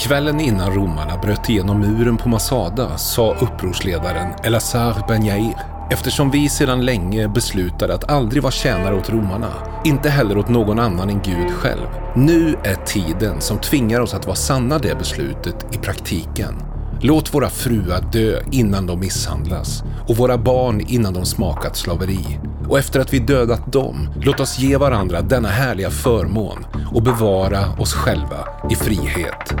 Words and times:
Kvällen 0.00 0.40
innan 0.40 0.74
romarna 0.74 1.16
bröt 1.16 1.48
igenom 1.48 1.80
muren 1.80 2.16
på 2.16 2.28
Masada 2.28 2.98
sa 2.98 3.34
upprorsledaren 3.40 4.32
Elazar 4.44 5.04
Ben 5.08 5.24
Yair 5.24 5.56
Eftersom 5.90 6.30
vi 6.30 6.48
sedan 6.48 6.84
länge 6.84 7.28
beslutade 7.28 7.94
att 7.94 8.10
aldrig 8.10 8.42
vara 8.42 8.52
tjänare 8.52 8.94
åt 8.94 9.10
romarna, 9.10 9.52
inte 9.84 10.10
heller 10.10 10.38
åt 10.38 10.48
någon 10.48 10.78
annan 10.78 11.10
än 11.10 11.22
Gud 11.22 11.50
själv. 11.50 11.86
Nu 12.16 12.56
är 12.64 12.74
tiden 12.74 13.40
som 13.40 13.58
tvingar 13.58 14.00
oss 14.00 14.14
att 14.14 14.26
vara 14.26 14.36
sanna 14.36 14.78
det 14.78 14.98
beslutet 14.98 15.74
i 15.74 15.78
praktiken. 15.78 16.54
Låt 17.00 17.34
våra 17.34 17.50
fruar 17.50 18.00
dö 18.12 18.40
innan 18.52 18.86
de 18.86 19.00
misshandlas 19.00 19.82
och 20.08 20.16
våra 20.16 20.38
barn 20.38 20.80
innan 20.80 21.14
de 21.14 21.24
smakat 21.26 21.76
slaveri. 21.76 22.38
Och 22.68 22.78
efter 22.78 23.00
att 23.00 23.12
vi 23.12 23.18
dödat 23.18 23.72
dem, 23.72 24.08
låt 24.22 24.40
oss 24.40 24.58
ge 24.58 24.76
varandra 24.76 25.20
denna 25.22 25.48
härliga 25.48 25.90
förmån 25.90 26.66
och 26.94 27.02
bevara 27.02 27.72
oss 27.78 27.94
själva 27.94 28.48
i 28.70 28.74
frihet. 28.74 29.54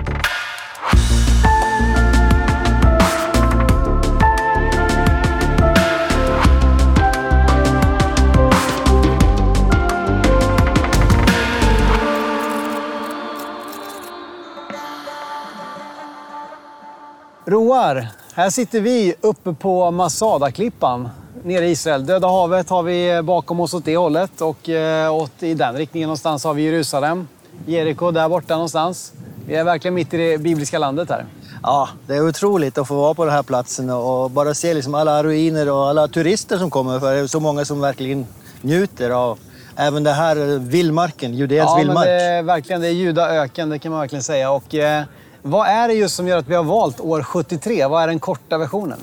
Roar, 17.50 18.08
här 18.34 18.50
sitter 18.50 18.80
vi 18.80 19.14
uppe 19.20 19.52
på 19.52 19.90
Masada-klippan 19.90 21.08
nere 21.44 21.66
i 21.66 21.70
Israel. 21.70 22.06
Döda 22.06 22.28
havet 22.28 22.70
har 22.70 22.82
vi 22.82 23.22
bakom 23.22 23.60
oss 23.60 23.74
åt 23.74 23.84
det 23.84 23.96
hållet 23.96 24.40
och 24.40 24.68
eh, 24.68 25.14
åt 25.14 25.42
i 25.42 25.54
den 25.54 25.76
riktningen 25.76 26.06
någonstans 26.06 26.44
har 26.44 26.54
vi 26.54 26.62
Jerusalem. 26.62 27.28
Jeriko 27.66 28.10
där 28.10 28.28
borta 28.28 28.54
någonstans. 28.54 29.12
Vi 29.46 29.54
är 29.54 29.64
verkligen 29.64 29.94
mitt 29.94 30.14
i 30.14 30.16
det 30.16 30.38
bibliska 30.38 30.78
landet 30.78 31.08
här. 31.10 31.26
Ja, 31.62 31.88
det 32.06 32.14
är 32.14 32.28
otroligt 32.28 32.78
att 32.78 32.88
få 32.88 32.94
vara 32.94 33.14
på 33.14 33.24
den 33.24 33.34
här 33.34 33.42
platsen 33.42 33.90
och 33.90 34.30
bara 34.30 34.54
se 34.54 34.74
liksom 34.74 34.94
alla 34.94 35.22
ruiner 35.22 35.70
och 35.70 35.88
alla 35.88 36.08
turister 36.08 36.58
som 36.58 36.70
kommer. 36.70 37.00
För 37.00 37.14
det 37.14 37.20
är 37.20 37.26
så 37.26 37.40
många 37.40 37.64
som 37.64 37.80
verkligen 37.80 38.26
njuter 38.60 39.10
av 39.10 39.38
även 39.76 40.04
det 40.04 40.12
här 40.12 40.58
vildmarken, 40.58 41.34
Judeens 41.34 41.70
ja, 41.70 41.76
vildmark. 41.76 42.06
Är 42.06 42.42
verkligen 42.42 42.80
det 42.80 42.88
är 42.88 42.92
judaöken, 42.92 43.68
det 43.68 43.78
kan 43.78 43.92
man 43.92 44.00
verkligen 44.00 44.22
säga. 44.22 44.50
Och, 44.50 44.74
eh, 44.74 45.02
vad 45.42 45.68
är 45.68 45.88
det 45.88 45.94
just 45.94 46.14
som 46.14 46.28
gör 46.28 46.38
att 46.38 46.48
vi 46.48 46.54
har 46.54 46.64
valt 46.64 47.00
år 47.00 47.22
73? 47.22 47.86
Vad 47.86 48.02
är 48.02 48.06
den 48.06 48.18
korta 48.18 48.58
versionen? 48.58 48.98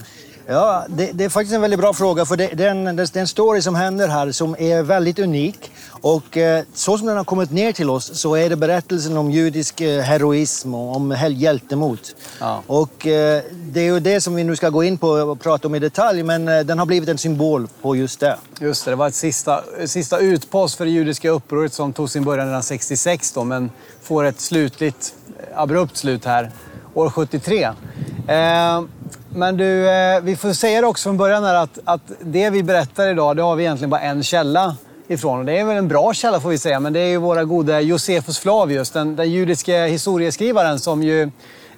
Ja, 0.49 0.85
det, 0.89 1.11
det, 1.13 1.23
är 1.23 1.29
faktiskt 1.29 1.55
en 1.55 1.61
väldigt 1.61 1.79
bra 1.79 1.93
fråga 1.93 2.25
för 2.25 2.37
det, 2.37 2.47
det, 2.47 2.65
är 2.65 2.71
en, 2.71 2.95
det 2.95 3.15
är 3.15 3.19
en 3.19 3.27
story 3.27 3.61
som 3.61 3.75
händer 3.75 4.07
här 4.07 4.31
som 4.31 4.55
är 4.59 4.83
väldigt 4.83 5.19
unik. 5.19 5.71
Och 5.89 6.37
eh, 6.37 6.63
så 6.73 6.97
som 6.97 7.07
den 7.07 7.17
har 7.17 7.23
kommit 7.23 7.51
ner 7.51 7.71
till 7.71 7.89
oss 7.89 8.19
så 8.19 8.35
är 8.35 8.49
det 8.49 8.55
berättelsen 8.55 9.17
om 9.17 9.31
judisk 9.31 9.81
eh, 9.81 10.01
heroism 10.01 10.73
och 10.73 10.95
om 10.95 11.17
hjältemod. 11.29 11.99
Ja. 12.39 12.63
Och 12.67 13.07
eh, 13.07 13.43
det 13.51 13.79
är 13.79 13.85
ju 13.85 13.99
det 13.99 14.21
som 14.21 14.35
vi 14.35 14.43
nu 14.43 14.55
ska 14.55 14.69
gå 14.69 14.83
in 14.83 14.97
på 14.97 15.07
och 15.07 15.39
prata 15.39 15.67
om 15.67 15.75
i 15.75 15.79
detalj 15.79 16.23
men 16.23 16.47
eh, 16.47 16.59
den 16.59 16.79
har 16.79 16.85
blivit 16.85 17.09
en 17.09 17.17
symbol 17.17 17.67
på 17.81 17.95
just 17.95 18.19
det. 18.19 18.37
Just 18.59 18.85
det, 18.85 18.91
det 18.91 18.95
var 18.95 19.07
ett 19.07 19.15
sista, 19.15 19.63
sista 19.85 20.19
utpost 20.19 20.75
för 20.75 20.85
det 20.85 20.91
judiska 20.91 21.29
upproret 21.29 21.73
som 21.73 21.93
tog 21.93 22.09
sin 22.09 22.23
början 22.23 22.47
redan 22.47 22.63
66 22.63 23.31
då, 23.31 23.43
men 23.43 23.71
får 24.01 24.23
ett 24.23 24.41
slutligt 24.41 25.13
abrupt 25.57 25.97
slut 25.97 26.25
här 26.25 26.51
år 26.93 27.09
73. 27.09 27.63
Eh, 27.63 28.81
men 29.29 29.57
du, 29.57 29.89
eh, 29.89 30.21
vi 30.21 30.35
får 30.35 30.53
säga 30.53 30.81
det 30.81 30.87
också 30.87 31.09
från 31.09 31.17
början 31.17 31.43
här 31.43 31.55
att, 31.55 31.79
att 31.85 32.01
det 32.19 32.49
vi 32.49 32.63
berättar 32.63 33.09
idag, 33.09 33.35
det 33.35 33.41
har 33.41 33.55
vi 33.55 33.63
egentligen 33.63 33.89
bara 33.89 34.01
en 34.01 34.23
källa 34.23 34.75
ifrån. 35.07 35.39
Och 35.39 35.45
det 35.45 35.59
är 35.59 35.65
väl 35.65 35.77
en 35.77 35.87
bra 35.87 36.13
källa 36.13 36.39
får 36.39 36.49
vi 36.49 36.57
säga, 36.57 36.79
men 36.79 36.93
det 36.93 36.99
är 36.99 37.07
ju 37.07 37.17
våra 37.17 37.43
goda 37.43 37.81
Josefus 37.81 38.39
Flavius, 38.39 38.91
den, 38.91 39.15
den 39.15 39.31
judiska 39.31 39.85
historieskrivaren 39.85 40.79
som 40.79 41.03
ju 41.03 41.21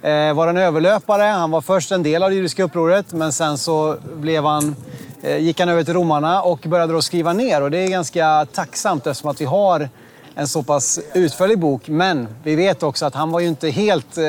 eh, 0.02 0.34
var 0.34 0.48
en 0.48 0.58
överlöpare. 0.58 1.24
Han 1.24 1.52
var 1.52 1.62
först 1.62 1.92
en 1.92 2.04
del 2.04 2.24
av 2.24 2.30
det 2.30 2.36
judiska 2.36 2.64
upproret, 2.64 3.14
men 3.14 3.34
sen 3.34 3.58
så 3.58 3.98
blev 4.16 4.46
han, 4.46 4.76
eh, 5.22 5.38
gick 5.38 5.60
han 5.60 5.70
över 5.70 5.84
till 5.84 5.94
romarna 5.94 6.42
och 6.42 6.60
började 6.60 6.94
då 6.94 7.02
skriva 7.02 7.34
ner. 7.34 7.62
Och 7.62 7.72
det 7.72 7.78
är 7.78 7.88
ganska 7.88 8.48
tacksamt 8.54 9.08
eftersom 9.08 9.30
att 9.30 9.42
vi 9.42 9.46
har 9.46 9.90
en 10.40 10.48
så 10.48 10.64
pass 10.64 11.00
utförlig 11.14 11.60
bok. 11.60 11.88
Men 11.88 12.28
vi 12.44 12.56
vet 12.56 12.84
också 12.84 13.06
att 13.06 13.16
han 13.16 13.32
var 13.32 13.40
ju 13.40 13.48
inte 13.48 13.70
helt 13.70 14.18
eh, 14.18 14.24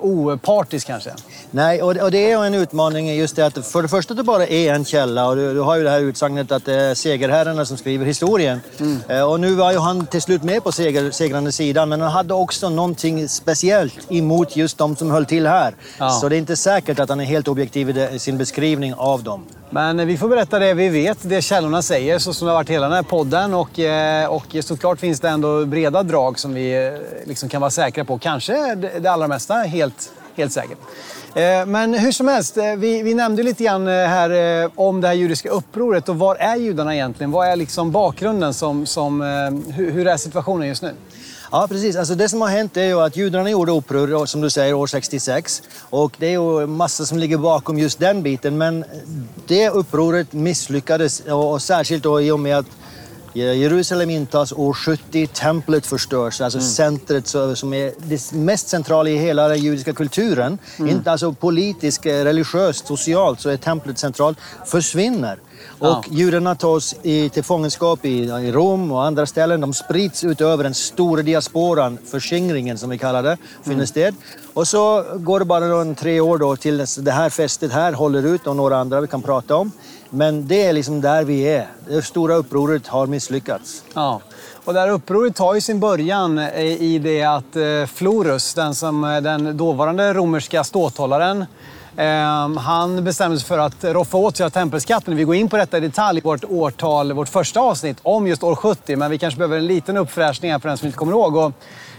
opartisk 0.00 0.86
kanske. 0.86 1.10
Nej, 1.50 1.82
och, 1.82 1.96
och 1.96 2.10
det 2.10 2.32
är 2.32 2.44
en 2.44 2.54
utmaning 2.54 3.14
just 3.14 3.36
det 3.36 3.46
att 3.46 3.66
för 3.66 3.82
det 3.82 3.88
första 3.88 4.12
att 4.12 4.18
det 4.18 4.22
bara 4.22 4.46
är 4.46 4.74
en 4.74 4.84
källa 4.84 5.28
och 5.28 5.36
du, 5.36 5.54
du 5.54 5.60
har 5.60 5.76
ju 5.76 5.84
det 5.84 5.90
här 5.90 6.00
utsagnet 6.00 6.52
att 6.52 6.64
det 6.64 6.74
är 6.74 6.94
segerherrarna 6.94 7.64
som 7.64 7.76
skriver 7.76 8.06
historien. 8.06 8.60
Mm. 8.78 8.98
Eh, 9.08 9.30
och 9.30 9.40
nu 9.40 9.54
var 9.54 9.72
ju 9.72 9.78
han 9.78 10.06
till 10.06 10.22
slut 10.22 10.42
med 10.42 10.64
på 10.64 10.72
seger, 10.72 11.10
segrande 11.10 11.52
sidan 11.52 11.88
men 11.88 12.00
han 12.00 12.10
hade 12.10 12.34
också 12.34 12.68
någonting 12.68 13.28
speciellt 13.28 14.12
emot 14.12 14.56
just 14.56 14.78
de 14.78 14.96
som 14.96 15.10
höll 15.10 15.26
till 15.26 15.46
här. 15.46 15.74
Ja. 15.98 16.10
Så 16.10 16.28
det 16.28 16.36
är 16.36 16.38
inte 16.38 16.56
säkert 16.56 16.98
att 16.98 17.08
han 17.08 17.20
är 17.20 17.24
helt 17.24 17.48
objektiv 17.48 17.98
i 17.98 18.18
sin 18.18 18.38
beskrivning 18.38 18.94
av 18.94 19.22
dem. 19.22 19.44
Men 19.72 20.06
vi 20.06 20.16
får 20.16 20.28
berätta 20.28 20.58
det 20.58 20.74
vi 20.74 20.88
vet, 20.88 21.18
det 21.22 21.42
källorna 21.42 21.82
säger, 21.82 22.18
så 22.18 22.34
som 22.34 22.46
det 22.46 22.52
har 22.52 22.58
varit 22.58 22.70
hela 22.70 22.86
den 22.86 22.96
här 22.96 23.02
podden. 23.02 23.54
Och, 23.54 23.78
eh, 23.78 24.26
och 24.26 24.56
såklart 24.60 25.00
finns 25.00 25.20
det 25.20 25.28
ändå 25.28 25.66
breda 25.66 26.02
drag 26.02 26.38
som 26.38 26.54
vi 26.54 26.86
eh, 26.86 27.28
liksom 27.28 27.48
kan 27.48 27.60
vara 27.60 27.70
säkra 27.70 28.04
på. 28.04 28.18
Kanske 28.18 28.74
det 28.74 29.10
allra 29.10 29.28
mesta 29.28 29.54
helt, 29.54 30.12
helt 30.34 30.52
säkert. 30.52 30.78
Eh, 31.34 31.66
men 31.66 31.94
hur 31.94 32.12
som 32.12 32.28
helst, 32.28 32.56
vi, 32.76 33.02
vi 33.02 33.14
nämnde 33.14 33.42
lite 33.42 33.64
grann 33.64 33.86
här 33.86 34.70
om 34.74 35.00
det 35.00 35.08
här 35.08 35.14
judiska 35.14 35.48
upproret. 35.50 36.08
Och 36.08 36.18
var 36.18 36.36
är 36.36 36.56
judarna 36.56 36.94
egentligen? 36.94 37.30
Vad 37.30 37.48
är 37.48 37.56
liksom 37.56 37.90
bakgrunden? 37.90 38.54
Som, 38.54 38.86
som, 38.86 39.20
hur, 39.76 39.90
hur 39.90 40.06
är 40.06 40.16
situationen 40.16 40.68
just 40.68 40.82
nu? 40.82 40.94
Ja, 41.52 41.66
precis. 41.68 41.96
Alltså 41.96 42.14
det 42.14 42.28
som 42.28 42.40
har 42.40 42.48
hänt 42.48 42.76
är 42.76 42.84
ju 42.84 43.00
att 43.00 43.16
judarna 43.16 43.50
gjorde 43.50 43.72
uppror, 43.72 44.26
som 44.26 44.40
du 44.40 44.50
säger, 44.50 44.74
år 44.74 44.86
66. 44.86 45.62
Och 45.90 46.16
det 46.18 46.26
är 46.26 46.30
ju 46.30 46.66
massa 46.66 47.06
som 47.06 47.18
ligger 47.18 47.38
bakom 47.38 47.78
just 47.78 47.98
den 47.98 48.22
biten. 48.22 48.58
Men 48.58 48.84
det 49.46 49.68
upproret 49.68 50.32
misslyckades, 50.32 51.20
och 51.20 51.62
särskilt 51.62 52.02
då 52.02 52.20
i 52.20 52.30
och 52.30 52.40
med 52.40 52.58
att 52.58 52.66
Jerusalem 53.32 54.10
intas 54.10 54.52
år 54.52 54.74
70, 54.74 55.26
templet 55.26 55.86
förstörs, 55.86 56.40
alltså 56.40 56.58
mm. 56.58 56.70
centret 56.70 57.26
som 57.58 57.74
är 57.74 57.92
det 57.98 58.32
mest 58.32 58.68
centrala 58.68 59.10
i 59.10 59.16
hela 59.16 59.48
den 59.48 59.58
judiska 59.58 59.92
kulturen. 59.92 60.58
Mm. 60.78 60.90
Inte 60.90 61.12
alltså 61.12 61.32
politiskt, 61.32 62.06
religiöst, 62.06 62.86
socialt 62.86 63.40
så 63.40 63.48
är 63.48 63.56
templet 63.56 63.98
centralt, 63.98 64.38
försvinner. 64.66 65.38
Ja. 65.80 65.98
Och 65.98 66.08
judarna 66.10 66.54
tas 66.54 66.94
i, 67.02 67.28
till 67.28 67.44
fångenskap 67.44 68.04
i, 68.04 68.18
i 68.18 68.52
Rom 68.52 68.92
och 68.92 69.04
andra 69.04 69.26
ställen. 69.26 69.60
De 69.60 69.74
sprids 69.74 70.24
ut 70.24 70.40
över 70.40 70.64
den 70.64 70.74
stora 70.74 71.22
diasporan, 71.22 71.98
förskingringen 72.10 72.78
som 72.78 72.90
vi 72.90 72.98
kallar 72.98 73.22
det, 73.22 73.36
finner 73.62 73.74
mm. 73.74 73.86
sted. 73.86 74.14
Och 74.54 74.68
så 74.68 75.04
går 75.16 75.38
det 75.38 75.44
bara 75.44 75.80
en 75.80 75.94
tre 75.94 76.20
år 76.20 76.38
då 76.38 76.56
tills 76.56 76.96
det 76.96 77.12
här 77.12 77.30
festet 77.30 77.72
här 77.72 77.92
håller 77.92 78.26
ut 78.26 78.46
och 78.46 78.56
några 78.56 78.78
andra 78.78 79.00
vi 79.00 79.06
kan 79.06 79.22
prata 79.22 79.56
om. 79.56 79.72
Men 80.10 80.46
det 80.48 80.62
är 80.62 80.72
liksom 80.72 81.00
där 81.00 81.24
vi 81.24 81.42
är. 81.42 81.66
Det 81.88 82.02
stora 82.02 82.34
upproret 82.34 82.86
har 82.86 83.06
misslyckats. 83.06 83.84
Ja. 83.94 84.20
Och 84.64 84.74
det 84.74 84.80
här 84.80 84.88
upproret 84.88 85.36
tar 85.36 85.54
ju 85.54 85.60
sin 85.60 85.80
början 85.80 86.38
i 86.38 86.98
det 86.98 87.22
att 87.22 87.56
eh, 87.56 87.86
Florus, 87.94 88.54
den, 88.54 88.74
som, 88.74 89.00
den 89.22 89.56
dåvarande 89.56 90.14
romerska 90.14 90.64
ståthållaren, 90.64 91.44
Ehm, 91.96 92.56
han 92.56 93.04
bestämde 93.04 93.38
sig 93.38 93.48
för 93.48 93.58
att 93.58 93.84
roffa 93.84 94.16
åt 94.16 94.36
sig 94.36 94.46
av 94.46 94.50
tempelskatten. 94.50 95.16
Vi 95.16 95.24
går 95.24 95.34
in 95.34 95.48
på 95.48 95.56
detta 95.56 95.76
i 95.76 95.80
detalj 95.80 96.18
i 96.18 96.20
vårt 96.20 96.44
årtal, 96.44 97.12
vårt 97.12 97.28
första 97.28 97.60
avsnitt 97.60 97.98
om 98.02 98.26
just 98.26 98.42
år 98.42 98.54
70. 98.54 98.96
Men 98.96 99.10
vi 99.10 99.18
kanske 99.18 99.38
behöver 99.38 99.58
en 99.58 99.66
liten 99.66 99.96
uppfräschning 99.96 100.52
här 100.52 100.58
för 100.58 100.68
den 100.68 100.78
som 100.78 100.86
inte 100.86 100.98
kommer 100.98 101.12
ihåg. 101.12 101.36
Och 101.36 101.52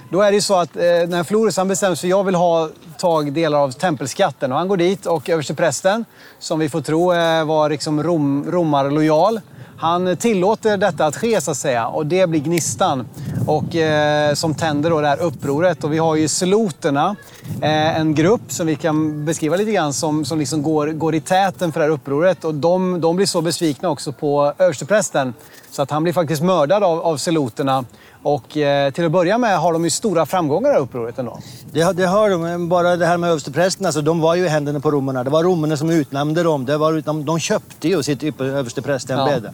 då 0.09 0.21
är 0.21 0.31
det 0.31 0.35
ju 0.35 0.41
så 0.41 0.55
att 0.55 0.75
eh, 0.75 0.81
när 0.81 1.23
Florus 1.23 1.57
han 1.57 1.67
bestämmer 1.67 1.95
sig 1.95 2.01
för 2.01 2.07
att 2.07 2.19
jag 2.19 2.23
vill 2.23 2.35
ha 2.35 2.69
tag 2.97 3.33
delar 3.33 3.59
av 3.59 3.71
tempelskatten. 3.71 4.51
Och 4.51 4.57
han 4.57 4.67
går 4.67 4.77
dit 4.77 5.05
och 5.05 5.29
översteprästen, 5.29 6.05
som 6.39 6.59
vi 6.59 6.69
får 6.69 6.81
tro 6.81 7.13
eh, 7.13 7.45
var 7.45 7.69
liksom 7.69 8.03
rom, 8.03 8.51
romarlojal, 8.51 9.41
han 9.81 10.17
tillåter 10.17 10.77
detta 10.77 11.05
att 11.05 11.15
ske 11.15 11.41
så 11.41 11.51
att 11.51 11.57
säga 11.57 11.87
och 11.87 12.05
det 12.05 12.27
blir 12.29 12.39
gnistan 12.39 13.05
och, 13.47 13.75
eh, 13.75 14.33
som 14.33 14.55
tänder 14.55 14.89
då 14.89 15.01
det 15.01 15.07
här 15.07 15.21
upproret. 15.21 15.83
Och 15.83 15.93
vi 15.93 15.97
har 15.97 16.15
ju 16.15 16.27
seloterna, 16.27 17.15
eh, 17.61 17.99
en 17.99 18.15
grupp 18.15 18.41
som 18.47 18.67
vi 18.67 18.75
kan 18.75 19.25
beskriva 19.25 19.55
lite 19.55 19.71
grann 19.71 19.93
som, 19.93 20.25
som 20.25 20.39
liksom 20.39 20.63
går, 20.63 20.87
går 20.87 21.15
i 21.15 21.21
täten 21.21 21.71
för 21.71 21.79
det 21.79 21.85
här 21.85 21.91
upproret. 21.91 22.43
Och 22.43 22.55
de, 22.55 23.01
de 23.01 23.15
blir 23.15 23.25
så 23.25 23.41
besvikna 23.41 23.89
också 23.89 24.11
på 24.11 24.53
översteprästen 24.57 25.33
så 25.71 25.81
att 25.81 25.91
han 25.91 26.03
blir 26.03 26.13
faktiskt 26.13 26.43
mördad 26.43 26.83
av, 26.83 26.99
av 26.99 27.17
seloterna. 27.17 27.85
Och 28.23 28.57
eh, 28.57 28.91
till 28.91 29.05
att 29.05 29.11
börja 29.11 29.37
med 29.37 29.59
har 29.59 29.73
de 29.73 29.83
ju 29.83 29.89
stora 29.89 30.25
framgångar 30.25 30.73
i 30.73 30.77
upproret 30.77 31.19
ändå. 31.19 31.39
Det, 31.71 31.97
det 31.97 32.05
har 32.05 32.29
de. 32.29 32.69
Bara 32.69 32.97
det 32.97 33.05
här 33.05 33.17
med 33.17 33.29
översteprästen, 33.29 33.85
alltså, 33.85 34.01
de 34.01 34.19
var 34.19 34.35
ju 34.35 34.45
i 34.45 34.47
händerna 34.47 34.79
på 34.79 34.91
romarna. 34.91 35.23
Det 35.23 35.29
var 35.29 35.43
romarna 35.43 35.77
som 35.77 35.89
utnämnde 35.89 36.43
dem. 36.43 36.65
Det 36.65 36.77
var, 36.77 37.01
de, 37.05 37.25
de 37.25 37.39
köpte 37.39 37.87
ju 37.87 38.03
sitt 38.03 38.41
översteprästämbete. 38.41 39.53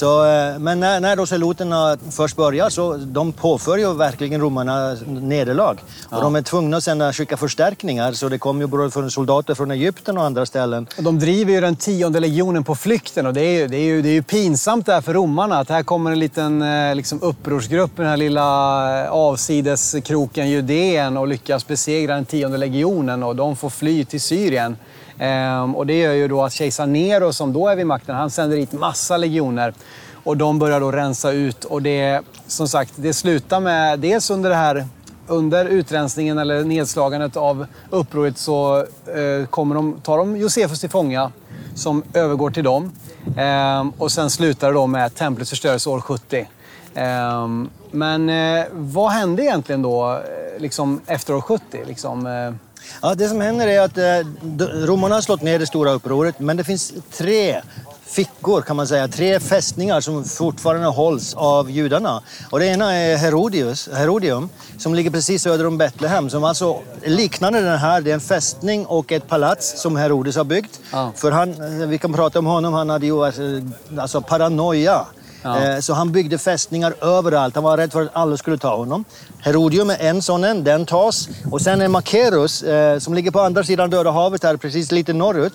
Ja. 0.00 0.08
eh, 0.08 0.58
men 0.58 0.80
när, 0.80 1.00
när 1.00 1.16
då 1.16 1.26
seloterna 1.26 1.96
först 2.10 2.36
börjar 2.36 2.68
så 2.68 2.96
de 2.96 3.32
påför 3.32 3.76
ju 3.76 3.94
verkligen 3.94 4.40
romarna 4.40 4.96
nederlag. 5.06 5.76
Ja. 6.10 6.16
Och 6.16 6.22
de 6.22 6.36
är 6.36 6.42
tvungna 6.42 6.76
att 6.76 6.84
sen 6.84 7.12
skicka 7.12 7.36
förstärkningar. 7.36 8.12
Så 8.12 8.28
det 8.28 8.38
kommer 8.38 8.60
ju 8.60 8.66
både 8.66 8.90
från 8.90 9.10
soldater 9.10 9.54
från 9.54 9.70
Egypten 9.70 10.18
och 10.18 10.24
andra 10.24 10.46
ställen. 10.46 10.86
De 10.98 11.18
driver 11.18 11.52
ju 11.52 11.60
den 11.60 11.76
tionde 11.76 12.20
legionen 12.20 12.64
på 12.64 12.74
flykten 12.74 13.26
och 13.26 13.34
det 13.34 13.40
är 13.40 13.60
ju, 13.60 13.68
det 13.68 13.76
är 13.76 13.84
ju, 13.84 14.02
det 14.02 14.08
är 14.08 14.12
ju 14.12 14.22
pinsamt 14.22 14.86
det 14.86 14.92
här 14.92 15.00
för 15.00 15.14
romarna. 15.14 15.58
Att 15.58 15.68
här 15.68 15.82
kommer 15.82 16.10
en 16.12 16.18
liten 16.18 16.62
eh, 16.62 16.94
liksom, 16.94 17.22
upprorsgrupp 17.22 17.98
den 18.08 18.12
här 18.12 18.16
lilla 18.16 19.04
eh, 19.04 19.10
avsideskroken 19.10 20.50
Judeen 20.50 21.16
och 21.16 21.28
lyckas 21.28 21.66
besegra 21.66 22.14
den 22.14 22.24
tionde 22.24 22.58
legionen 22.58 23.22
och 23.22 23.36
de 23.36 23.56
får 23.56 23.70
fly 23.70 24.04
till 24.04 24.20
Syrien. 24.20 24.76
Ehm, 25.18 25.76
och 25.76 25.86
det 25.86 25.98
gör 25.98 26.12
ju 26.12 26.28
då 26.28 26.42
att 26.42 26.52
kejsar 26.52 26.86
Nero, 26.86 27.32
som 27.32 27.52
då 27.52 27.68
är 27.68 27.76
vid 27.76 27.86
makten, 27.86 28.16
han 28.16 28.30
sänder 28.30 28.56
dit 28.56 28.72
massa 28.72 29.16
legioner. 29.16 29.74
Och 30.24 30.36
de 30.36 30.58
börjar 30.58 30.80
då 30.80 30.92
rensa 30.92 31.32
ut 31.32 31.64
och 31.64 31.82
det, 31.82 32.22
som 32.46 32.68
sagt, 32.68 32.92
det 32.96 33.12
slutar 33.12 33.60
med, 33.60 33.98
dels 33.98 34.30
under 34.30 34.50
det 34.50 34.56
här 34.56 34.86
under 35.26 35.64
utrensningen 35.64 36.38
eller 36.38 36.64
nedslagandet 36.64 37.36
av 37.36 37.66
upproret 37.90 38.38
så 38.38 38.78
eh, 38.78 39.46
kommer 39.50 39.74
de, 39.74 40.00
tar 40.00 40.18
de 40.18 40.36
Josefus 40.36 40.80
till 40.80 40.90
fånga 40.90 41.32
som 41.74 42.02
övergår 42.14 42.50
till 42.50 42.64
dem. 42.64 42.92
Ehm, 43.36 43.90
och 43.90 44.12
sen 44.12 44.30
slutar 44.30 44.68
det 44.68 44.74
då 44.74 44.86
med 44.86 45.14
templets 45.14 45.50
förstörelse 45.50 45.90
år 45.90 46.00
70. 46.00 46.46
Eh, 46.94 47.48
men 47.90 48.28
eh, 48.28 48.64
vad 48.72 49.12
hände 49.12 49.42
egentligen 49.42 49.82
då 49.82 50.12
eh, 50.12 50.60
liksom 50.60 51.00
efter 51.06 51.34
år 51.34 51.40
70? 51.40 51.62
Liksom, 51.86 52.26
eh, 52.26 52.54
Ja, 53.02 53.14
det 53.14 53.28
som 53.28 53.40
händer 53.40 53.66
är 53.66 53.80
att 53.80 53.98
romarna 54.88 55.14
har 55.14 55.22
slått 55.22 55.42
ner 55.42 55.58
det 55.58 55.66
stora 55.66 55.90
upproret, 55.92 56.40
men 56.40 56.56
det 56.56 56.64
finns 56.64 56.92
tre 57.16 57.60
fickor 58.08 58.60
kan 58.60 58.76
man 58.76 58.86
säga, 58.86 59.08
tre 59.08 59.40
fästningar 59.40 60.00
som 60.00 60.24
fortfarande 60.24 60.86
hålls 60.86 61.34
av 61.34 61.70
judarna. 61.70 62.22
Och 62.50 62.58
det 62.58 62.66
ena 62.66 62.94
är 62.94 63.16
Herodius, 63.16 63.88
Herodium 63.92 64.48
som 64.78 64.94
ligger 64.94 65.10
precis 65.10 65.42
söder 65.42 65.66
om 65.66 65.78
Betlehem 65.78 66.30
som 66.30 66.44
alltså 66.44 66.80
liknande 67.04 67.60
den 67.60 67.78
här, 67.78 68.00
det 68.00 68.10
är 68.10 68.14
en 68.14 68.20
fästning 68.20 68.86
och 68.86 69.12
ett 69.12 69.28
palats 69.28 69.82
som 69.82 69.96
Herodes 69.96 70.36
har 70.36 70.44
byggt. 70.44 70.80
Ja. 70.92 71.12
För 71.16 71.30
han, 71.30 71.54
vi 71.88 71.98
kan 71.98 72.12
prata 72.12 72.38
om 72.38 72.46
honom, 72.46 72.74
han 72.74 72.90
hade 72.90 73.06
ju 73.06 73.24
alltså 73.98 74.20
paranoia. 74.20 75.06
Ja. 75.56 75.72
Eh, 75.74 75.80
Så 75.80 75.92
han 75.94 76.12
byggde 76.12 76.38
fästningar 76.38 76.94
överallt. 77.00 77.54
Han 77.54 77.64
var 77.64 77.76
rädd 77.76 77.92
för 77.92 78.02
att 78.02 78.08
alla 78.12 78.36
skulle 78.36 78.58
ta 78.58 78.76
honom. 78.76 79.04
Herodium 79.40 79.90
är 79.90 79.98
en 79.98 80.22
sån, 80.22 80.44
en, 80.44 80.64
den 80.64 80.86
tas. 80.86 81.28
Och 81.50 81.60
sen 81.60 81.80
är 81.80 81.88
Makerus 81.88 82.62
eh, 82.62 82.98
som 82.98 83.14
ligger 83.14 83.30
på 83.30 83.40
andra 83.40 83.64
sidan 83.64 83.90
Döda 83.90 84.10
havet, 84.10 84.42
här, 84.44 84.56
precis 84.56 84.92
lite 84.92 85.12
norrut. 85.12 85.52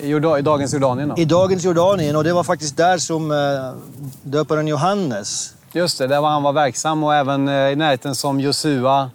i 0.00 0.06
Jorda- 0.12 0.38
i 0.38 0.42
dagens 0.42 0.72
Jordanien 0.72 1.08
då? 1.08 1.14
I 1.18 1.24
dagens 1.24 1.64
Jordanien. 1.64 2.16
Och 2.16 2.24
det 2.24 2.32
var 2.32 2.44
faktiskt 2.44 2.76
där 2.76 2.98
som 2.98 3.30
eh, 3.30 3.36
döparen 4.22 4.68
Johannes 4.68 5.52
Just 5.72 5.98
det, 5.98 6.06
där 6.06 6.20
var 6.20 6.28
han 6.30 6.42
var 6.42 6.52
verksam 6.52 7.04
och 7.04 7.14
även 7.14 7.48
i 7.48 7.76
närheten 7.76 8.14
som 8.14 8.40
Josua 8.40 9.10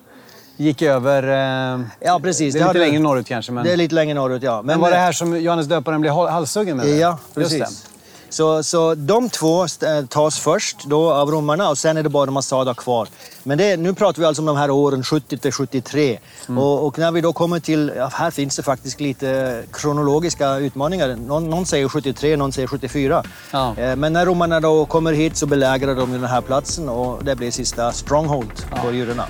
gick 0.58 0.82
över. 0.82 1.24
eh, 1.24 1.82
Ja, 2.00 2.20
precis. 2.24 2.54
Det 2.54 2.60
är 2.60 2.64
Det 2.64 2.68
lite 2.68 2.80
hade- 2.80 2.80
längre 2.80 3.00
norrut 3.00 3.28
kanske. 3.28 3.52
Men, 3.52 3.64
Det 3.64 3.72
är 3.74 3.78
lite 3.78 3.96
längre 3.96 4.14
norrut, 4.14 4.44
ja. 4.44 4.62
men 4.62 4.80
var 4.80 4.92
det 4.92 4.98
här 4.98 5.12
som 5.12 5.42
Johannes 5.42 5.68
döparen 5.68 6.02
blev 6.02 6.14
hal- 6.14 6.28
halshuggen 6.30 6.78
med? 6.78 6.88
Ja, 6.88 7.18
Just 7.36 7.50
precis. 7.60 7.86
Så, 8.32 8.64
så 8.64 8.96
de 8.96 9.30
två 9.30 9.64
st- 9.64 10.08
tas 10.10 10.40
först 10.40 10.78
då 10.86 11.12
av 11.14 11.32
romarna 11.32 11.70
och 11.70 11.78
sen 11.78 11.98
är 11.98 12.04
det 12.04 12.10
bara 12.10 12.32
Masada 12.32 12.74
kvar. 12.74 13.08
Men 13.44 13.58
det, 13.58 13.78
nu 13.78 13.94
pratar 13.94 14.20
vi 14.22 14.26
alltså 14.26 14.42
om 14.42 14.46
de 14.46 14.58
här 14.58 14.70
åren 14.72 15.04
70 15.04 15.38
till 15.38 15.52
73. 15.52 16.20
Mm. 16.48 16.58
Och, 16.58 16.86
och 16.88 17.00
när 17.00 17.12
vi 17.12 17.22
då 17.22 17.34
kommer 17.34 17.60
till, 17.60 17.92
ja, 17.98 18.10
här 18.14 18.32
finns 18.32 18.56
det 18.56 18.64
faktiskt 18.64 19.00
lite 19.00 19.62
kronologiska 19.74 20.56
utmaningar. 20.58 21.16
Någon, 21.16 21.50
någon 21.50 21.66
säger 21.66 21.88
73, 21.90 22.36
någon 22.38 22.52
säger 22.52 22.68
74. 22.68 23.24
Ja. 23.52 23.76
Eh, 23.78 23.96
Men 23.96 24.14
när 24.14 24.26
romarna 24.26 24.60
då 24.60 24.86
kommer 24.86 25.14
hit 25.14 25.38
så 25.38 25.46
belägrar 25.46 25.96
de 25.96 26.12
den 26.12 26.24
här 26.24 26.42
platsen 26.42 26.90
och 26.90 27.24
det 27.26 27.36
blir 27.36 27.52
sista 27.52 27.92
stronghold 27.92 28.52
på 28.84 28.92
judarna. 28.92 29.26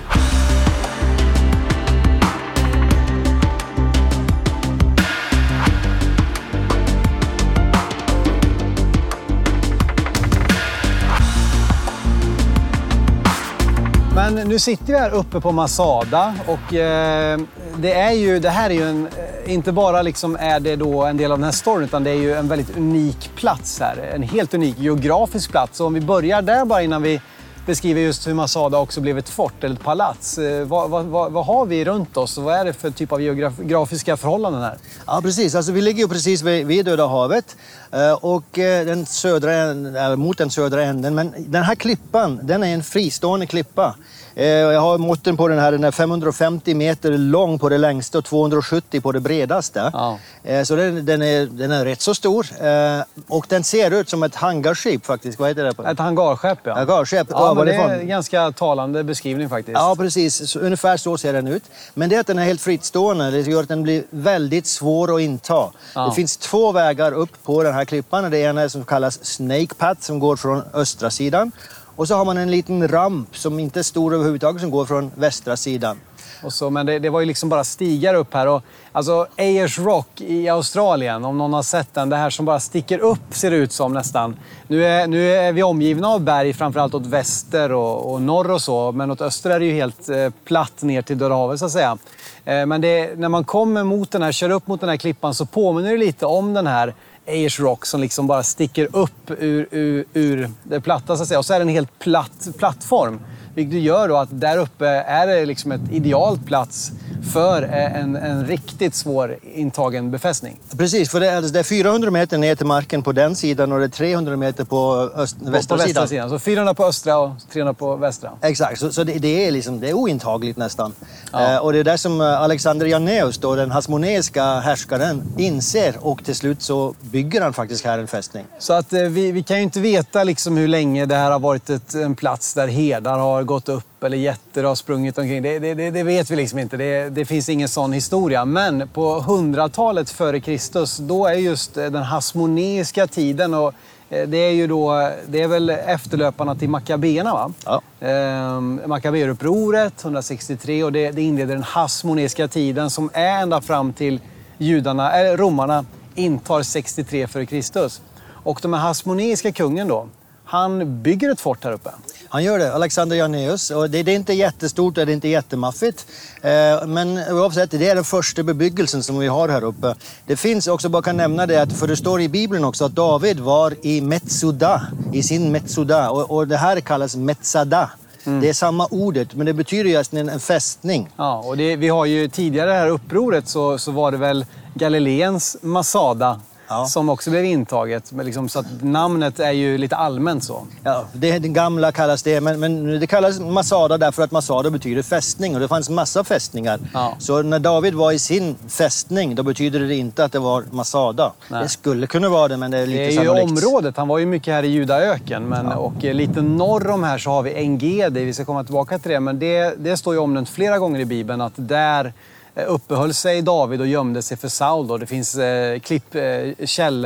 Men 14.34 14.48
nu 14.48 14.60
sitter 14.60 14.86
vi 14.86 15.00
här 15.00 15.14
uppe 15.14 15.42
på 15.42 15.52
Masada 15.52 16.36
och 16.48 16.74
eh, 16.74 17.40
det, 17.78 17.94
är 17.94 18.12
ju, 18.12 18.40
det 18.40 18.50
här 18.50 18.70
är 18.70 18.74
ju 18.74 18.90
en, 18.90 19.08
eh, 19.08 19.54
inte 19.54 19.72
bara 19.72 20.02
liksom 20.02 20.38
är 20.40 20.60
det 20.60 20.76
då 20.76 21.04
en 21.04 21.18
del 21.18 21.32
av 21.32 21.38
den 21.38 21.46
här 21.46 21.52
storyn 21.52 21.84
utan 21.84 22.04
det 22.04 22.10
är 22.10 22.16
ju 22.16 22.34
en 22.34 22.48
väldigt 22.48 22.78
unik 22.78 23.32
plats 23.36 23.80
här. 23.80 24.12
En 24.16 24.24
helt 24.24 24.54
unik 24.54 24.80
geografisk 24.80 25.52
plats. 25.52 25.78
Så 25.78 25.86
om 25.86 25.94
vi 25.94 26.02
börjar 26.02 26.42
där 26.42 26.66
bara 26.66 26.82
innan 26.82 27.02
vi 27.02 27.22
beskriver 27.66 28.02
just 28.02 28.28
hur 28.28 28.34
Masada 28.34 28.78
också 28.78 29.02
blev 29.02 29.18
ett 29.18 29.30
fort 29.30 29.64
eller 29.64 29.76
ett 29.76 29.84
palats. 29.84 30.38
Eh, 30.38 30.66
vad, 30.66 30.90
vad, 30.90 31.06
vad, 31.06 31.32
vad 31.32 31.46
har 31.46 31.66
vi 31.66 31.86
runt 31.86 32.18
oss 32.18 32.38
och 32.38 32.44
vad 32.44 32.56
är 32.56 32.66
det 32.66 32.74
för 32.74 32.92
typ 32.92 33.12
av 33.12 33.22
geografiska 33.22 34.18
förhållanden 34.18 34.62
här? 34.62 34.78
Ja, 35.08 35.20
precis. 35.24 35.56
Alltså, 35.56 35.72
vi 35.72 35.82
ligger 35.82 36.04
ju 36.04 36.08
precis 36.10 36.42
vid, 36.42 36.68
vid 36.68 36.86
Döda 36.86 37.08
havet 37.08 37.56
eh, 37.92 38.14
och 38.14 38.44
den 38.54 39.06
södra, 39.06 39.52
änden- 39.54 40.16
mot 40.16 40.38
den 40.38 40.50
södra 40.50 40.84
änden. 40.84 41.16
Men 41.16 41.34
den 41.38 41.64
här 41.64 41.76
klippan, 41.76 42.40
den 42.44 42.64
är 42.64 42.74
en 42.74 42.84
fristående 42.84 43.46
klippa. 43.46 43.96
Eh, 44.36 44.46
Jag 44.48 44.82
har 44.82 44.98
måtten 44.98 45.38
på 45.38 45.48
den 45.48 45.60
här, 45.60 45.72
den 45.72 45.84
är 45.84 45.92
550 45.92 46.74
meter 46.76 47.12
lång 47.12 47.60
på 47.60 47.70
det 47.70 47.78
längsta 47.78 48.18
och 48.18 48.26
270 48.26 49.02
på 49.02 49.12
det 49.12 49.20
bredaste. 49.20 49.90
Ja. 49.94 50.18
Eh, 50.44 50.64
Så 50.64 50.76
den, 50.76 51.06
den, 51.06 51.22
är, 51.22 51.46
den 51.46 51.72
är 51.72 51.86
rätt 51.86 52.02
så 52.02 52.16
stor. 52.16 52.46
Eh, 52.62 53.02
Och 53.28 53.46
den 53.50 53.64
ser 53.64 53.92
ut 53.92 54.10
som 54.10 54.24
ett 54.24 54.36
hangarskip 54.36 55.06
faktiskt. 55.06 55.40
Vad 55.40 55.50
heter 55.50 55.64
det? 55.64 55.74
på- 55.74 55.84
Ett 55.84 56.00
hangarskepp 56.00 56.60
ja. 56.64 56.74
Hangarskepp, 56.74 57.28
Ja, 57.30 57.54
men 57.54 57.66
det 57.66 57.74
är 57.74 58.00
en 58.00 58.08
ganska 58.08 58.52
talande 58.52 59.04
beskrivning 59.04 59.50
faktiskt. 59.50 59.78
Ja, 59.78 59.96
precis. 59.98 60.50
Så, 60.52 60.60
ungefär 60.60 60.98
så 60.98 61.18
ser 61.18 61.34
den 61.34 61.48
ut. 61.48 61.64
Men 61.94 62.10
det 62.10 62.18
att 62.18 62.28
den 62.28 62.40
är 62.40 62.44
helt 62.44 62.62
frittstående 62.62 63.32
det 63.32 63.42
gör 63.42 63.62
att 63.62 63.68
den 63.68 63.84
blir 63.84 64.04
väldigt 64.10 64.68
svår 64.68 65.16
att 65.16 65.22
inta. 65.22 65.72
Ja. 65.96 66.06
Det 66.06 66.12
finns 66.16 66.38
två 66.38 66.72
vägar 66.72 67.12
upp 67.12 67.44
på 67.44 67.64
den 67.64 67.74
här 67.74 67.86
klippan. 67.86 68.32
Det 68.32 68.38
ena 68.40 68.62
är 68.62 68.68
som 68.68 68.86
kallas 68.86 69.26
Snake 69.26 69.76
Path 69.78 70.02
som 70.02 70.20
går 70.20 70.36
från 70.36 70.64
östra 70.74 71.10
sidan. 71.10 71.52
Och 71.96 72.08
så 72.08 72.16
har 72.16 72.26
man 72.26 72.38
en 72.38 72.52
liten 72.52 72.88
ramp 72.88 73.38
som 73.38 73.60
inte 73.60 73.80
är 73.80 73.84
stor 73.84 74.14
överhuvudtaget 74.14 74.62
som 74.62 74.72
går 74.72 74.86
från 74.86 75.12
västra 75.16 75.58
sidan. 75.58 75.98
Och 76.44 76.54
så, 76.54 76.70
men 76.70 76.86
det, 76.86 77.00
det 77.00 77.10
var 77.10 77.20
ju 77.20 77.26
liksom 77.26 77.50
bara 77.50 77.64
stigar 77.64 78.14
upp 78.14 78.34
här. 78.34 78.48
Och, 78.48 78.64
alltså 78.92 79.28
Ayers 79.38 79.80
Rock 79.80 80.22
i 80.22 80.50
Australien, 80.50 81.26
om 81.26 81.38
någon 81.38 81.54
har 81.54 81.64
sett 81.64 81.94
den. 81.94 82.10
Det 82.10 82.16
här 82.16 82.30
som 82.30 82.46
bara 82.46 82.60
sticker 82.60 83.00
upp 83.00 83.20
ser 83.30 83.52
det 83.52 83.58
ut 83.58 83.72
som 83.72 83.94
nästan. 83.94 84.36
Nu 84.68 84.86
är, 84.86 85.08
nu 85.08 85.32
är 85.32 85.52
vi 85.52 85.64
omgivna 85.64 86.08
av 86.08 86.22
berg, 86.22 86.54
framförallt 86.54 86.94
åt 86.94 87.06
väster 87.06 87.72
och, 87.72 88.14
och 88.14 88.22
norr 88.22 88.52
och 88.52 88.62
så. 88.62 88.92
Men 88.92 89.12
åt 89.12 89.22
öster 89.22 89.50
är 89.50 89.60
det 89.60 89.66
ju 89.66 89.74
helt 89.74 90.10
eh, 90.10 90.30
platt 90.46 90.82
ner 90.82 91.02
till 91.02 91.18
Döda 91.18 91.36
havet 91.36 91.60
så 91.60 91.66
att 91.66 91.72
säga. 91.72 91.98
Eh, 92.46 92.66
men 92.66 92.82
det, 92.82 93.20
när 93.20 93.30
man 93.30 93.44
kommer 93.44 93.84
mot 93.84 94.12
den 94.12 94.22
här, 94.22 94.32
kör 94.32 94.50
upp 94.50 94.68
mot 94.68 94.80
den 94.80 94.90
här 94.90 94.98
klippan 94.98 95.36
så 95.36 95.46
påminner 95.46 95.92
det 95.92 95.98
lite 95.98 96.26
om 96.26 96.54
den 96.54 96.68
här 96.68 96.94
Ayers 97.32 97.60
Rock 97.60 97.86
som 97.86 98.02
liksom 98.02 98.28
bara 98.28 98.44
sticker 98.44 98.88
upp 98.96 99.32
ur, 99.32 99.68
ur, 99.72 100.06
ur 100.14 100.52
det 100.64 100.82
platta 100.82 101.18
så 101.18 101.22
att 101.24 101.28
säga. 101.28 101.40
Och 101.40 101.46
så 101.46 101.54
är 101.54 101.60
det 101.60 101.64
en 101.64 101.70
helt 101.70 102.00
platt 102.00 102.48
plattform. 102.58 103.20
Vilket 103.56 103.80
gör 103.82 104.08
då 104.08 104.18
att 104.18 104.30
där 104.32 104.58
uppe 104.58 104.88
är 104.88 105.28
det 105.28 105.46
liksom 105.46 105.72
ett 105.72 105.82
idealt 105.92 106.46
plats 106.46 106.92
för 107.34 107.64
eh, 107.64 108.02
en, 108.02 108.16
en 108.16 108.48
riktigt 108.48 108.96
svår 108.96 109.38
intagen 109.54 110.12
befästning. 110.12 110.60
Precis, 110.78 111.12
för 111.12 111.20
det 111.20 111.30
är, 111.30 111.42
det 111.42 111.60
är 111.60 111.64
400 111.64 112.12
meter 112.12 112.38
ner 112.38 112.56
till 112.56 112.66
marken 112.66 113.04
på 113.04 113.12
den 113.12 113.36
sidan 113.36 113.72
och 113.72 113.80
det 113.80 113.86
är 113.86 113.90
300 113.90 114.38
meter 114.38 114.64
på 114.64 115.12
öst, 115.16 115.40
På, 115.40 115.52
västra, 115.52 115.78
på 115.78 115.84
västra 115.84 115.88
sidan. 115.88 116.08
sidan. 116.08 116.30
Så 116.30 116.40
400 116.40 116.74
på 116.74 116.86
östra 116.86 117.18
och 117.18 117.32
300 117.54 117.74
på 117.74 117.96
västra. 117.96 118.32
Exakt, 118.42 118.80
så, 118.80 118.92
så 118.92 119.04
det, 119.04 119.14
det, 119.14 119.48
är 119.48 119.52
liksom, 119.52 119.80
det 119.80 119.90
är 119.90 119.94
ointagligt 119.94 120.58
nästan. 120.58 120.94
Ja. 121.32 121.54
Eh, 121.54 121.58
och 121.58 121.74
det 121.74 121.80
är 121.80 121.84
där 121.84 121.98
som 121.98 122.22
eh, 122.22 122.42
Alexander 122.42 122.86
Janneus, 122.86 123.38
då, 123.38 123.56
den 123.56 123.72
hasmoneiska 123.72 124.44
härskaren, 124.44 125.24
inser 125.38 125.96
och 126.00 126.24
till 126.24 126.36
slut 126.36 126.62
så 126.62 126.94
bygger 127.02 127.42
han 127.42 127.54
faktiskt 127.54 127.86
här 127.86 128.00
en 128.00 128.08
fästning. 128.08 128.46
Så 128.60 128.74
att 128.74 128.94
eh, 128.94 129.02
vi, 129.02 129.32
vi 129.32 129.44
kan 129.44 129.58
ju 129.58 129.64
inte 129.64 129.80
veta 129.80 130.24
liksom 130.24 130.58
hur 130.58 130.68
länge 130.68 131.06
det 131.06 131.16
här 131.16 131.32
har 131.32 131.40
varit 131.40 131.70
ett, 131.70 131.94
en 131.94 132.16
plats 132.16 132.54
där 132.54 132.68
herdar 132.68 133.18
har 133.18 133.41
gått 133.44 133.70
upp 133.70 134.04
eller 134.04 134.18
getter 134.18 134.64
har 134.64 134.76
sprungit 134.76 135.18
omkring. 135.18 135.42
Det, 135.42 135.60
det, 135.60 135.92
det, 135.92 136.04
vet 136.04 136.32
vi 136.32 136.36
liksom 136.36 136.60
inte. 136.60 136.78
Det, 136.78 137.10
det 137.10 137.26
finns 137.26 137.50
ingen 137.50 137.70
sån 137.70 137.94
historia. 137.94 138.46
Men 138.46 138.88
på 138.88 139.20
hundratalet 139.20 140.10
före 140.10 140.40
Kristus, 140.40 140.98
då 140.98 141.26
är 141.26 141.34
just 141.34 141.78
eh, 141.78 141.86
den 141.86 142.04
hasmoneiska 142.04 143.08
tiden 143.08 143.54
och 143.54 143.74
eh, 144.10 144.28
det 144.28 144.38
är 144.38 144.52
ju 144.52 144.68
då, 144.68 145.12
det 145.28 145.42
är 145.42 145.48
väl 145.48 145.70
efterlöparna 145.70 146.56
till 146.56 146.70
Maccabeerna 146.70 147.34
va? 147.34 147.54
Ja. 147.66 148.08
Ehm, 148.08 148.82
Maccabeerupproret 148.86 150.04
163 150.04 150.84
och 150.84 150.92
det, 150.92 151.12
det 151.12 151.22
inleder 151.22 151.54
den 151.54 151.64
hasmoneiska 151.64 152.48
tiden 152.48 152.90
som 152.90 153.10
är 153.14 153.42
ända 153.42 153.62
fram 153.62 153.94
till 153.94 154.20
judarna, 154.58 155.12
eller 155.12 155.38
romarna 155.38 155.86
intar 156.16 156.64
63 156.64 157.28
före 157.28 157.46
Kristus. 157.46 158.02
Och 158.44 158.60
de 158.62 158.74
här 158.74 158.82
hasmoneiska 158.82 159.52
kungen 159.52 159.88
då, 159.88 160.08
han 160.46 161.02
bygger 161.02 161.32
ett 161.32 161.42
fort 161.42 161.64
här 161.64 161.72
uppe. 161.72 161.90
Han 162.32 162.44
gör 162.44 162.60
det, 162.60 162.74
Alexander 162.74 163.16
Janneus. 163.16 163.72
Och 163.72 163.90
det, 163.90 164.04
det 164.04 164.12
är 164.12 164.16
inte 164.16 164.34
jättestort 164.34 164.98
och 164.98 165.06
det 165.06 165.12
är 165.12 165.14
inte 165.14 165.28
jättemaffigt. 165.28 166.06
Eh, 166.42 166.88
men 166.88 167.18
oavsett, 167.18 167.72
det 167.72 167.90
är 167.90 167.96
den 167.96 168.04
första 168.04 168.44
bebyggelsen 168.44 169.04
som 169.04 169.20
vi 169.20 169.28
har 169.28 169.50
här 169.50 169.64
uppe. 169.64 169.96
Det 170.26 170.36
finns 170.36 170.68
också, 170.68 170.90
bara 170.90 171.02
kan 171.02 171.18
nämna 171.18 171.46
det, 171.46 171.62
att, 171.62 171.74
för 171.74 171.88
det 171.88 171.96
står 171.96 172.22
i 172.22 172.30
Bibeln 172.30 172.66
också 172.66 172.86
att 172.86 172.96
David 172.96 173.40
var 173.40 173.74
i 173.82 174.02
Metsuda, 174.02 174.82
i 175.14 175.24
sin 175.24 175.52
Metsuda. 175.52 176.10
Och, 176.10 176.32
och 176.32 176.48
det 176.48 176.58
här 176.58 176.80
kallas 176.80 177.16
Metsada. 177.16 177.90
Det 178.24 178.50
är 178.50 178.54
samma 178.54 178.88
ordet, 178.92 179.36
men 179.36 179.46
det 179.46 179.54
betyder 179.54 179.90
just 179.90 180.14
en, 180.14 180.30
en 180.30 180.40
fästning. 180.40 181.10
Ja, 181.18 181.38
och 181.46 181.58
det, 181.58 181.76
vi 181.76 181.90
har 181.90 182.06
ju 182.06 182.28
tidigare 182.28 182.70
det 182.70 182.78
här 182.78 182.90
upproret 182.90 183.48
så, 183.48 183.78
så 183.78 183.92
var 183.92 184.12
det 184.12 184.18
väl 184.18 184.46
Galileens 184.74 185.58
Masada 185.62 186.40
ja. 186.72 186.86
som 186.86 187.10
också 187.10 187.30
blev 187.30 187.46
intaget. 187.46 188.12
Men 188.12 188.26
liksom, 188.26 188.50
så 188.50 188.60
att 188.60 188.66
namnet 188.82 189.40
är 189.40 189.52
ju 189.52 189.78
lite 189.78 189.96
allmänt 189.96 190.44
så. 190.44 190.68
Ja, 190.84 191.06
det, 191.14 191.40
det 191.40 191.48
gamla 191.48 191.92
kallas 191.92 192.24
det, 192.24 192.42
men, 192.42 192.60
men 192.60 193.00
det 193.00 193.08
kallas 193.08 193.40
Masada 193.40 193.98
därför 193.98 194.24
att 194.24 194.32
Masada 194.32 194.70
betyder 194.70 195.02
fästning 195.02 195.54
och 195.56 195.60
det 195.62 195.68
fanns 195.68 195.90
massa 195.90 196.24
fästningar. 196.24 196.80
Ja. 196.94 197.16
Så 197.20 197.42
när 197.42 197.60
David 197.60 197.94
var 197.94 198.12
i 198.12 198.20
sin 198.20 198.56
fästning, 198.68 199.36
då 199.36 199.44
betyder 199.44 199.80
det 199.80 199.96
inte 199.96 200.26
att 200.26 200.32
det 200.32 200.40
var 200.40 200.64
Masada. 200.72 201.34
Nej. 201.48 201.64
Det 201.64 201.70
skulle 201.70 202.08
kunna 202.08 202.30
vara 202.30 202.48
det, 202.48 202.58
men 202.58 202.72
det 202.72 202.78
är 202.78 202.88
lite 202.88 203.02
Det 203.02 203.08
är 203.08 203.12
sannolikt. 203.12 203.48
ju 203.48 203.52
området. 203.52 203.98
Han 203.98 204.08
var 204.08 204.18
ju 204.18 204.26
mycket 204.26 204.54
här 204.54 204.64
i 204.64 204.68
Judaöken. 204.68 205.44
Men, 205.44 205.66
ja. 205.66 205.76
Och 205.76 206.06
eh, 206.06 206.14
lite 206.14 206.42
norr 206.42 206.90
om 206.90 207.04
här 207.04 207.18
så 207.18 207.30
har 207.30 207.44
vi 207.44 207.54
Engedi. 207.54 208.26
Vi 208.26 208.34
ska 208.34 208.46
komma 208.46 208.64
tillbaka 208.64 209.00
till 209.00 209.12
det. 209.12 209.20
Men 209.20 209.40
det, 209.40 209.74
det 209.78 209.98
står 209.98 210.14
ju 210.14 210.20
omnämnt 210.20 210.50
flera 210.50 210.80
gånger 210.80 211.00
i 211.00 211.06
Bibeln 211.06 211.42
att 211.42 211.54
där 211.56 212.14
Eh, 212.56 212.66
uppehöll 212.68 213.14
sig 213.14 213.42
David 213.42 213.82
och 213.82 213.88
gömde 213.88 214.22
sig 214.22 214.38
för 214.38 214.48
Saul. 214.48 214.88
Då. 214.88 214.98
Det 214.98 215.06
finns 215.06 215.36
eh, 215.36 215.80
klipp, 215.80 216.16
eh, 216.16 216.66
käll, 216.66 217.06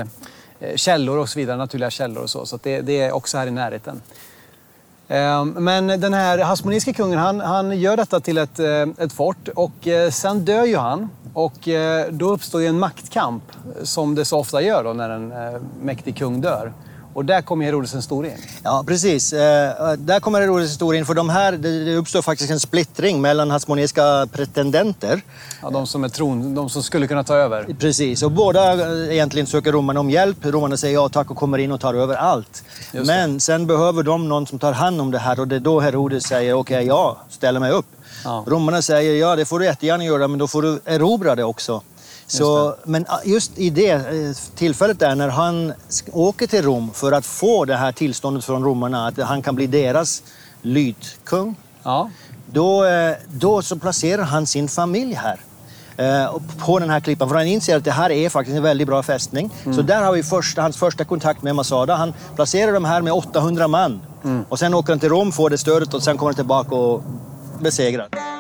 eh, 0.59 0.75
källor 0.75 1.17
och 1.17 1.29
så 1.29 1.39
vidare, 1.39 1.57
naturliga 1.57 1.89
källor 1.89 2.23
och 2.23 2.29
så. 2.29 2.45
Så 2.45 2.59
det, 2.63 2.81
det, 2.81 3.01
är 3.01 3.11
också 3.11 3.37
här 3.37 3.47
i 3.47 3.51
närheten. 3.51 4.01
Eh, 5.07 5.45
men 5.45 5.87
den 5.87 6.13
här 6.13 6.39
hasmoniska 6.39 6.93
kungen, 6.93 7.19
han, 7.19 7.39
han 7.39 7.79
gör 7.79 7.97
detta 7.97 8.19
till 8.19 8.37
ett, 8.37 8.59
eh, 8.59 8.81
ett 8.97 9.13
fort 9.13 9.47
och 9.55 9.87
eh, 9.87 10.11
sen 10.11 10.45
dör 10.45 10.65
ju 10.65 10.77
han. 10.77 11.09
Och 11.33 11.67
eh, 11.67 12.11
då 12.11 12.29
uppstår 12.29 12.61
ju 12.61 12.67
en 12.67 12.79
maktkamp, 12.79 13.43
som 13.83 14.15
det 14.15 14.25
så 14.25 14.39
ofta 14.39 14.61
gör 14.61 14.83
då 14.83 14.93
när 14.93 15.09
en 15.09 15.31
eh, 15.31 15.61
mäktig 15.81 16.17
kung 16.17 16.41
dör. 16.41 16.73
Och 17.15 17.25
där 17.25 17.41
kommer 17.41 17.65
Herodes 17.65 17.91
den 17.91 18.01
store 18.01 18.27
in. 18.27 18.37
Ja, 18.63 18.83
precis. 18.87 19.33
Eh, 19.33 19.93
där 19.97 20.19
kommer 20.19 20.41
Herodes 20.41 20.69
den 20.69 20.75
store 20.75 20.97
in. 20.97 21.05
För 21.05 21.13
de 21.13 21.29
här, 21.29 21.51
det 21.51 21.95
uppstår 21.95 22.21
faktiskt 22.21 22.51
en 22.51 22.59
splittring 22.59 23.21
mellan 23.21 23.51
hasmoniska 23.51 24.27
pretendenter. 24.31 25.21
Ja, 25.61 25.69
de 25.69 25.87
som 25.87 26.03
är 26.03 26.09
tron, 26.09 26.55
de 26.55 26.69
som 26.69 26.83
skulle 26.83 27.07
kunna 27.07 27.23
ta 27.23 27.35
över. 27.35 27.75
Precis, 27.79 28.23
och 28.23 28.31
båda 28.31 28.73
eh, 28.73 29.13
egentligen 29.13 29.47
söker 29.47 29.71
romarna 29.71 29.99
om 29.99 30.09
hjälp. 30.09 30.37
Romarna 30.41 30.77
säger 30.77 30.93
ja 30.93 31.09
tack 31.09 31.31
och 31.31 31.37
kommer 31.37 31.57
in 31.57 31.71
och 31.71 31.79
tar 31.79 31.93
över 31.93 32.15
allt. 32.15 32.63
Men 32.91 33.39
sen 33.39 33.67
behöver 33.67 34.03
de 34.03 34.29
någon 34.29 34.47
som 34.47 34.59
tar 34.59 34.73
hand 34.73 35.01
om 35.01 35.11
det 35.11 35.19
här 35.19 35.39
och 35.39 35.47
det 35.47 35.55
är 35.55 35.59
då 35.59 35.79
Herodes 35.79 36.23
säger 36.23 36.53
okej, 36.53 36.75
okay, 36.75 36.87
ja, 36.87 37.17
ställer 37.29 37.59
mig 37.59 37.71
upp. 37.71 37.87
Ja. 38.23 38.43
Romarna 38.47 38.81
säger 38.81 39.15
ja, 39.15 39.35
det 39.35 39.45
får 39.45 39.59
du 39.59 39.65
jättegärna 39.65 40.03
göra, 40.03 40.27
men 40.27 40.39
då 40.39 40.47
får 40.47 40.61
du 40.61 40.79
erobra 40.85 41.35
det 41.35 41.43
också. 41.43 41.81
Så, 42.27 42.75
men 42.83 43.05
ah, 43.07 43.19
just 43.25 43.57
i 43.57 43.69
det 43.69 43.91
eh, 43.91 44.35
tillfället 44.55 44.99
där 44.99 45.15
när 45.15 45.29
han 45.29 45.73
åker 46.11 46.47
till 46.47 46.61
Rom 46.61 46.91
för 46.93 47.11
att 47.11 47.25
få 47.25 47.65
det 47.65 47.75
här 47.75 47.91
tillståndet 47.91 48.45
från 48.45 48.63
romarna 48.63 49.07
att 49.07 49.17
han 49.17 49.41
kan 49.41 49.55
bli 49.55 49.67
deras 49.67 50.23
lydkung. 50.61 51.55
Ja. 51.83 52.09
Då, 52.51 52.85
eh, 52.85 53.15
då 53.27 53.61
så 53.61 53.75
placerar 53.75 54.23
han 54.23 54.47
sin 54.47 54.67
familj 54.67 55.13
här 55.13 55.39
eh, 55.97 56.37
på 56.65 56.79
den 56.79 56.89
här 56.89 56.99
klippan. 56.99 57.29
För 57.29 57.35
han 57.35 57.47
inser 57.47 57.77
att 57.77 57.83
det 57.83 57.91
här 57.91 58.11
är 58.11 58.29
faktiskt 58.29 58.57
en 58.57 58.63
väldigt 58.63 58.87
bra 58.87 59.03
fästning. 59.03 59.51
Mm. 59.63 59.75
Så 59.75 59.81
där 59.81 60.03
har 60.03 60.13
vi 60.13 60.23
första, 60.23 60.61
hans 60.61 60.77
första 60.77 61.05
kontakt 61.05 61.41
med 61.41 61.55
Masada. 61.55 61.95
Han 61.95 62.13
placerar 62.35 62.73
dem 62.73 62.85
här 62.85 63.01
med 63.01 63.13
800 63.13 63.67
man. 63.67 64.01
Mm. 64.23 64.45
Och 64.49 64.59
sen 64.59 64.73
åker 64.73 64.91
han 64.91 64.99
till 64.99 65.09
Rom, 65.09 65.31
får 65.31 65.49
det 65.49 65.57
stödet 65.57 65.93
och 65.93 66.03
sen 66.03 66.17
kommer 66.17 66.29
han 66.29 66.35
tillbaka 66.35 66.75
och 66.75 67.03
besegrar. 67.59 68.34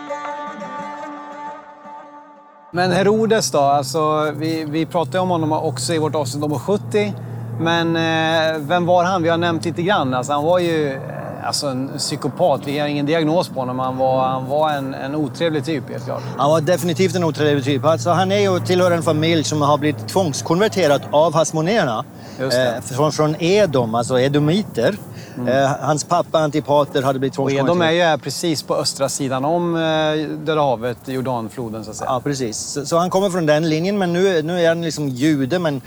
Men 2.75 2.91
Herodes 2.91 3.51
då? 3.51 3.59
Alltså, 3.59 4.31
vi, 4.31 4.65
vi 4.69 4.85
pratade 4.85 5.19
om 5.19 5.29
honom 5.29 5.51
också 5.51 5.93
i 5.93 5.97
vårt 5.97 6.15
avsnitt 6.15 6.41
nummer 6.41 6.59
70. 6.59 7.13
Men 7.59 7.95
eh, 7.95 8.59
vem 8.59 8.85
var 8.85 9.03
han? 9.03 9.23
Vi 9.23 9.29
har 9.29 9.37
nämnt 9.37 9.65
lite 9.65 9.81
grann. 9.81 10.13
Alltså, 10.13 10.33
han 10.33 10.43
var 10.43 10.59
ju 10.59 10.93
eh, 10.93 10.99
alltså, 11.43 11.67
en 11.67 11.91
psykopat. 11.97 12.61
Vi 12.65 12.79
har 12.79 12.87
ingen 12.87 13.05
diagnos 13.05 13.49
på 13.49 13.59
honom. 13.59 13.79
Han 13.79 13.97
var, 13.97 14.27
han 14.27 14.49
var 14.49 14.71
en, 14.71 14.93
en 14.93 15.15
otrevlig 15.15 15.65
typ, 15.65 15.89
helt 15.89 16.05
klart. 16.05 16.21
Han 16.37 16.49
var 16.49 16.61
definitivt 16.61 17.15
en 17.15 17.23
otrevlig 17.23 17.63
typ. 17.63 17.85
Alltså, 17.85 18.09
han 18.09 18.31
är 18.31 18.39
ju 18.39 18.59
tillhör 18.59 18.91
en 18.91 19.03
familj 19.03 19.43
som 19.43 19.61
har 19.61 19.77
blivit 19.77 20.07
tvångskonverterad 20.07 21.01
av 21.11 21.33
hasmonerna. 21.33 22.05
Eh, 22.39 22.81
från, 22.81 23.11
från 23.11 23.35
Edom, 23.39 23.95
alltså 23.95 24.19
edomiter. 24.19 24.95
Mm. 25.37 25.47
Eh, 25.47 25.71
hans 25.79 26.03
pappa 26.03 26.39
Antipater 26.39 27.01
hade 27.01 27.19
blivit 27.19 27.33
tvångskonverterad. 27.33 27.77
Edom 27.77 27.81
är 27.81 27.91
ju 27.91 28.01
här 28.01 28.17
precis 28.17 28.63
på 28.63 28.75
östra 28.75 29.09
sidan 29.09 29.45
om 29.45 29.75
eh, 29.75 29.81
Döda 30.45 30.61
havet, 30.61 30.97
Jordanfloden 31.05 31.83
så 31.83 31.91
att 31.91 31.97
säga. 31.97 32.09
Ja, 32.09 32.21
precis. 32.23 32.57
Så, 32.57 32.85
så, 32.85 32.97
han 32.97 33.09
kommer 33.09 33.29
från 33.29 33.45
den 33.45 33.69
linjen, 33.69 33.97
men 33.97 34.13
nu, 34.13 34.41
nu 34.41 34.61
är 34.61 34.67
han 34.67 34.81
liksom 34.81 35.09
jude, 35.09 35.59
men 35.59 35.81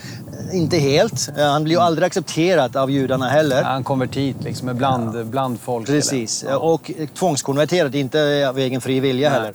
inte 0.53 0.77
helt. 0.77 1.29
Eh, 1.39 1.45
han 1.47 1.65
blir 1.65 1.75
ju 1.75 1.81
aldrig 1.81 2.07
accepterad 2.07 2.77
av 2.77 2.91
judarna 2.91 3.29
heller. 3.29 3.63
Han 3.63 3.85
konvertit 3.85 4.37
liksom, 4.45 4.77
bland, 4.77 5.17
ja. 5.17 5.25
bland 5.25 5.61
folk. 5.61 5.87
Precis, 5.87 6.45
ja. 6.49 6.57
och 6.57 6.91
tvångskonverterad, 7.15 7.95
inte 7.95 8.49
av 8.49 8.59
egen 8.59 8.81
fri 8.81 9.01
vilja 9.01 9.31
Nej. 9.31 9.39
heller. 9.39 9.55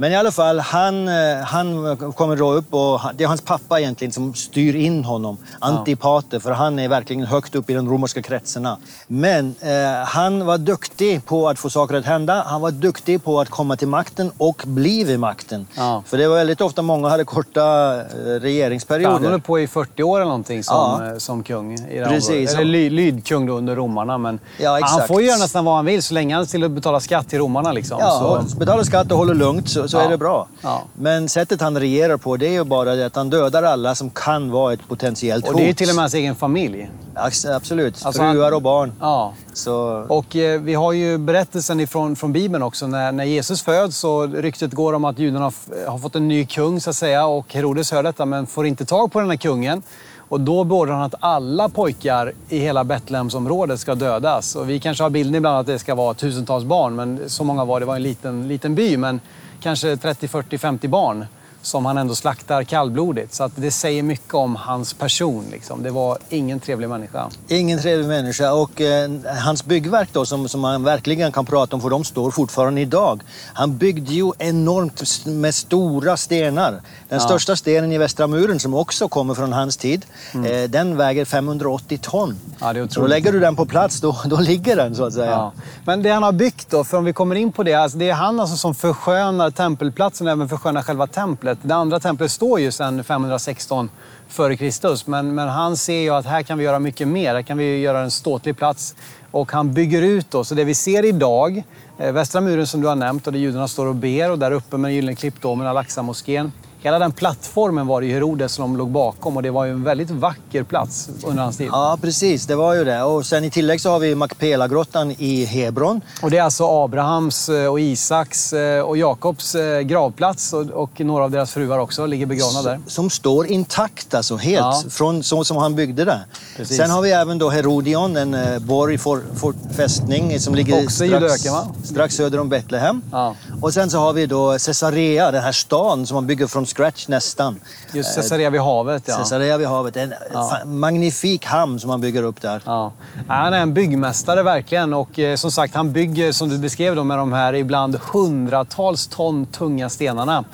Men 0.00 0.12
i 0.12 0.16
alla 0.16 0.32
fall, 0.32 0.60
han, 0.60 1.08
eh, 1.08 1.36
han 1.44 1.96
kommer 2.12 2.36
då 2.36 2.52
upp 2.52 2.74
och 2.74 3.00
det 3.14 3.24
är 3.24 3.28
hans 3.28 3.40
pappa 3.40 3.80
egentligen 3.80 4.12
som 4.12 4.34
styr 4.34 4.76
in 4.76 5.04
honom. 5.04 5.36
Antipater, 5.58 6.38
för 6.38 6.50
han 6.50 6.78
är 6.78 6.88
verkligen 6.88 7.24
högt 7.24 7.54
upp 7.54 7.70
i 7.70 7.74
de 7.74 7.90
romerska 7.90 8.22
kretsarna. 8.22 8.78
Men 9.06 9.54
eh, 9.60 10.06
han 10.06 10.46
var 10.46 10.58
duktig 10.58 11.24
på 11.24 11.48
att 11.48 11.58
få 11.58 11.70
saker 11.70 11.94
att 11.96 12.04
hända. 12.04 12.44
Han 12.46 12.60
var 12.60 12.70
duktig 12.70 13.24
på 13.24 13.40
att 13.40 13.48
komma 13.48 13.76
till 13.76 13.88
makten 13.88 14.30
och 14.38 14.62
bli 14.66 15.04
vid 15.04 15.20
makten. 15.20 15.66
Ja. 15.74 16.02
För 16.06 16.18
det 16.18 16.28
var 16.28 16.36
väldigt 16.36 16.60
ofta 16.60 16.82
många 16.82 17.08
hade 17.08 17.24
korta 17.24 17.94
eh, 17.94 18.04
regeringsperioder. 18.40 19.12
Han 19.12 19.24
höll 19.24 19.40
på 19.40 19.60
i 19.60 19.66
40 19.66 20.02
år 20.02 20.16
eller 20.16 20.24
någonting 20.24 20.64
som, 20.64 20.76
ja. 20.76 21.12
Eh, 21.12 21.18
som 21.18 21.42
kung. 21.42 21.74
I 21.74 22.04
Precis. 22.08 22.54
Eller 22.54 22.64
ly, 22.64 22.90
lydkung 22.90 23.46
då 23.46 23.52
under 23.52 23.76
romarna. 23.76 24.18
Men 24.18 24.40
ja, 24.58 24.80
han 24.82 25.06
får 25.08 25.20
ju 25.20 25.28
göra 25.28 25.38
nästan 25.38 25.64
vad 25.64 25.76
han 25.76 25.84
vill 25.84 26.02
så 26.02 26.14
länge 26.14 26.34
han 26.34 26.46
till 26.46 26.64
att 26.64 26.70
betala 26.70 27.00
skatt 27.00 27.28
till 27.28 27.38
romarna. 27.38 27.72
Liksom. 27.72 27.98
Ja, 28.00 28.44
så... 28.48 28.56
betala 28.56 28.84
skatt 28.84 29.12
och 29.12 29.18
håller 29.18 29.34
lugnt. 29.34 29.68
Så, 29.68 29.87
så 29.88 29.96
ja. 29.96 30.02
är 30.02 30.08
det 30.08 30.18
bra. 30.18 30.48
Ja. 30.60 30.82
Men 30.94 31.28
sättet 31.28 31.60
han 31.60 31.80
regerar 31.80 32.16
på 32.16 32.36
det 32.36 32.46
är 32.46 32.52
ju 32.52 32.64
bara 32.64 32.94
det 32.94 33.06
att 33.06 33.16
han 33.16 33.30
dödar 33.30 33.62
alla 33.62 33.94
som 33.94 34.10
kan 34.10 34.50
vara 34.50 34.72
ett 34.72 34.88
potentiellt 34.88 35.46
hot. 35.46 35.54
Och 35.54 35.60
det 35.60 35.68
är 35.68 35.74
till 35.74 35.88
och 35.88 35.94
med 35.94 36.02
hans 36.02 36.14
egen 36.14 36.34
familj. 36.34 36.90
Absolut. 37.14 38.06
Alltså 38.06 38.22
Fruar 38.22 38.44
han... 38.44 38.54
och 38.54 38.62
barn. 38.62 38.92
Ja. 39.00 39.34
Så... 39.52 40.06
Och 40.08 40.36
eh, 40.36 40.60
vi 40.60 40.74
har 40.74 40.92
ju 40.92 41.18
berättelsen 41.18 41.80
ifrån, 41.80 42.16
från 42.16 42.32
Bibeln 42.32 42.62
också. 42.62 42.86
När, 42.86 43.12
när 43.12 43.24
Jesus 43.24 43.62
föds 43.62 43.98
så 43.98 44.26
ryktet 44.26 44.72
går 44.72 44.92
om 44.92 45.04
att 45.04 45.18
judarna 45.18 45.52
har 45.86 45.98
fått 45.98 46.16
en 46.16 46.28
ny 46.28 46.46
kung 46.46 46.80
så 46.80 46.90
att 46.90 46.96
säga. 46.96 47.26
Och 47.26 47.54
Herodes 47.54 47.92
hör 47.92 48.02
detta 48.02 48.26
men 48.26 48.46
får 48.46 48.66
inte 48.66 48.84
tag 48.84 49.12
på 49.12 49.20
den 49.20 49.30
här 49.30 49.36
kungen. 49.36 49.82
Och 50.28 50.40
då 50.40 50.64
beordrar 50.64 50.94
han 50.94 51.02
att 51.02 51.14
alla 51.20 51.68
pojkar 51.68 52.32
i 52.48 52.58
hela 52.58 52.84
Betlehemsområdet 52.84 53.80
ska 53.80 53.94
dödas. 53.94 54.56
Och 54.56 54.70
vi 54.70 54.80
kanske 54.80 55.02
har 55.04 55.10
bilden 55.10 55.34
ibland 55.34 55.58
att 55.58 55.66
det 55.66 55.78
ska 55.78 55.94
vara 55.94 56.14
tusentals 56.14 56.64
barn, 56.64 56.96
men 56.96 57.20
så 57.26 57.44
många 57.44 57.64
var 57.64 57.80
det. 57.80 57.86
var 57.86 57.96
en 57.96 58.02
liten, 58.02 58.48
liten 58.48 58.74
by. 58.74 58.96
Men 58.96 59.20
kanske 59.62 59.96
30, 59.96 60.28
40, 60.28 60.58
50 60.58 60.90
barn 60.90 61.26
som 61.62 61.86
han 61.86 61.98
ändå 61.98 62.14
slaktar 62.14 62.64
kallblodigt. 62.64 63.34
Så 63.34 63.44
att 63.44 63.52
det 63.56 63.70
säger 63.70 64.02
mycket 64.02 64.34
om 64.34 64.56
hans 64.56 64.94
person. 64.94 65.44
Liksom. 65.50 65.82
Det 65.82 65.90
var 65.90 66.18
ingen 66.28 66.60
trevlig 66.60 66.88
människa. 66.88 67.30
Ingen 67.48 67.78
trevlig 67.78 68.08
människa. 68.08 68.52
Och 68.52 68.80
eh, 68.80 69.10
hans 69.42 69.64
byggverk 69.64 70.08
då, 70.12 70.26
som, 70.26 70.48
som 70.48 70.60
man 70.60 70.84
verkligen 70.84 71.32
kan 71.32 71.46
prata 71.46 71.76
om, 71.76 71.82
för 71.82 71.90
de 71.90 72.04
står 72.04 72.30
fortfarande 72.30 72.80
idag. 72.80 73.22
Han 73.54 73.76
byggde 73.76 74.14
ju 74.14 74.32
enormt 74.38 75.26
med 75.26 75.54
stora 75.54 76.16
stenar. 76.16 76.70
Den 76.72 76.82
ja. 77.08 77.20
största 77.20 77.56
stenen 77.56 77.92
i 77.92 77.98
Västra 77.98 78.26
muren, 78.26 78.60
som 78.60 78.74
också 78.74 79.08
kommer 79.08 79.34
från 79.34 79.52
hans 79.52 79.76
tid, 79.76 80.06
mm. 80.34 80.64
eh, 80.64 80.70
den 80.70 80.96
väger 80.96 81.24
580 81.24 81.98
ton. 82.02 82.36
Ja, 82.60 82.72
det 82.72 82.80
är 82.80 82.88
så 82.88 83.06
lägger 83.06 83.32
du 83.32 83.40
den 83.40 83.56
på 83.56 83.66
plats, 83.66 84.00
då, 84.00 84.16
då 84.24 84.36
ligger 84.36 84.76
den 84.76 84.94
så 84.94 85.04
att 85.04 85.12
säga. 85.12 85.30
Ja. 85.30 85.52
Men 85.84 86.02
det 86.02 86.10
han 86.10 86.22
har 86.22 86.32
byggt 86.32 86.70
då, 86.70 86.84
för 86.84 86.96
om 86.96 87.04
vi 87.04 87.12
kommer 87.12 87.34
in 87.34 87.52
på 87.52 87.62
det, 87.62 87.74
alltså 87.74 87.98
det 87.98 88.08
är 88.08 88.14
han 88.14 88.40
alltså 88.40 88.56
som 88.56 88.74
förskönar 88.74 89.50
tempelplatsen 89.50 90.26
och 90.26 90.32
även 90.32 90.48
förskönar 90.48 90.82
själva 90.82 91.06
templet 91.06 91.47
templet. 91.54 91.68
Det 91.68 91.74
andra 91.74 92.00
templet 92.00 92.30
står 92.30 92.60
ju 92.60 92.70
sedan 92.70 93.04
516 93.04 93.90
f.Kr. 94.28 95.10
Men, 95.10 95.34
men 95.34 95.48
han 95.48 95.76
ser 95.76 96.00
ju 96.00 96.10
att 96.10 96.26
här 96.26 96.42
kan 96.42 96.58
vi 96.58 96.64
göra 96.64 96.78
mycket 96.78 97.08
mer. 97.08 97.34
Här 97.34 97.42
kan 97.42 97.58
vi 97.58 97.80
göra 97.80 98.00
en 98.00 98.10
ståtlig 98.10 98.56
plats. 98.56 98.94
Och 99.30 99.52
han 99.52 99.72
bygger 99.72 100.02
ut 100.02 100.30
då. 100.30 100.44
Så 100.44 100.54
det 100.54 100.64
vi 100.64 100.74
ser 100.74 101.04
idag, 101.04 101.62
eh, 101.98 102.12
västra 102.12 102.40
muren 102.40 102.66
som 102.66 102.80
du 102.80 102.88
har 102.88 102.96
nämnt 102.96 103.26
och 103.26 103.32
där 103.32 103.40
judarna 103.40 103.68
står 103.68 103.86
och 103.86 103.94
ber 103.94 104.30
och 104.30 104.38
där 104.38 104.50
uppe 104.50 104.76
med 104.76 104.88
den 104.88 104.94
gyllene 104.94 105.16
klippdomen, 105.16 105.66
Al-Aqsa-moskén. 105.66 106.52
Hela 106.80 106.98
den 106.98 107.12
plattformen 107.12 107.86
var 107.86 108.00
det 108.00 108.12
Herodes 108.12 108.52
som 108.52 108.76
låg 108.76 108.90
bakom 108.90 109.36
och 109.36 109.42
det 109.42 109.50
var 109.50 109.64
ju 109.64 109.70
en 109.70 109.84
väldigt 109.84 110.10
vacker 110.10 110.62
plats 110.62 111.10
under 111.24 111.42
hans 111.42 111.56
tid. 111.56 111.68
Ja, 111.72 111.98
precis. 112.02 112.46
Det 112.46 112.54
var 112.54 112.74
ju 112.74 112.84
det. 112.84 113.02
Och 113.02 113.26
sen 113.26 113.44
i 113.44 113.50
tillägg 113.50 113.80
så 113.80 113.90
har 113.90 113.98
vi 113.98 114.14
Makpela-grottan 114.14 115.14
i 115.18 115.44
Hebron. 115.44 116.00
Och 116.22 116.30
det 116.30 116.38
är 116.38 116.42
alltså 116.42 116.84
Abrahams 116.84 117.48
eh, 117.48 117.66
och 117.66 117.80
Isaks 117.80 118.52
eh, 118.52 118.82
och 118.82 118.96
Jakobs 118.96 119.54
eh, 119.54 119.80
gravplats 119.80 120.52
och, 120.52 120.70
och 120.70 121.00
några 121.00 121.24
av 121.24 121.30
deras 121.30 121.52
fruar 121.52 121.78
också 121.78 122.06
ligger 122.06 122.26
begravna 122.26 122.62
där. 122.62 122.80
Som 122.86 123.10
står 123.10 123.46
intakt 123.46 124.14
alltså, 124.14 124.36
helt 124.36 124.84
ja. 124.84 124.90
från 124.90 125.22
så 125.22 125.44
som 125.44 125.56
han 125.56 125.74
byggde 125.74 126.04
det. 126.04 126.20
Precis. 126.56 126.76
Sen 126.76 126.90
har 126.90 127.02
vi 127.02 127.10
även 127.10 127.38
då 127.38 127.50
Herodion, 127.50 128.16
en 128.16 128.66
borg, 128.66 128.98
for, 128.98 129.22
for 129.36 129.54
fästning 129.76 130.40
som 130.40 130.54
ligger 130.54 130.84
också 130.84 131.06
strax, 131.06 131.42
strax 131.84 132.14
söder 132.14 132.40
om 132.40 132.48
Betlehem. 132.48 133.02
Ja. 133.12 133.34
Och 133.60 133.74
sen 133.74 133.90
så 133.90 133.98
har 133.98 134.12
vi 134.12 134.26
då 134.26 134.50
Caesarea, 134.50 135.30
den 135.30 135.42
här 135.42 135.52
stan 135.52 136.06
som 136.06 136.14
man 136.14 136.26
bygger 136.26 136.46
från 136.46 136.66
scratch 136.78 137.08
nästan. 137.08 137.60
Just 137.92 138.14
Caesarea 138.14 138.50
vid 138.50 138.60
havet, 138.60 139.02
ja. 139.06 139.16
Caesarea 139.16 139.58
vid 139.58 139.66
havet. 139.66 139.96
En 139.96 140.14
ja. 140.32 140.58
magnifik 140.64 141.44
hamn 141.44 141.80
som 141.80 141.88
man 141.88 142.00
bygger 142.00 142.22
upp 142.22 142.40
där. 142.40 142.62
Ja. 142.64 142.92
Han 143.28 143.52
är 143.52 143.58
en 143.58 143.74
byggmästare 143.74 144.42
verkligen. 144.42 144.94
Och 144.94 145.18
eh, 145.18 145.36
som 145.36 145.50
sagt, 145.50 145.74
han 145.74 145.92
bygger, 145.92 146.32
som 146.32 146.48
du 146.48 146.58
beskrev 146.58 146.96
då, 146.96 147.04
med 147.04 147.18
de 147.18 147.32
här 147.32 147.54
ibland 147.54 147.96
hundratals 148.12 149.06
ton 149.06 149.46
tunga 149.46 149.88
stenarna. 149.88 150.44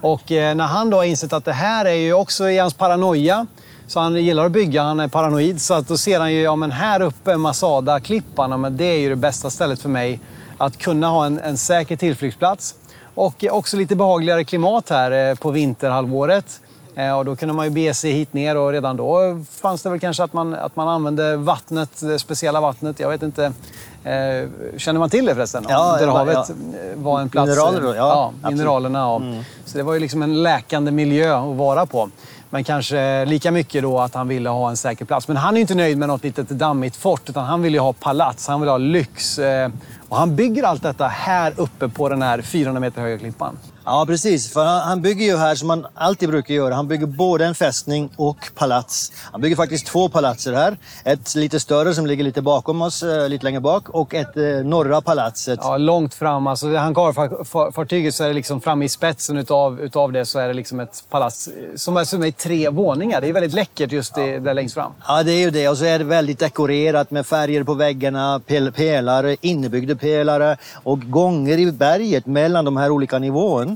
Och 0.00 0.32
eh, 0.32 0.54
när 0.54 0.66
han 0.66 0.90
då 0.90 0.96
har 0.96 1.04
insett 1.04 1.32
att 1.32 1.44
det 1.44 1.52
här 1.52 1.84
är 1.84 1.94
ju 1.94 2.12
också 2.12 2.50
i 2.50 2.58
hans 2.58 2.74
paranoia 2.74 3.46
Så 3.86 4.00
han 4.00 4.16
gillar 4.16 4.46
att 4.46 4.52
bygga, 4.52 4.82
han 4.82 5.00
är 5.00 5.08
paranoid. 5.08 5.60
Så 5.60 5.74
att 5.74 5.88
då 5.88 5.96
ser 5.96 6.20
han 6.20 6.32
ju, 6.32 6.40
ja 6.40 6.56
men 6.56 6.70
här 6.72 7.02
uppe, 7.02 7.36
Masada-klippan, 7.36 8.60
men 8.60 8.76
det 8.76 8.84
är 8.84 8.98
ju 8.98 9.08
det 9.08 9.16
bästa 9.16 9.50
stället 9.50 9.82
för 9.82 9.88
mig. 9.88 10.20
Att 10.58 10.78
kunna 10.78 11.08
ha 11.08 11.26
en, 11.26 11.38
en 11.38 11.58
säker 11.58 11.96
tillflyktsplats. 11.96 12.74
Och 13.16 13.44
också 13.50 13.76
lite 13.76 13.96
behagligare 13.96 14.44
klimat 14.44 14.90
här 14.90 15.34
på 15.34 15.50
vinterhalvåret. 15.50 16.60
Och 17.18 17.24
då 17.24 17.36
kunde 17.36 17.54
man 17.54 17.64
ju 17.64 17.70
bege 17.70 17.94
sig 17.94 18.12
hit 18.12 18.32
ner 18.32 18.56
och 18.56 18.72
redan 18.72 18.96
då 18.96 19.42
fanns 19.50 19.82
det 19.82 19.90
väl 19.90 20.00
kanske 20.00 20.24
att 20.24 20.32
man, 20.32 20.54
att 20.54 20.76
man 20.76 20.88
använde 20.88 21.36
vattnet, 21.36 22.00
det 22.00 22.18
speciella 22.18 22.60
vattnet. 22.60 23.00
Jag 23.00 23.08
vet 23.08 23.22
inte. 23.22 23.44
Eh, 24.04 24.48
känner 24.76 24.98
man 24.98 25.10
till 25.10 25.26
det 25.26 25.34
förresten? 25.34 25.66
Ja, 25.68 25.96
Där 26.00 26.06
ja, 26.06 26.32
ja. 26.32 26.46
var 26.94 27.20
en 27.20 27.28
plats... 27.28 27.48
Mineraler 27.48 27.80
då? 27.80 27.94
Ja, 27.94 28.32
ja 28.42 28.50
mineralerna. 28.50 28.98
Ja. 28.98 29.16
Mm. 29.16 29.44
Så 29.64 29.78
det 29.78 29.84
var 29.84 29.94
ju 29.94 30.00
liksom 30.00 30.22
en 30.22 30.42
läkande 30.42 30.90
miljö 30.90 31.36
att 31.36 31.56
vara 31.56 31.86
på. 31.86 32.10
Men 32.56 32.64
kanske 32.64 33.24
lika 33.24 33.50
mycket 33.50 33.82
då 33.82 33.98
att 34.00 34.14
han 34.14 34.28
ville 34.28 34.48
ha 34.48 34.70
en 34.70 34.76
säker 34.76 35.04
plats. 35.04 35.28
Men 35.28 35.36
han 35.36 35.54
är 35.54 35.58
ju 35.58 35.60
inte 35.60 35.74
nöjd 35.74 35.98
med 35.98 36.08
något 36.08 36.22
litet 36.24 36.48
dammigt 36.48 36.96
fort, 36.96 37.30
utan 37.30 37.44
han 37.44 37.62
vill 37.62 37.74
ju 37.74 37.80
ha 37.80 37.92
palats, 37.92 38.48
han 38.48 38.60
vill 38.60 38.70
ha 38.70 38.78
lyx. 38.78 39.38
Eh, 39.38 39.70
och 40.08 40.16
han 40.16 40.36
bygger 40.36 40.62
allt 40.62 40.82
detta 40.82 41.06
här 41.06 41.52
uppe 41.56 41.88
på 41.88 42.08
den 42.08 42.22
här 42.22 42.42
400 42.42 42.80
meter 42.80 43.00
höga 43.02 43.18
klippan. 43.18 43.58
Ja, 43.88 44.04
precis. 44.06 44.52
För 44.52 44.64
han, 44.64 44.82
han 44.82 45.02
bygger 45.02 45.26
ju 45.26 45.36
här 45.36 45.54
som 45.54 45.68
man 45.68 45.86
alltid 45.94 46.28
brukar 46.28 46.54
göra. 46.54 46.74
Han 46.74 46.88
bygger 46.88 47.06
både 47.06 47.46
en 47.46 47.54
fästning 47.54 48.10
och 48.16 48.36
palats. 48.54 49.12
Han 49.32 49.40
bygger 49.40 49.56
faktiskt 49.56 49.86
två 49.86 50.08
palatser 50.08 50.52
här. 50.52 50.76
Ett 51.04 51.34
lite 51.34 51.60
större 51.60 51.94
som 51.94 52.06
ligger 52.06 52.24
lite 52.24 52.42
bakom 52.42 52.82
oss, 52.82 53.02
eh, 53.02 53.28
lite 53.28 53.44
längre 53.44 53.60
bak. 53.60 53.88
Och 53.88 54.14
ett 54.14 54.36
eh, 54.36 54.44
norra 54.44 55.00
palatset. 55.00 55.58
Ja, 55.62 55.76
långt 55.76 56.14
fram. 56.14 56.46
Alltså, 56.46 56.76
hangarfartyget 56.76 58.14
så 58.14 58.24
är 58.24 58.28
det 58.28 58.34
liksom 58.34 58.60
framme 58.60 58.84
i 58.84 58.88
spetsen 58.88 59.36
utav, 59.36 59.80
utav 59.80 60.12
det 60.12 60.26
så 60.26 60.38
är 60.38 60.48
det 60.48 60.54
liksom 60.54 60.80
ett 60.80 61.04
palats 61.10 61.48
som 61.76 61.96
är, 61.96 62.04
som 62.04 62.22
är 62.22 62.30
tre 62.30 62.68
våningar. 62.68 63.20
Det 63.20 63.28
är 63.28 63.32
väldigt 63.32 63.54
läckert 63.54 63.92
just 63.92 64.14
det, 64.14 64.26
ja. 64.26 64.40
där 64.40 64.54
längst 64.54 64.74
fram. 64.74 64.92
Ja, 65.08 65.22
det 65.22 65.32
är 65.32 65.40
ju 65.40 65.50
det. 65.50 65.68
Och 65.68 65.78
så 65.78 65.84
är 65.84 65.98
det 65.98 66.04
väldigt 66.04 66.38
dekorerat 66.38 67.10
med 67.10 67.26
färger 67.26 67.64
på 67.64 67.74
väggarna, 67.74 68.40
pel 68.46 68.72
pelare, 68.72 69.36
innebyggda 69.40 69.94
pelare 69.94 70.56
och 70.74 71.00
gånger 71.10 71.58
i 71.58 71.72
berget 71.72 72.26
mellan 72.26 72.64
de 72.64 72.76
här 72.76 72.90
olika 72.90 73.18
nivåerna. 73.18 73.75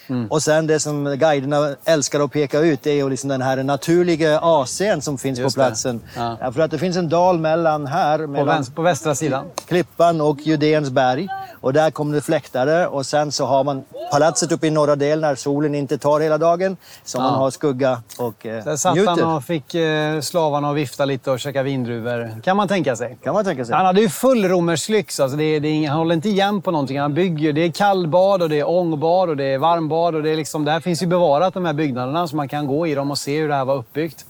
Mm. 0.11 0.27
Och 0.31 0.43
sen 0.43 0.67
det 0.67 0.79
som 0.79 1.15
guiderna 1.19 1.75
älskar 1.85 2.19
att 2.19 2.31
peka 2.31 2.59
ut 2.59 2.83
det 2.83 2.91
är 2.91 2.95
ju 2.95 3.09
liksom 3.09 3.29
den 3.29 3.41
här 3.41 3.63
naturliga 3.63 4.39
AC'n 4.39 4.99
som 4.99 5.17
finns 5.17 5.39
Just 5.39 5.55
på 5.55 5.61
platsen. 5.61 6.01
Ja. 6.15 6.37
Ja, 6.41 6.51
för 6.51 6.61
att 6.61 6.71
det 6.71 6.77
finns 6.77 6.97
en 6.97 7.09
dal 7.09 7.39
mellan 7.39 7.87
här, 7.87 8.17
på, 8.17 8.27
mellan 8.27 8.65
på 8.65 8.81
västra 8.81 9.15
sidan. 9.15 9.45
Klippan 9.67 10.21
och 10.21 10.37
Judéns 10.37 10.89
berg. 10.89 11.27
Och 11.61 11.73
där 11.73 11.91
kommer 11.91 12.15
det 12.15 12.21
fläktare 12.21 12.87
och 12.87 13.05
sen 13.05 13.31
så 13.31 13.45
har 13.45 13.63
man 13.63 13.83
palatset 14.11 14.51
uppe 14.51 14.67
i 14.67 14.69
norra 14.69 14.95
delen 14.95 15.21
när 15.21 15.35
solen 15.35 15.75
inte 15.75 15.97
tar 15.97 16.19
hela 16.19 16.37
dagen. 16.37 16.77
Så 17.03 17.17
ja. 17.17 17.21
man 17.21 17.33
har 17.33 17.51
skugga 17.51 18.01
och 18.17 18.45
eh, 18.45 18.63
Där 18.63 18.75
satt 18.75 18.95
njuter. 18.95 19.09
han 19.09 19.35
och 19.35 19.43
fick 19.43 19.75
eh, 19.75 20.21
slavarna 20.21 20.69
att 20.69 20.75
vifta 20.75 21.05
lite 21.05 21.31
och 21.31 21.39
käka 21.39 21.63
vindruvor. 21.63 22.41
Kan 22.43 22.57
man 22.57 22.67
tänka 22.67 22.95
sig. 22.95 23.17
Kan 23.23 23.33
man 23.33 23.45
tänka 23.45 23.65
sig. 23.65 23.75
Han 23.75 23.85
hade 23.85 24.01
ju 24.01 24.09
full 24.09 24.45
romersk 24.45 24.89
lyx. 24.89 25.19
Alltså 25.19 25.37
det, 25.37 25.59
det, 25.59 25.85
han 25.85 25.97
håller 25.97 26.15
inte 26.15 26.29
igen 26.29 26.61
på 26.61 26.71
någonting. 26.71 26.99
Han 26.99 27.13
bygger. 27.13 27.53
Det 27.53 27.61
är 27.61 27.71
kallbad 27.71 28.41
och 28.41 28.49
det 28.49 28.59
är 28.59 28.69
ångbad 28.69 29.29
och 29.29 29.37
det 29.37 29.53
är 29.53 29.57
varmbad. 29.57 30.00
Och 30.05 30.23
det, 30.23 30.29
är 30.29 30.35
liksom, 30.35 30.65
det 30.65 30.71
här 30.71 30.79
finns 30.79 31.01
ju 31.01 31.07
bevarat, 31.07 31.53
de 31.53 31.65
här 31.65 31.73
byggnaderna, 31.73 32.27
så 32.27 32.35
man 32.35 32.47
kan 32.47 32.67
gå 32.67 32.87
i 32.87 32.95
dem 32.95 33.11
och 33.11 33.17
se 33.17 33.39
hur 33.39 33.47
det 33.47 33.55
här 33.55 33.65
var 33.65 33.75
uppbyggt. 33.75 34.25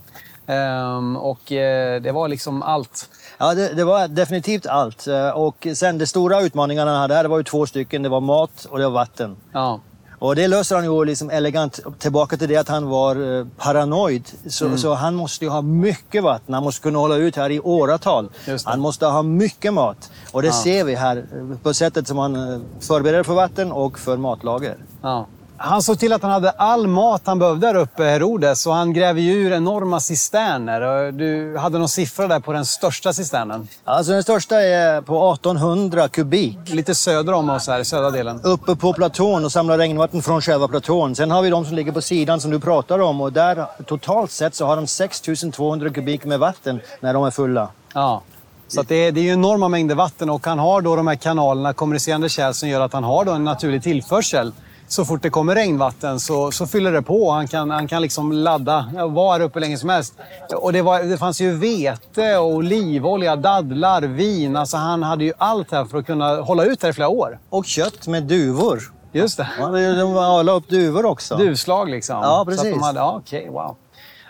Um, 0.48 1.18
och 1.18 1.52
eh, 1.52 2.02
det 2.02 2.12
var 2.12 2.28
liksom 2.28 2.64
allt. 2.64 3.10
Ja, 3.38 3.54
det, 3.54 3.74
det, 3.74 3.84
var 3.84 4.08
definitivt 4.08 4.66
allt. 4.66 5.08
Eh, 5.08 5.30
och 5.30 5.68
sen 5.74 5.98
de 5.98 6.08
stora 6.08 6.42
utmaningarna 6.42 6.92
han 6.92 7.02
hade 7.02 7.16
här, 7.16 7.24
det 7.24 7.30
var 7.30 7.38
ju 7.38 7.44
två 7.44 7.66
stycken. 7.66 8.04
Det 8.04 8.10
var 8.10 8.22
mat 8.22 8.66
och 8.70 8.78
det 8.78 8.84
var 8.84 8.92
vatten. 8.92 9.36
Ja. 9.52 9.80
Och 10.20 10.36
det 10.36 10.48
löser 10.48 10.76
han 10.76 10.86
ju 10.86 11.06
liksom 11.06 11.30
elegant. 11.30 11.80
Tillbaka 12.00 12.38
till 12.38 12.48
det 12.48 12.58
att 12.58 12.68
han 12.68 12.90
var 12.90 13.40
eh, 13.40 13.48
paranoid. 13.58 14.24
Så, 14.48 14.66
mm. 14.66 14.78
så, 14.78 14.94
han 14.94 15.16
måste 15.16 15.46
ju 15.46 15.52
ha 15.52 15.62
mycket 15.62 16.24
vatten. 16.24 16.54
Han 16.54 16.64
måste 16.64 16.82
kunna 16.82 17.00
hålla 17.00 17.16
ut 17.16 17.36
här 17.36 17.50
i 17.50 17.60
åratal. 17.60 18.30
Han 18.66 18.80
måste 18.80 19.06
ha 19.06 19.24
mycket 19.24 19.74
mat. 19.74 20.12
Och 20.32 20.42
det 20.42 20.48
ja. 20.48 20.54
ser 20.54 20.84
vi 20.84 20.96
här 20.96 21.26
på 21.64 21.74
sättet 21.74 22.08
som 22.08 22.18
han 22.18 22.66
förbereder 22.80 23.24
för 23.24 23.34
vatten 23.34 23.72
och 23.72 24.00
för 24.00 24.18
matlager. 24.18 24.78
Ja. 25.02 25.28
Han 25.64 25.82
såg 25.82 26.00
till 26.00 26.14
att 26.14 26.22
han 26.22 26.32
hade 26.32 26.50
all 26.50 26.88
mat 26.88 27.22
han 27.26 27.40
behövde 27.40 27.68
där 27.68 27.76
uppe, 27.76 28.04
Herodes. 28.04 28.68
Och 28.68 28.74
han 28.74 28.94
gräver 28.94 29.22
ju 29.22 29.32
ur 29.32 29.54
enorma 29.54 30.00
cisterner. 30.00 31.12
Du 31.12 31.58
hade 31.58 31.78
någon 31.78 31.90
siffra 31.90 32.28
där 32.28 32.40
på 32.40 32.54
den 32.54 32.66
största 32.66 33.14
cisternen? 33.14 33.68
Alltså 33.84 34.12
den 34.12 34.24
största 34.24 34.62
är 34.62 35.02
på 35.02 35.34
1800 35.34 36.08
kubik. 36.08 36.58
Lite 36.66 36.96
söder 36.96 37.34
om 37.34 37.50
oss 37.50 37.68
här, 37.68 37.80
i 37.80 37.86
södra 37.86 38.12
delen. 38.12 38.42
Uppe 38.44 38.76
på 38.76 38.94
platån 38.94 39.46
och 39.46 39.52
samlar 39.52 39.78
regnvatten 39.78 40.22
från 40.22 40.42
själva 40.42 40.68
platån. 40.68 41.16
Sen 41.16 41.32
har 41.32 41.42
vi 41.42 41.50
de 41.50 41.66
som 41.66 41.76
ligger 41.76 41.92
på 41.92 42.02
sidan 42.02 42.42
som 42.42 42.52
du 42.52 42.60
pratar 42.60 43.00
om. 43.00 43.22
Och 43.22 43.34
där 43.34 43.66
totalt 43.86 44.32
sett 44.32 44.56
så 44.56 44.66
har 44.66 44.76
de 44.76 44.88
6200 44.88 45.90
kubik 45.90 46.26
med 46.26 46.40
vatten 46.40 46.82
när 47.00 47.14
de 47.14 47.24
är 47.24 47.32
fulla. 47.32 47.70
Ja. 47.94 48.22
Så 48.68 48.82
det, 48.82 48.96
är, 48.96 49.12
det 49.12 49.20
är 49.20 49.24
ju 49.24 49.34
enorma 49.34 49.68
mängder 49.68 49.96
vatten 49.96 50.30
och 50.30 50.46
han 50.46 50.60
har 50.60 50.82
då 50.82 50.96
de 50.96 51.08
här 51.08 51.16
kanalerna, 51.16 51.74
kommunicerande 51.74 52.30
kärl 52.30 52.54
som 52.54 52.70
gör 52.70 52.82
att 52.82 52.94
han 52.94 53.04
har 53.04 53.26
då 53.26 53.32
en 53.32 53.44
naturlig 53.44 53.84
tillförsel 53.84 54.52
så 54.92 55.06
fort 55.06 55.22
det 55.22 55.30
kommer 55.30 55.56
regnvatten 55.56 56.20
så, 56.20 56.52
så 56.52 56.68
fyller 56.68 56.92
det 56.92 57.02
på. 57.02 57.32
Han 57.32 57.48
kan, 57.48 57.70
han 57.70 57.88
kan 57.88 58.02
liksom 58.02 58.32
ladda 58.32 58.90
vara 59.10 59.44
uppe 59.44 59.60
länge 59.60 59.78
som 59.78 59.90
helst. 59.90 60.14
Och 60.56 60.74
det, 60.74 60.82
var, 60.82 61.04
det 61.04 61.18
fanns 61.18 61.42
ju 61.42 61.52
vete, 61.52 62.38
och 62.38 62.48
olivolja, 62.48 63.36
dadlar, 63.36 64.02
vin. 64.02 64.56
Alltså 64.56 64.78
han 64.78 65.04
hade 65.04 65.24
ju 65.24 65.34
allt 65.38 65.72
här 65.72 65.86
för 65.86 65.98
att 65.98 66.06
kunna 66.06 66.36
hålla 66.42 66.66
ut 66.66 66.84
här 66.84 66.90
i 66.90 66.94
flera 66.94 67.10
år. 67.10 67.40
Och 67.50 67.66
kött 67.66 68.08
med 68.08 68.24
duvor. 68.24 68.82
Just 69.12 69.38
det. 69.38 69.50
Ja, 69.60 69.68
de 69.68 70.46
la 70.46 70.52
upp 70.52 70.70
duvor 70.70 71.06
också. 71.06 71.36
Duvslag 71.36 71.90
liksom. 71.90 72.16
Ja, 72.24 72.46
precis. 72.46 72.62
Så 72.62 72.68
att 72.68 72.74
de 72.74 72.84
hade, 72.84 73.00
ja, 73.00 73.22
okej, 73.26 73.50
wow. 73.50 73.76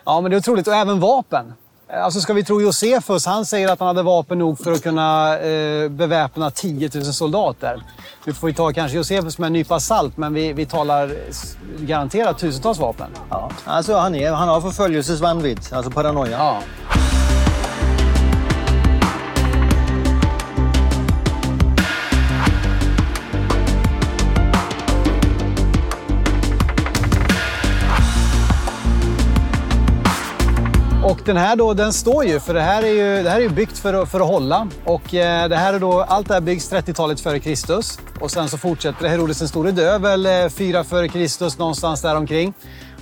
Ja, 0.06 0.22
men 0.22 0.32
det 0.32 0.38
är 0.38 0.40
otroligt. 0.40 0.68
Och 0.68 0.74
även 0.74 1.00
vapen. 1.00 1.54
Alltså 1.94 2.22
ska 2.22 2.34
vi 2.34 2.44
tro 2.44 2.62
Josefus, 2.62 3.26
han 3.26 3.46
säger 3.46 3.68
att 3.68 3.80
han 3.80 3.88
hade 3.88 4.04
vapen 4.04 4.40
nog 4.40 4.60
för 4.60 4.72
att 4.72 4.84
kunna 4.84 5.40
eh, 5.40 5.90
beväpna 5.90 6.52
10 6.52 6.90
000 6.94 7.04
soldater. 7.06 7.84
Nu 8.26 8.34
får 8.34 8.48
vi 8.48 8.54
ta 8.54 8.72
kanske 8.74 8.98
Josefus 8.98 9.38
med 9.38 9.48
en 9.48 9.54
nypa 9.54 9.80
salt, 9.80 10.18
men 10.18 10.34
vi, 10.34 10.54
vi 10.54 10.66
talar 10.66 11.16
garanterat 11.80 12.38
tusentals 12.38 12.80
vapen. 12.80 13.08
Ja. 13.30 13.50
Alltså 13.66 13.96
han, 13.96 14.16
är, 14.16 14.32
han 14.32 14.50
har 14.50 14.62
förföljelsesvanvitt, 14.62 15.74
alltså 15.74 15.92
paranoia. 15.92 16.32
Ja. 16.38 16.62
Och 31.12 31.20
den 31.26 31.38
här 31.38 31.56
då, 31.56 31.74
den 31.74 31.94
står 31.94 32.26
ju, 32.26 32.40
för 32.40 32.54
det 32.54 32.62
här 32.62 32.84
är 32.84 32.88
ju, 32.88 33.24
det 33.24 33.30
här 33.30 33.38
är 33.38 33.42
ju 33.42 33.50
byggt 33.50 33.78
för 33.78 33.94
att, 33.94 34.12
för 34.12 34.20
att 34.20 34.28
hålla. 34.28 34.68
Och 34.86 35.14
eh, 35.14 35.50
det 35.50 35.56
här 35.56 35.74
är 35.74 35.80
då, 35.80 36.02
allt 36.02 36.28
det 36.28 36.34
här 36.34 36.42
byggs 36.42 36.72
30-talet 36.72 37.20
före 37.20 37.40
Kristus. 37.40 38.00
Och 38.20 38.32
sen 38.32 38.50
så 38.50 38.58
fortsätter 38.58 39.04
det. 39.04 39.10
Herodes 39.10 39.40
den 39.40 39.48
store 39.48 39.72
dö, 39.72 39.98
väl 39.98 40.50
4 40.50 40.84
före 40.84 41.08
Kristus, 41.08 41.58
någonstans 41.58 42.02
där 42.02 42.16
omkring. 42.16 42.54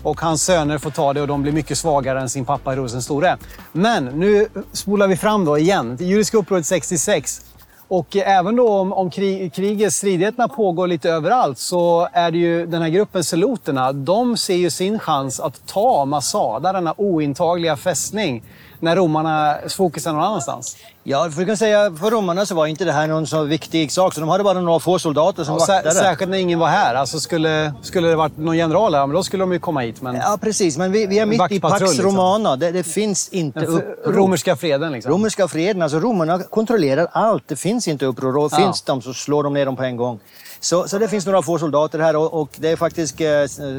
Och 0.03 0.21
hans 0.21 0.43
söner 0.43 0.77
får 0.77 0.91
ta 0.91 1.13
det 1.13 1.21
och 1.21 1.27
de 1.27 1.41
blir 1.41 1.51
mycket 1.51 1.77
svagare 1.77 2.21
än 2.21 2.29
sin 2.29 2.45
pappa 2.45 2.69
Herodes 2.69 2.91
den 2.91 3.01
store. 3.01 3.37
Men 3.71 4.05
nu 4.05 4.47
spolar 4.71 5.07
vi 5.07 5.15
fram 5.15 5.45
då 5.45 5.57
igen. 5.57 5.95
Det 5.95 6.05
judiska 6.05 6.37
upproret 6.37 6.65
66. 6.65 7.41
Och 7.89 8.15
även 8.15 8.55
då 8.55 8.69
om, 8.69 8.93
om 8.93 9.09
krig, 9.09 9.53
kriget, 9.53 9.93
stridigheterna 9.93 10.47
pågår 10.47 10.87
lite 10.87 11.09
överallt 11.09 11.57
så 11.57 12.09
är 12.13 12.31
det 12.31 12.37
ju 12.37 12.65
den 12.65 12.81
här 12.81 12.89
gruppen 12.89 13.23
seloterna, 13.23 13.93
de 13.93 14.37
ser 14.37 14.55
ju 14.55 14.69
sin 14.69 14.99
chans 14.99 15.39
att 15.39 15.67
ta 15.67 16.05
Masada, 16.05 16.73
denna 16.73 16.93
ointagliga 16.97 17.77
fästning, 17.77 18.43
när 18.79 18.95
romarna 18.95 19.57
fokus 19.69 20.07
är 20.07 20.11
någon 20.11 20.23
annanstans. 20.23 20.77
Ja, 21.03 21.29
för, 21.31 21.45
kan 21.45 21.57
säga, 21.57 21.91
för 21.99 22.11
romarna 22.11 22.45
så 22.45 22.55
var 22.55 22.67
inte 22.67 22.85
det 22.85 22.91
här 22.91 23.07
någon 23.07 23.27
så 23.27 23.43
viktig 23.43 23.91
sak, 23.91 24.13
så 24.13 24.19
de 24.19 24.29
hade 24.29 24.43
bara 24.43 24.61
några 24.61 24.79
få 24.79 24.99
soldater 24.99 25.43
som 25.43 25.53
ja, 25.53 25.59
vaktade. 25.59 25.95
Särskilt 25.95 26.31
när 26.31 26.37
ingen 26.37 26.59
var 26.59 26.67
här. 26.67 26.95
Alltså 26.95 27.19
skulle, 27.19 27.73
skulle 27.81 28.07
det 28.07 28.15
varit 28.15 28.37
någon 28.37 28.57
general 28.57 28.95
här, 28.95 29.07
då 29.07 29.23
skulle 29.23 29.43
de 29.43 29.51
ju 29.51 29.59
komma 29.59 29.79
hit. 29.79 30.01
Men... 30.01 30.15
Ja, 30.15 30.37
precis. 30.41 30.77
Men 30.77 30.91
vi, 30.91 31.05
vi 31.07 31.19
är 31.19 31.25
mitt 31.25 31.51
i 31.51 31.59
Pax 31.59 31.81
liksom. 31.81 32.05
Romana. 32.05 32.55
Det, 32.55 32.71
det, 32.71 32.83
finns 32.83 33.29
inte 33.29 33.65
uppror. 33.65 34.13
Romerska 34.13 34.55
freden 34.55 34.91
liksom. 34.91 35.11
Romerska 35.11 35.47
freden. 35.47 35.81
Alltså 35.81 35.99
romarna 35.99 36.39
kontrollerar 36.43 37.07
allt. 37.11 37.43
Det 37.47 37.55
finns 37.55 37.87
inte 37.87 38.05
uppror. 38.05 38.37
Och 38.37 38.51
ja. 38.51 38.57
finns 38.57 38.81
de 38.81 39.01
så 39.01 39.13
slår 39.13 39.43
de 39.43 39.53
ner 39.53 39.65
dem 39.65 39.75
på 39.75 39.83
en 39.83 39.97
gång. 39.97 40.19
Så, 40.59 40.87
så 40.87 40.97
det 40.97 41.07
finns 41.07 41.25
några 41.25 41.41
få 41.41 41.59
soldater 41.59 41.99
här 41.99 42.15
och, 42.15 42.41
och 42.41 42.49
det 42.55 42.69
är 42.69 42.75
faktiskt 42.75 43.21
eh, 43.21 43.27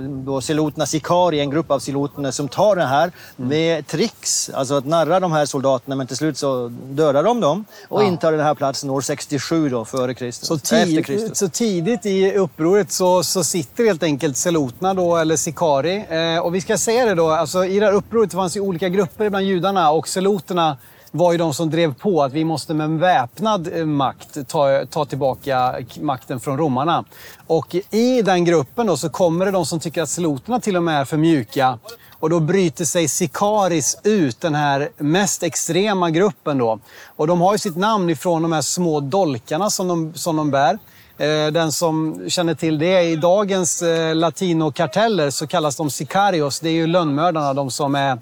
då 0.09 0.41
siloterna, 0.41 0.87
Sikari, 0.87 1.41
en 1.41 1.51
grupp 1.51 1.71
av 1.71 1.79
siloterna 1.79 2.33
som 2.33 2.49
tar 2.49 2.77
det 2.77 2.85
här 2.85 3.13
mm. 3.39 3.49
med 3.49 3.87
tricks. 3.87 4.51
Alltså 4.55 4.75
att 4.75 4.85
narra 4.85 5.21
de 5.21 5.33
här 5.33 5.47
soldaterna 5.47 5.97
men 5.97 6.07
till 6.07 6.17
slut 6.17 6.39
så 6.39 6.69
dödar 6.69 7.23
de 7.23 7.41
dem 7.41 7.65
och 7.89 8.03
ja. 8.03 8.07
intar 8.07 8.33
den 8.33 8.41
här 8.41 8.55
platsen 8.55 8.91
år 8.91 9.01
67 9.01 9.69
då, 9.69 9.85
före 9.85 10.15
Kristus. 10.15 10.49
Så, 10.49 10.59
tid, 10.59 11.07
Kristus. 11.07 11.39
så 11.39 11.49
tidigt 11.49 12.07
i 12.07 12.33
upproret 12.33 12.93
så, 12.93 13.23
så 13.23 13.45
sitter 13.45 13.85
helt 13.85 14.03
enkelt 14.03 14.37
seloterna 14.37 14.95
då, 14.95 15.17
eller 15.17 15.37
Sikari. 15.37 16.05
Eh, 16.09 16.39
och 16.39 16.55
vi 16.55 16.61
ska 16.61 16.79
säga 16.79 17.05
det 17.05 17.15
då, 17.15 17.31
alltså 17.31 17.65
i 17.65 17.81
det 17.81 17.87
här 17.87 17.93
upproret 17.93 18.33
fanns 18.33 18.57
ju 18.57 18.61
olika 18.61 18.89
grupper 18.89 19.31
bland 19.31 19.47
judarna 19.47 19.91
och 19.91 20.09
seloterna 20.09 20.77
var 21.11 21.33
ju 21.33 21.39
de 21.39 21.55
som 21.55 21.71
drev 21.71 21.95
på 21.95 22.23
att 22.23 22.33
vi 22.33 22.45
måste 22.45 22.75
med 22.75 22.85
en 22.85 22.99
väpnad 22.99 23.69
eh, 23.73 23.87
makt 23.87 24.49
ta, 24.49 24.87
ta 24.91 25.05
tillbaka 25.05 25.75
makten 26.01 26.41
från 26.41 26.59
romarna. 26.59 27.05
Och 27.47 27.77
i 27.91 28.23
den 28.23 28.45
gruppen 28.45 28.87
då 28.87 28.97
så 28.97 29.09
kommer 29.09 29.45
det 29.45 29.51
de 29.51 29.67
som 29.67 29.81
tycker 29.81 30.03
att 30.03 30.09
sloterna 30.09 30.61
till 30.61 30.77
och 30.77 30.83
med 30.83 31.01
är 31.01 31.05
för 31.05 31.17
mjuka 31.17 31.79
Och 32.19 32.31
då 32.31 32.41
bryter 32.41 32.85
sig 32.85 33.09
Sikaris 33.09 33.97
ut, 34.05 34.41
den 34.41 34.55
här 34.55 34.89
mest 34.97 35.43
extrema 35.43 36.11
gruppen. 36.11 36.59
Då. 36.59 36.79
Och 37.17 37.27
de 37.27 37.41
har 37.41 37.53
ju 37.53 37.59
sitt 37.59 37.77
namn 37.77 38.11
ifrån 38.11 38.43
de 38.43 38.53
här 38.53 38.63
små 38.63 39.01
dolkarna 39.01 39.71
som 39.71 39.89
de, 39.89 40.15
som 40.15 40.37
de 40.37 40.51
bär. 40.51 40.79
Eh, 41.19 41.53
den 41.53 41.73
som 41.73 42.25
känner 42.29 42.55
till 42.55 42.79
det, 42.79 43.03
i 43.03 43.17
dagens 43.17 43.83
eh, 43.83 44.15
latinokarteller 44.15 45.31
så 45.31 45.47
kallas 45.47 45.77
de 45.77 45.91
sicarios. 45.91 46.61
Det 46.61 46.69
är 46.69 46.73
ju 46.73 46.87
lönnmördarna, 46.87 47.55
de 47.55 47.71
som 47.71 47.95
är 47.95 48.19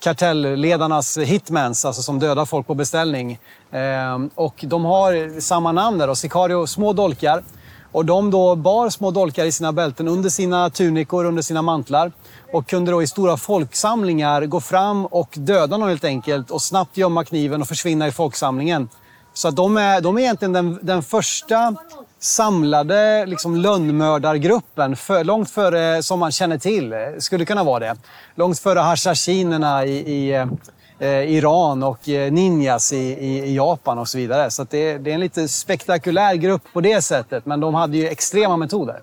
kartellledarnas 0.00 1.18
hitmans, 1.18 1.84
alltså 1.84 2.02
som 2.02 2.18
dödar 2.18 2.44
folk 2.44 2.66
på 2.66 2.74
beställning. 2.74 3.38
Ehm, 3.70 4.30
och 4.34 4.64
de 4.68 4.84
har 4.84 5.40
samma 5.40 5.72
namn 5.72 5.98
där, 5.98 6.14
sicario, 6.14 6.66
små 6.66 6.92
dolkar. 6.92 7.42
Och 7.92 8.04
de 8.04 8.30
då 8.30 8.54
bar 8.54 8.90
små 8.90 9.10
dolkar 9.10 9.44
i 9.44 9.52
sina 9.52 9.72
bälten 9.72 10.08
under 10.08 10.30
sina 10.30 10.70
tunikor, 10.70 11.24
under 11.24 11.42
sina 11.42 11.62
mantlar. 11.62 12.12
Och 12.52 12.66
kunde 12.66 12.90
då 12.90 13.02
i 13.02 13.06
stora 13.06 13.36
folksamlingar 13.36 14.46
gå 14.46 14.60
fram 14.60 15.06
och 15.06 15.28
döda 15.34 15.76
någon 15.76 15.88
helt 15.88 16.04
enkelt 16.04 16.50
och 16.50 16.62
snabbt 16.62 16.96
gömma 16.96 17.24
kniven 17.24 17.62
och 17.62 17.68
försvinna 17.68 18.08
i 18.08 18.12
folksamlingen. 18.12 18.88
Så 19.34 19.48
att 19.48 19.56
de, 19.56 19.76
är, 19.76 20.00
de 20.00 20.16
är 20.16 20.20
egentligen 20.20 20.52
den, 20.52 20.78
den 20.82 21.02
första 21.02 21.74
samlade 22.20 23.26
liksom, 23.26 23.56
lönnmördargruppen 23.56 24.96
för, 24.96 25.24
långt 25.24 25.50
före, 25.50 26.02
som 26.02 26.20
man 26.20 26.32
känner 26.32 26.58
till, 26.58 26.94
skulle 27.18 27.44
kunna 27.44 27.64
vara 27.64 27.78
det. 27.78 27.96
Långt 28.34 28.58
före 28.58 28.78
hashashinerna 28.78 29.84
i, 29.84 29.96
i 29.96 30.46
eh, 30.98 31.22
Iran 31.22 31.82
och 31.82 32.08
eh, 32.08 32.32
ninjas 32.32 32.92
i, 32.92 32.96
i, 32.96 33.44
i, 33.44 33.56
Japan 33.56 33.98
och 33.98 34.08
så 34.08 34.18
vidare. 34.18 34.50
Så 34.50 34.66
det, 34.70 34.98
det, 34.98 35.10
är 35.10 35.14
en 35.14 35.20
lite 35.20 35.48
spektakulär 35.48 36.34
grupp 36.34 36.62
på 36.72 36.80
det 36.80 37.02
sättet, 37.02 37.46
men 37.46 37.60
de 37.60 37.74
hade 37.74 37.96
ju 37.96 38.08
extrema 38.08 38.56
metoder. 38.56 39.00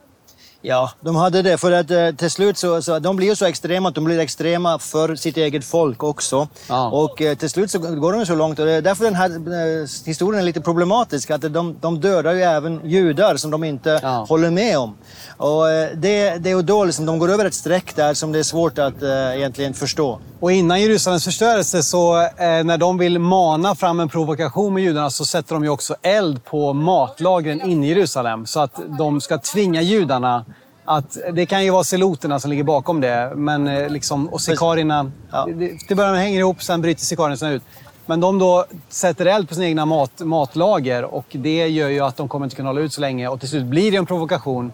Ja, 0.67 0.91
de 1.01 1.15
hade 1.15 1.41
det. 1.41 1.57
För 1.57 1.71
att 1.71 1.91
eh, 1.91 2.11
till 2.11 2.31
slut 2.31 2.57
så, 2.57 2.81
så 2.81 2.99
de 2.99 3.15
blir 3.15 3.27
ju 3.27 3.35
så 3.35 3.45
extrema 3.45 3.89
att 3.89 3.95
de 3.95 4.03
blir 4.03 4.19
extrema 4.19 4.79
för 4.79 5.15
sitt 5.15 5.37
eget 5.37 5.65
folk 5.65 6.03
också. 6.03 6.47
Ja. 6.69 6.89
Och 6.89 7.21
eh, 7.21 7.35
till 7.35 7.49
slut 7.49 7.71
så 7.71 7.79
går 7.79 8.13
de 8.13 8.25
så 8.25 8.35
långt. 8.35 8.59
Och 8.59 8.65
det 8.65 8.71
är 8.71 8.81
därför 8.81 9.03
den 9.03 9.15
här 9.15 9.29
eh, 9.29 9.87
historien 10.05 10.41
är 10.41 10.45
lite 10.45 10.61
problematisk. 10.61 11.31
Att 11.31 11.41
de, 11.53 11.75
de 11.81 11.99
dödar 11.99 12.33
ju 12.33 12.41
även 12.41 12.81
judar 12.83 13.37
som 13.37 13.51
de 13.51 13.63
inte 13.63 13.99
ja. 14.03 14.25
håller 14.29 14.49
med 14.49 14.77
om. 14.77 14.95
Och 15.37 15.65
det, 15.95 16.37
det 16.37 16.51
är 16.51 16.61
då 16.61 16.85
liksom, 16.85 17.05
de 17.05 17.19
går 17.19 17.31
över 17.31 17.45
ett 17.45 17.53
streck 17.53 17.95
där 17.95 18.13
som 18.13 18.31
det 18.31 18.39
är 18.39 18.43
svårt 18.43 18.79
att 18.79 19.03
äh, 19.03 19.35
egentligen 19.35 19.73
förstå. 19.73 20.19
Och 20.39 20.51
innan 20.51 20.81
Jerusalems 20.81 21.25
förstörelse, 21.25 21.83
så 21.83 22.21
eh, 22.21 22.27
när 22.37 22.77
de 22.77 22.97
vill 22.97 23.19
mana 23.19 23.75
fram 23.75 23.99
en 23.99 24.09
provokation 24.09 24.73
med 24.73 24.83
judarna 24.83 25.09
så 25.09 25.25
sätter 25.25 25.55
de 25.55 25.63
ju 25.63 25.69
också 25.69 25.95
eld 26.01 26.43
på 26.43 26.73
matlagren 26.73 27.61
inne 27.61 27.85
i 27.85 27.89
Jerusalem. 27.89 28.45
Så 28.45 28.59
att 28.59 28.79
de 28.97 29.21
ska 29.21 29.37
tvinga 29.37 29.81
judarna 29.81 30.45
att, 30.85 31.17
det 31.33 31.45
kan 31.45 31.63
ju 31.63 31.69
vara 31.69 31.83
seloterna 31.83 32.39
som 32.39 32.49
ligger 32.49 32.63
bakom 32.63 33.01
det, 33.01 33.31
men 33.35 33.67
eh, 33.67 33.89
liksom, 33.89 34.29
och 34.29 34.41
sikarierna... 34.41 35.11
Ja. 35.31 35.47
Till 35.87 35.97
början 35.97 36.15
hänger 36.15 36.39
ihop, 36.39 36.63
sen 36.63 36.81
bryter 36.81 37.01
sikarierna 37.01 37.51
ut. 37.51 37.63
Men 38.05 38.19
de 38.19 38.39
då 38.39 38.65
sätter 38.89 39.25
eld 39.25 39.49
på 39.49 39.55
sina 39.55 39.67
egna 39.67 39.85
mat, 39.85 40.19
matlager 40.19 41.03
och 41.03 41.25
det 41.31 41.67
gör 41.67 41.89
ju 41.89 41.99
att 41.99 42.17
de 42.17 42.27
kommer 42.27 42.45
inte 42.45 42.55
kunna 42.55 42.69
hålla 42.69 42.81
ut 42.81 42.93
så 42.93 43.01
länge 43.01 43.27
och 43.27 43.39
till 43.39 43.49
slut 43.49 43.65
blir 43.65 43.91
det 43.91 43.97
en 43.97 44.05
provokation. 44.05 44.73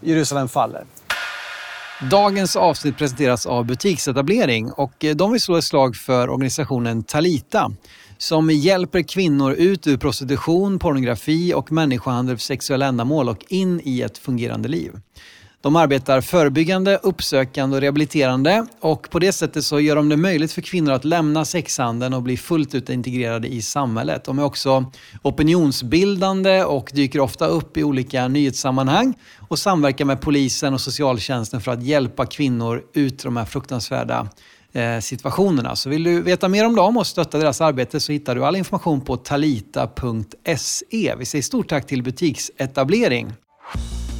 Jerusalem 0.00 0.48
faller. 0.48 0.84
Dagens 2.00 2.56
avsnitt 2.56 2.96
presenteras 2.96 3.46
av 3.46 3.64
Butiksetablering 3.66 4.72
och 4.72 5.04
eh, 5.04 5.16
de 5.16 5.32
vill 5.32 5.40
slå 5.40 5.56
ett 5.56 5.64
slag 5.64 5.96
för 5.96 6.30
organisationen 6.30 7.02
Talita 7.02 7.72
som 8.18 8.50
hjälper 8.50 9.02
kvinnor 9.02 9.52
ut 9.52 9.86
ur 9.86 9.96
prostitution, 9.96 10.78
pornografi 10.78 11.54
och 11.54 11.72
människohandel 11.72 12.36
för 12.36 12.42
sexuella 12.42 12.86
ändamål 12.86 13.28
och 13.28 13.44
in 13.48 13.80
i 13.84 14.02
ett 14.02 14.18
fungerande 14.18 14.68
liv. 14.68 14.92
De 15.60 15.76
arbetar 15.76 16.20
förebyggande, 16.20 17.00
uppsökande 17.02 17.76
och 17.76 17.80
rehabiliterande 17.80 18.66
och 18.80 19.10
på 19.10 19.18
det 19.18 19.32
sättet 19.32 19.64
så 19.64 19.80
gör 19.80 19.96
de 19.96 20.08
det 20.08 20.16
möjligt 20.16 20.52
för 20.52 20.62
kvinnor 20.62 20.92
att 20.92 21.04
lämna 21.04 21.44
sexhandeln 21.44 22.14
och 22.14 22.22
bli 22.22 22.36
fullt 22.36 22.74
ut 22.74 22.90
integrerade 22.90 23.48
i 23.48 23.62
samhället. 23.62 24.24
De 24.24 24.38
är 24.38 24.44
också 24.44 24.92
opinionsbildande 25.22 26.64
och 26.64 26.90
dyker 26.94 27.20
ofta 27.20 27.46
upp 27.46 27.76
i 27.76 27.84
olika 27.84 28.28
nyhetssammanhang 28.28 29.14
och 29.48 29.58
samverkar 29.58 30.04
med 30.04 30.20
polisen 30.20 30.74
och 30.74 30.80
socialtjänsten 30.80 31.60
för 31.60 31.72
att 31.72 31.82
hjälpa 31.82 32.26
kvinnor 32.26 32.82
ut 32.94 33.24
ur 33.24 33.24
de 33.24 33.36
här 33.36 33.44
fruktansvärda 33.44 34.28
eh, 34.72 34.98
situationerna. 35.00 35.76
Så 35.76 35.90
vill 35.90 36.04
du 36.04 36.22
veta 36.22 36.48
mer 36.48 36.66
om 36.66 36.76
dem 36.76 36.96
och 36.96 37.06
stötta 37.06 37.38
deras 37.38 37.60
arbete 37.60 38.00
så 38.00 38.12
hittar 38.12 38.34
du 38.34 38.44
all 38.44 38.56
information 38.56 39.00
på 39.00 39.16
talita.se. 39.16 41.14
Vi 41.18 41.24
säger 41.24 41.42
stort 41.42 41.68
tack 41.68 41.86
till 41.86 42.02
Butiksetablering. 42.02 43.32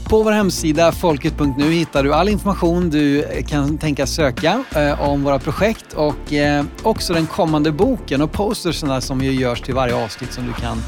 På 0.08 0.22
vår 0.22 0.32
hemsida 0.32 0.92
folket.nu 0.92 1.70
hittar 1.70 2.02
du 2.02 2.14
all 2.14 2.28
information 2.28 2.90
du 2.90 3.24
kan 3.48 3.78
tänka 3.78 4.06
söka 4.06 4.64
eh, 4.76 5.08
om 5.08 5.24
våra 5.24 5.38
projekt 5.38 5.92
och 5.92 6.32
eh, 6.32 6.64
också 6.82 7.12
den 7.14 7.26
kommande 7.26 7.72
boken 7.72 8.22
och 8.22 8.32
postersen 8.32 9.02
som 9.02 9.20
ju 9.20 9.32
görs 9.32 9.60
till 9.60 9.74
varje 9.74 10.04
avsnitt 10.04 10.32
som 10.32 10.46
du 10.46 10.52
kan 10.52 10.82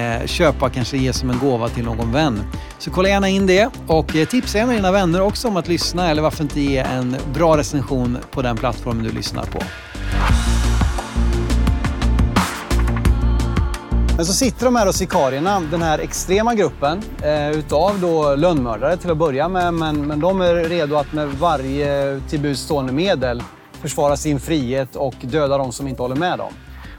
eh, 0.00 0.26
köpa 0.26 0.70
kanske 0.70 0.96
ge 0.96 1.12
som 1.12 1.30
en 1.30 1.38
gåva 1.38 1.68
till 1.68 1.84
någon 1.84 2.12
vän. 2.12 2.42
Så 2.78 2.90
kolla 2.90 3.08
gärna 3.08 3.28
in 3.28 3.46
det 3.46 3.68
och 3.86 4.16
eh, 4.16 4.28
tipsa 4.28 4.58
gärna 4.58 4.72
dina 4.72 4.92
vänner 4.92 5.20
också 5.20 5.48
om 5.48 5.56
att 5.56 5.68
lyssna 5.68 6.10
eller 6.10 6.22
varför 6.22 6.42
inte 6.42 6.60
ge 6.60 6.78
en 6.78 7.16
bra 7.34 7.56
recension 7.56 8.18
på 8.30 8.42
den 8.42 8.56
plattformen 8.56 9.04
du 9.04 9.10
lyssnar 9.10 9.44
på. 9.44 9.58
Men 14.16 14.26
så 14.26 14.32
sitter 14.32 14.64
de 14.64 14.76
här 14.76 14.92
sikarierna, 14.92 15.60
den 15.60 15.82
här 15.82 15.98
extrema 15.98 16.54
gruppen 16.54 17.02
eh, 17.22 17.50
utav 17.50 18.00
då 18.00 18.34
lönnmördare 18.34 18.96
till 18.96 19.10
att 19.10 19.16
börja 19.16 19.48
med. 19.48 19.74
Men, 19.74 20.06
men 20.06 20.20
de 20.20 20.40
är 20.40 20.54
redo 20.54 20.96
att 20.96 21.12
med 21.12 21.28
varje 21.28 22.20
till 22.28 22.56
stående 22.56 22.92
medel 22.92 23.42
försvara 23.80 24.16
sin 24.16 24.40
frihet 24.40 24.96
och 24.96 25.14
döda 25.20 25.58
de 25.58 25.72
som 25.72 25.88
inte 25.88 26.02
håller 26.02 26.16
med 26.16 26.38
dem. 26.38 26.52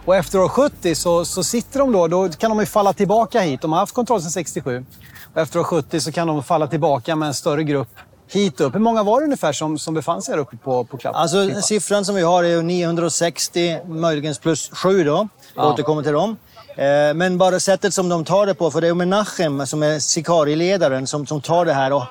Och 0.05 0.15
efter 0.15 0.39
år 0.39 0.49
70 0.49 0.95
så, 0.95 1.25
så 1.25 1.43
sitter 1.43 1.79
de 1.79 1.91
då, 1.91 2.07
då 2.07 2.29
kan 2.29 2.49
de 2.49 2.59
ju 2.59 2.65
falla 2.65 2.93
tillbaka 2.93 3.41
hit. 3.41 3.61
De 3.61 3.71
har 3.71 3.79
haft 3.79 3.93
kontroll 3.93 4.21
sedan 4.21 4.31
67. 4.31 4.85
Och 5.33 5.41
efter 5.41 5.59
år 5.59 5.63
70 5.63 5.99
så 5.99 6.11
kan 6.11 6.27
de 6.27 6.43
falla 6.43 6.67
tillbaka 6.67 7.15
med 7.15 7.27
en 7.27 7.33
större 7.33 7.63
grupp 7.63 7.89
hit 8.29 8.61
upp. 8.61 8.75
Hur 8.75 8.79
många 8.79 9.03
var 9.03 9.19
det 9.19 9.23
ungefär 9.23 9.53
som, 9.53 9.79
som 9.79 9.93
befann 9.93 10.21
sig 10.21 10.33
här 10.33 10.41
uppe 10.41 10.57
på, 10.57 10.83
på 10.83 10.97
Klappan? 10.97 11.21
Alltså, 11.21 11.61
siffran 11.61 12.05
som 12.05 12.15
vi 12.15 12.21
har 12.21 12.43
är 12.43 12.61
960, 12.61 13.79
möjligen 13.87 14.35
plus 14.41 14.69
7 14.69 15.03
då. 15.03 15.27
Jag 15.55 15.65
återkommer 15.65 16.03
till 16.03 16.13
dem. 16.13 16.37
Eh, 16.77 17.13
men 17.13 17.37
bara 17.37 17.59
sättet 17.59 17.93
som 17.93 18.09
de 18.09 18.25
tar 18.25 18.45
det 18.45 18.53
på, 18.53 18.71
för 18.71 18.81
det 18.81 18.87
är 18.87 18.93
Menachem 18.93 19.65
som 19.65 19.83
är 19.83 19.99
sikarieledaren 19.99 21.07
som, 21.07 21.25
som 21.25 21.41
tar 21.41 21.65
det 21.65 21.73
här. 21.73 21.93
Och 21.93 22.03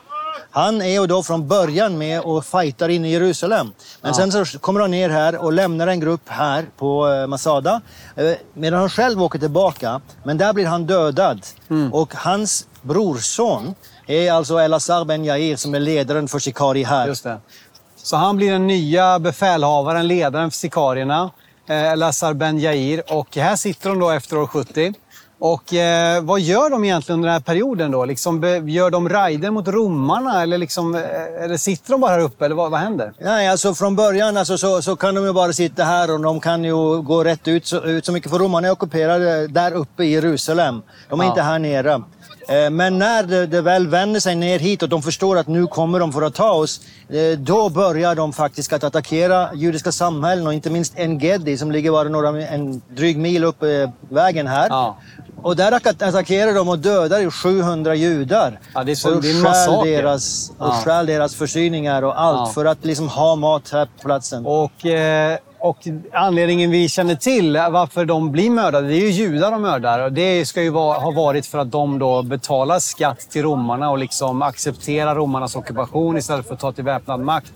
han 0.50 0.82
är 0.82 1.00
ju 1.00 1.06
då 1.06 1.22
från 1.22 1.48
början 1.48 1.98
med 1.98 2.20
och 2.20 2.44
fightar 2.44 2.88
inne 2.88 3.08
i 3.08 3.12
Jerusalem. 3.12 3.72
Men 4.00 4.12
ja. 4.18 4.30
sen 4.30 4.46
så 4.46 4.58
kommer 4.58 4.80
han 4.80 4.90
ner 4.90 5.10
här 5.10 5.36
och 5.36 5.52
lämnar 5.52 5.86
en 5.86 6.00
grupp 6.00 6.20
här 6.26 6.66
på 6.76 7.08
eh, 7.08 7.26
Masada. 7.26 7.80
Eh, 8.16 8.32
medan 8.54 8.80
han 8.80 8.90
själv 8.90 9.22
åker 9.22 9.38
tillbaka. 9.38 10.00
Men 10.24 10.38
där 10.38 10.52
blir 10.52 10.66
han 10.66 10.86
dödad. 10.86 11.40
Mm. 11.70 11.94
Och 11.94 12.14
hans 12.14 12.66
brorson 12.82 13.74
är 14.06 14.32
alltså 14.32 14.58
Elazar 14.60 15.04
Ben 15.04 15.24
Yair 15.24 15.56
som 15.56 15.74
är 15.74 15.80
ledaren 15.80 16.28
för 16.28 16.38
Sikari 16.38 16.82
här. 16.82 17.06
Just 17.06 17.24
det. 17.24 17.38
Så 17.96 18.16
han 18.16 18.36
blir 18.36 18.52
den 18.52 18.66
nya 18.66 19.18
befälhavaren, 19.18 20.06
ledaren 20.06 20.50
för 20.50 20.58
sikarierna 20.58 21.30
eh, 21.66 21.96
Lazar 21.96 22.34
Ben 22.34 22.58
Jair. 22.58 23.02
Och 23.08 23.36
här 23.36 23.56
sitter 23.56 23.90
de 23.90 23.98
då 23.98 24.10
efter 24.10 24.38
år 24.38 24.46
70. 24.46 24.94
Och 25.38 25.74
eh, 25.74 26.22
vad 26.22 26.40
gör 26.40 26.70
de 26.70 26.84
egentligen 26.84 27.14
under 27.14 27.26
den 27.26 27.32
här 27.32 27.40
perioden 27.40 27.90
då? 27.90 28.04
Liksom, 28.04 28.42
gör 28.68 28.90
de 28.90 29.08
raider 29.08 29.50
mot 29.50 29.68
romarna 29.68 30.42
eller, 30.42 30.58
liksom, 30.58 30.94
eh, 30.94 31.44
eller 31.44 31.56
sitter 31.56 31.90
de 31.90 32.00
bara 32.00 32.10
här 32.10 32.20
uppe? 32.20 32.44
Eller 32.44 32.54
vad, 32.54 32.70
vad 32.70 32.80
händer? 32.80 33.12
Nej, 33.20 33.48
alltså 33.48 33.74
från 33.74 33.96
början 33.96 34.36
alltså, 34.36 34.58
så, 34.58 34.82
så 34.82 34.96
kan 34.96 35.14
de 35.14 35.24
ju 35.24 35.32
bara 35.32 35.52
sitta 35.52 35.84
här 35.84 36.10
och 36.10 36.20
de 36.20 36.40
kan 36.40 36.64
ju 36.64 37.02
gå 37.02 37.24
rätt 37.24 37.48
ut 37.48 37.66
så, 37.66 37.84
ut 37.84 38.06
så 38.06 38.12
mycket. 38.12 38.30
För 38.30 38.38
romarna 38.38 38.66
är 38.68 38.72
ockuperade 38.72 39.46
där 39.46 39.72
uppe 39.72 40.04
i 40.04 40.12
Jerusalem. 40.12 40.82
De 41.08 41.20
är 41.20 41.24
ja. 41.24 41.30
inte 41.30 41.42
här 41.42 41.58
nere. 41.58 42.02
Eh, 42.48 42.70
men 42.70 42.98
när 42.98 43.22
det, 43.22 43.46
det, 43.46 43.60
väl 43.60 43.88
vänder 43.88 44.20
sig 44.20 44.34
ner 44.34 44.58
hit 44.58 44.82
och 44.82 44.88
de 44.88 45.02
förstår 45.02 45.38
att 45.38 45.46
nu 45.46 45.66
kommer 45.66 46.00
de 46.00 46.12
för 46.12 46.22
att 46.22 46.34
ta 46.34 46.50
oss, 46.50 46.80
eh, 47.08 47.38
då 47.38 47.68
börjar 47.68 48.14
de 48.14 48.32
faktiskt 48.32 48.72
att 48.72 48.84
attackera 48.84 49.54
judiska 49.54 49.92
samhällen 49.92 50.46
och 50.46 50.54
inte 50.54 50.70
minst 50.70 50.92
En-Gedi 50.96 51.58
som 51.58 51.72
ligger 51.72 51.90
bara 51.90 52.08
några, 52.08 52.46
en 52.46 52.82
dryg 52.88 53.18
mil 53.18 53.44
upp 53.44 53.62
eh, 53.62 53.68
vägen 54.08 54.46
här. 54.46 54.66
Ja. 54.70 54.98
Och 55.42 55.56
där 55.56 55.72
attackerar 55.72 56.54
de 56.54 56.68
och 56.68 56.78
dödar 56.78 57.30
700 57.30 57.94
judar. 57.94 58.60
Ja, 58.74 58.84
det 58.84 58.92
är 58.92 58.94
så, 58.94 59.14
och 59.14 59.22
det 59.22 59.30
är 59.30 60.02
deras, 60.02 60.52
och 60.58 60.74
ja. 60.86 61.02
deras 61.02 61.34
försyningar 61.34 62.02
och 62.02 62.20
allt 62.20 62.48
ja. 62.48 62.52
för 62.54 62.64
att 62.64 62.84
liksom 62.84 63.08
ha 63.08 63.36
mat 63.36 63.70
här 63.72 63.86
på 63.86 64.02
platsen. 64.02 64.46
Och 64.46 64.86
eh, 64.86 65.38
och 65.58 65.88
anledningen 66.12 66.70
vi 66.70 66.88
känner 66.88 67.14
till 67.14 67.52
varför 67.70 68.04
de 68.04 68.32
blir 68.32 68.50
mördade, 68.50 68.88
det 68.88 68.94
är 68.94 69.00
ju 69.00 69.10
judar 69.10 69.50
de 69.50 69.62
mördar. 69.62 70.10
Det 70.10 70.46
ska 70.46 70.62
ju 70.62 70.70
vara, 70.70 70.98
ha 70.98 71.10
varit 71.10 71.46
för 71.46 71.58
att 71.58 71.70
de 71.70 71.98
då 71.98 72.22
betalar 72.22 72.78
skatt 72.78 73.30
till 73.30 73.42
romarna 73.42 73.90
och 73.90 73.98
liksom 73.98 74.42
accepterar 74.42 75.14
romarnas 75.14 75.56
ockupation 75.56 76.16
istället 76.16 76.46
för 76.46 76.54
att 76.54 76.60
ta 76.60 76.72
till 76.72 76.84
väpnad 76.84 77.20
makt. 77.20 77.52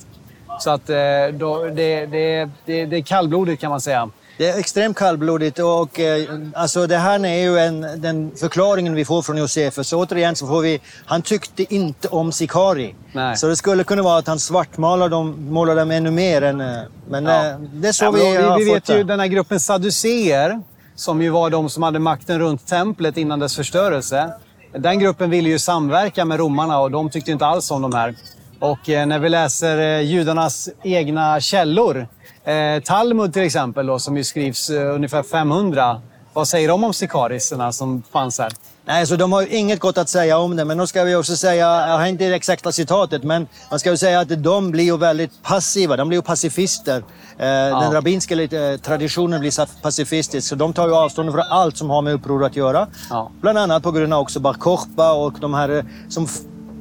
Så 0.61 0.71
att 0.71 0.91
eh, 0.91 0.97
då, 1.33 1.65
det, 1.65 2.07
det, 2.07 2.51
det, 2.65 2.87
det 2.87 2.97
är 2.97 3.03
kallblodigt 3.03 3.61
kan 3.61 3.71
man 3.71 3.81
säga. 3.81 4.11
Det 4.41 4.49
är 4.49 4.59
extremt 4.59 4.97
kallblodigt 4.97 5.59
och 5.59 6.01
eh, 6.01 6.29
alltså 6.55 6.87
det 6.87 6.97
här 6.97 7.27
är 7.27 7.35
ju 7.43 7.59
en, 7.59 7.81
den 7.81 8.31
förklaringen 8.37 8.95
vi 8.95 9.05
får 9.05 9.23
från 9.23 9.37
Josefus. 9.37 9.93
Återigen 9.93 10.37
så 10.37 10.47
får 10.47 10.61
vi, 10.61 10.81
han 11.07 11.23
tyckte 11.23 11.75
inte 11.75 12.09
om 12.09 12.33
Sikari. 12.33 12.95
Nej. 13.13 13.37
Så 13.37 13.47
det 13.47 13.57
skulle 13.57 13.85
kunna 13.85 14.03
vara 14.03 14.19
att 14.19 14.27
han 14.27 14.39
svartmålar 14.39 15.09
dem, 15.09 15.37
målar 15.51 15.77
dem 15.77 15.91
ännu 15.91 16.11
mer. 16.11 16.43
Än, 16.43 16.61
eh, 16.61 16.79
men 17.11 17.25
Ja. 17.25 17.47
eh, 17.47 17.59
det 17.73 17.89
är 17.89 17.93
så 17.93 18.05
Ja, 18.05 18.11
vi, 18.11 18.35
men 18.35 18.45
har 18.45 18.59
vi, 18.59 18.65
vi 18.65 18.71
fått 18.71 18.77
vet 18.77 18.85
det. 18.87 18.97
ju 18.97 19.05
den 19.05 19.21
här 19.21 19.27
gruppen 19.27 19.61
saduceer, 19.61 20.61
som 20.95 21.23
ju 21.23 21.31
var 21.31 21.51
de 21.51 21.71
som 21.71 21.83
hade 21.83 21.99
makten 21.99 22.39
runt 22.39 22.67
templet 22.67 23.17
innan 23.17 23.39
dess 23.39 23.57
förstörelse. 23.57 24.33
Den 24.73 24.99
gruppen 24.99 25.31
ville 25.31 25.49
ju 25.49 25.59
samverka 25.59 26.25
med 26.25 26.39
romarna 26.39 26.81
och 26.81 26.91
de 26.91 27.11
tyckte 27.11 27.31
inte 27.31 27.47
alls 27.47 27.71
om 27.71 27.83
de 27.83 27.95
här. 27.95 28.15
Och 28.61 28.89
eh, 28.89 29.07
när 29.07 29.19
vi 29.19 29.29
läser 29.29 29.79
eh, 29.79 30.01
judarnas 30.01 30.69
egna 30.83 31.41
källor, 31.41 32.07
eh, 32.45 32.83
Talmud 32.85 33.33
till 33.33 33.43
exempel, 33.43 33.87
då, 33.87 33.99
som 33.99 34.17
ju 34.17 34.25
skrivs 34.25 34.71
ungefär 34.71 35.23
500. 35.23 36.01
Vad 36.33 36.49
säger 36.49 36.69
de 36.69 36.85
om 36.85 36.95
sikarisarna 36.95 37.73
som 37.73 38.03
fanns 38.13 38.39
här? 38.39 38.53
Nej, 38.85 39.07
så 39.07 39.17
de 39.17 39.33
har 39.33 39.41
ju 39.43 39.49
inget 39.49 39.81
gott 39.81 39.99
att 39.99 40.09
säga 40.09 40.39
om 40.39 40.57
det. 40.57 40.65
Men 40.65 40.79
då 40.79 40.87
ska 40.87 41.05
vi 41.05 41.15
också 41.15 41.37
säga, 41.37 41.67
jag 41.89 41.99
har 41.99 42.07
inte 42.07 42.29
det 42.29 42.35
exakta 42.35 42.73
citatet, 42.73 43.23
men 43.23 43.47
man 43.71 43.79
ska 43.79 43.91
ju 43.91 43.97
säga 43.97 44.21
att 44.21 44.43
de 44.43 44.71
blir 44.71 44.85
ju 44.85 44.97
väldigt 44.97 45.43
passiva. 45.43 45.97
De 45.97 46.09
blir 46.09 46.19
ju 46.19 46.23
pacifister. 46.23 46.97
Eh, 46.97 47.47
Den 47.81 47.93
rabbinska 47.93 48.35
traditionen 48.83 49.41
blir 49.41 49.51
så 49.51 49.67
pacifistisk, 49.83 50.49
så 50.49 50.55
de 50.55 50.73
tar 50.73 50.87
ju 50.87 50.95
avstånd 50.95 51.33
från 51.33 51.45
allt 51.51 51.77
som 51.77 51.91
har 51.91 52.03
med 52.03 52.15
uppror 52.15 52.45
att 52.45 52.57
göra. 52.57 52.87
Ja. 53.11 53.31
Bland 53.41 53.59
annat 53.59 53.83
på 53.83 53.91
grund 53.91 54.15
av 54.15 54.21
också 54.21 54.41
Bar 54.41 54.55
Kokhba 54.55 55.13
och 55.13 55.33
de 55.41 55.55
här 55.55 55.85
som 56.09 56.29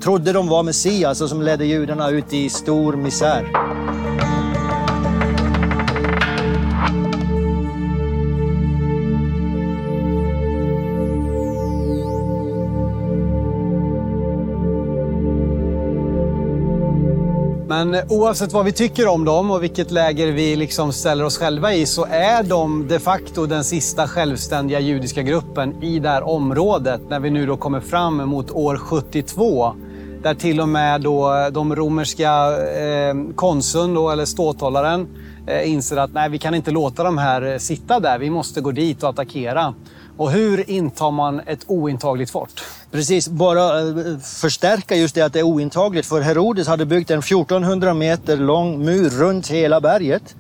trodde 0.01 0.33
de 0.33 0.47
var 0.47 0.63
Messias 0.63 1.21
och 1.21 1.29
som 1.29 1.41
ledde 1.41 1.65
judarna 1.65 2.09
ut 2.09 2.33
i 2.33 2.49
stor 2.49 2.93
misär. 2.93 3.45
Men 17.69 17.95
oavsett 18.09 18.53
vad 18.53 18.65
vi 18.65 18.71
tycker 18.71 19.07
om 19.07 19.25
dem 19.25 19.51
och 19.51 19.63
vilket 19.63 19.91
läger 19.91 20.31
vi 20.31 20.55
liksom 20.55 20.93
ställer 20.93 21.23
oss 21.23 21.38
själva 21.38 21.73
i 21.73 21.85
så 21.85 22.05
är 22.09 22.43
de 22.43 22.88
de 22.88 22.99
facto 22.99 23.45
den 23.45 23.63
sista 23.63 24.07
självständiga 24.07 24.79
judiska 24.79 25.21
gruppen 25.21 25.83
i 25.83 25.99
det 25.99 26.09
här 26.09 26.23
området 26.23 27.01
när 27.09 27.19
vi 27.19 27.29
nu 27.29 27.45
då 27.45 27.57
kommer 27.57 27.79
fram 27.79 28.29
mot 28.29 28.51
år 28.51 28.77
72. 28.77 29.75
Där 30.23 30.34
till 30.34 30.62
och 30.62 30.69
med 30.69 31.01
då 31.01 31.49
de 31.51 31.75
romerska 31.75 32.32
eh, 32.79 33.15
konsuln 33.36 33.93
då, 33.93 34.10
eller 34.10 34.25
ståthållaren 34.25 35.08
eh, 35.47 35.71
inser 35.71 35.97
att 35.97 36.13
nej, 36.13 36.29
vi 36.29 36.38
kan 36.38 36.55
inte 36.55 36.71
låta 36.71 37.03
de 37.03 37.17
här 37.17 37.41
eh, 37.41 37.58
sitta 37.58 37.99
där. 37.99 38.19
Vi 38.19 38.29
måste 38.29 38.62
gå 38.62 38.71
dit 38.71 39.03
och 39.03 39.10
attackera. 39.10 39.73
Och 40.17 40.32
hur 40.32 40.69
intar 40.69 41.12
man 41.12 41.39
ett 41.39 41.63
ointagligt 41.67 42.32
fort? 42.32 42.63
Precis, 42.91 43.28
bara 43.30 43.80
eh, 43.80 44.17
förstärka 44.23 44.95
just 44.95 45.15
det 45.15 45.21
att 45.21 45.34
det 45.34 45.39
är 45.39 45.43
ointagligt. 45.43 46.06
För 46.06 46.21
Herodes 46.21 46.67
hade 46.67 46.86
byggt 46.86 47.12
en 47.12 47.19
1400 47.19 47.93
meter 47.93 48.38
lång 48.38 48.86
mur 48.86 49.10
runt 49.10 49.47
hela 49.47 49.82
berget. 49.82 50.36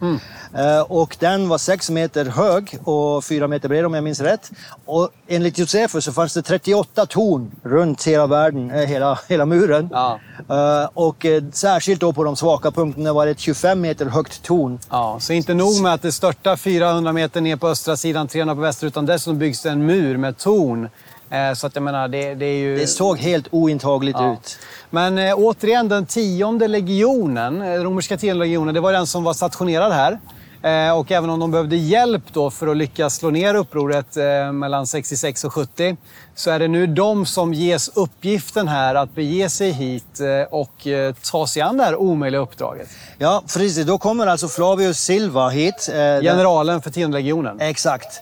Eh, 0.57 0.81
Och 0.81 1.15
den 1.19 1.49
var 1.49 1.57
6 1.57 1.89
meter 1.89 2.25
hög 2.25 2.77
och 2.83 3.23
4 3.23 3.47
meter 3.47 3.69
bred 3.69 3.85
om 3.85 3.93
jag 3.93 4.03
minns 4.03 4.19
rätt. 4.21 4.51
Och 4.85 5.09
enligt 5.27 5.57
Josefus 5.57 6.05
så 6.05 6.11
fanns 6.13 6.33
det 6.33 6.41
38 6.41 7.05
torn 7.05 7.51
runt 7.63 8.03
hela 8.07 8.27
världen, 8.27 8.71
eh, 8.71 8.77
hela, 8.87 9.19
hela 9.27 9.45
muren. 9.45 9.89
Ja. 9.91 10.19
Och 10.93 11.25
särskilt 11.51 12.01
då 12.01 12.13
på 12.13 12.23
de 12.23 12.35
svaka 12.35 12.71
punkterna 12.71 13.13
var 13.13 13.25
det 13.25 13.31
ett 13.31 13.39
25 13.39 13.81
meter 13.81 14.05
högt 14.05 14.43
torn. 14.43 14.79
Ja, 14.89 15.17
så 15.19 15.33
inte 15.33 15.53
nog 15.53 15.81
med 15.81 15.93
att 15.93 16.01
det 16.01 16.11
störtar 16.11 16.55
400 16.55 17.13
meter 17.13 17.41
ner 17.41 17.55
på 17.55 17.67
östra 17.67 17.97
sidan, 17.97 18.27
300 18.27 18.55
på 18.55 18.61
väster, 18.61 18.87
utan 18.87 19.05
dessutom 19.05 19.39
byggs 19.39 19.61
det 19.61 19.69
en 19.69 19.85
mur 19.85 20.17
med 20.17 20.37
torn. 20.37 20.89
Eh, 21.31 21.53
så 21.53 21.67
att 21.67 21.75
jag 21.75 21.83
menar, 21.83 22.07
det, 22.07 22.33
det 22.35 22.45
är 22.45 22.57
ju... 22.57 22.75
Det 22.77 22.87
såg 22.87 23.17
helt 23.17 23.47
ointagligt 23.51 24.15
Ja. 24.19 24.33
ut. 24.33 24.59
Men 24.89 25.17
eh, 25.17 25.33
återigen, 25.37 25.89
den 25.89 26.05
tionde 26.05 26.67
legionen, 26.67 27.61
eh, 27.61 27.67
romerska 27.83 28.17
tionde 28.17 28.39
legionen, 28.45 28.73
det 28.73 28.79
var 28.79 28.93
den 28.93 29.07
som 29.07 29.23
var 29.23 29.33
stationerad 29.33 29.91
här. 29.91 30.19
Eh, 30.61 30.97
och 30.97 31.11
även 31.11 31.29
om 31.29 31.39
de 31.39 31.51
behövde 31.51 31.75
hjälp 31.75 32.23
då 32.33 32.49
för 32.51 32.67
att 32.67 32.77
lyckas 32.77 33.15
slå 33.15 33.29
ner 33.29 33.55
upproret 33.55 34.17
eh, 34.17 34.51
mellan 34.51 34.87
66 34.87 35.43
och 35.43 35.53
70 35.53 35.97
så 36.39 36.51
är 36.51 36.59
det 36.59 36.67
nu 36.67 36.87
de 36.87 37.25
som 37.25 37.53
ges 37.53 37.89
uppgiften 37.93 38.67
här 38.67 38.95
att 38.95 39.15
bege 39.15 39.49
sig 39.49 39.71
hit 39.71 40.19
eh, 40.19 40.27
och 40.53 40.87
eh, 40.87 41.13
ta 41.31 41.47
sig 41.47 41.61
an 41.61 41.77
det 41.77 41.83
här 41.83 41.95
omöjliga 41.95 42.41
uppdraget. 42.41 42.87
Ja, 43.17 43.41
precis. 43.53 43.85
Då 43.85 43.97
kommer 43.97 44.27
alltså 44.27 44.47
Flavius 44.47 44.97
Silva 44.99 45.49
hit. 45.49 45.89
eh, 45.93 46.21
Generalen 46.21 46.81
för 46.81 46.89
tionde 46.89 47.17
legionen. 47.17 47.59
Exakt. 47.61 48.21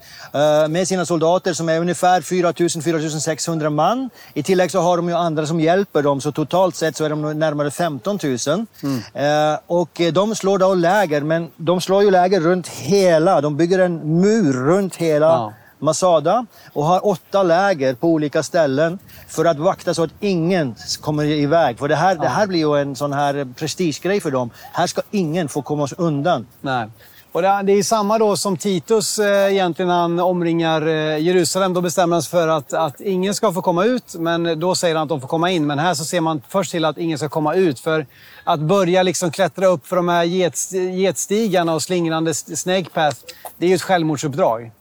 Med 0.69 0.87
sina 0.87 1.05
soldater 1.05 1.53
som 1.53 1.69
är 1.69 1.79
ungefär 1.79 2.21
4 2.21 2.51
000-4 2.51 3.19
600 3.19 3.69
man. 3.69 4.09
I 4.33 4.43
tillägg 4.43 4.71
så 4.71 4.79
har 4.79 4.97
de 4.97 5.09
ju 5.09 5.15
andra 5.15 5.45
som 5.45 5.59
hjälper 5.59 6.01
dem, 6.01 6.21
så 6.21 6.31
totalt 6.31 6.75
sett 6.75 6.95
så 6.95 7.05
är 7.05 7.09
de 7.09 7.39
närmare 7.39 7.71
15 7.71 8.19
000. 8.23 8.65
Eh, 9.13 9.59
Och 9.67 10.01
de 10.13 10.35
slår 10.35 10.57
då 10.57 10.73
läger, 10.73 11.21
men 11.21 11.47
de 11.57 11.81
slår 11.81 12.03
ju 12.03 12.11
läger 12.11 12.39
runt 12.39 12.67
hela, 12.67 13.41
de 13.41 13.57
bygger 13.57 13.79
en 13.79 14.21
mur 14.21 14.53
runt 14.53 14.95
hela 14.95 15.25
Ja. 15.25 15.53
Masada 15.79 16.45
och 16.73 16.85
har 16.85 17.07
åtta 17.07 17.43
läger 17.43 17.93
på 17.93 18.07
olika 18.07 18.43
ställen 18.43 18.99
för 19.27 19.45
att 19.45 19.57
vakta 19.57 19.93
så 19.93 20.03
att 20.03 20.11
ingen 20.19 20.75
kommer 21.01 21.23
iväg. 21.25 21.79
För 21.79 21.87
det 21.87 21.95
här, 21.95 22.15
det 22.15 22.27
här 22.27 22.47
blir 22.47 22.59
ju 22.59 22.81
en 22.81 22.95
sån 22.95 23.13
här 23.13 23.53
prestigegrej 23.55 24.19
för 24.19 24.31
dem. 24.31 24.49
Här 24.71 24.87
ska 24.87 25.01
ingen 25.11 25.49
få 25.49 25.61
komma 25.61 25.87
undan. 25.97 26.47
Nej. 26.61 26.87
Och 27.31 27.41
det, 27.41 27.49
är 27.49 27.83
samma 27.83 28.17
då 28.17 28.37
som 28.37 28.57
Titus 28.57 29.19
eh, 29.19 29.53
egentligen 29.53 29.91
han 29.91 30.19
omringar 30.19 30.87
eh, 30.87 31.17
Jerusalem. 31.17 31.73
Då 31.73 31.81
bestämmer 31.81 32.15
han 32.15 32.23
sig 32.23 32.31
för 32.31 32.47
att, 32.47 32.73
att 32.73 33.01
ingen 33.01 33.33
ska 33.33 33.53
få 33.53 33.61
komma 33.61 33.85
ut, 33.85 34.15
men 34.15 34.59
då 34.59 34.75
säger 34.75 34.95
han 34.95 35.03
att 35.03 35.09
de 35.09 35.21
får 35.21 35.27
komma 35.27 35.51
in. 35.51 35.67
Men 35.67 35.79
här 35.79 35.93
så 35.93 36.05
ser 36.05 36.21
man 36.21 36.41
först 36.47 36.71
till 36.71 36.85
att 36.85 36.97
ingen 36.97 37.17
ska 37.17 37.29
komma 37.29 37.55
ut. 37.55 37.79
För 37.79 38.05
att 38.43 38.59
börja 38.59 39.03
liksom 39.03 39.31
klättra 39.31 39.67
upp 39.67 39.87
för 39.87 39.95
de 39.95 40.07
här 40.09 40.23
get, 40.23 40.71
getstigarna 40.71 41.73
och 41.73 41.81
slingrande 41.81 42.33
snake 42.33 42.89
path, 42.93 43.17
det 43.57 43.65
är 43.65 43.69
ju 43.69 43.75
ett 43.75 43.81
självmordsuppdrag. 43.81 44.71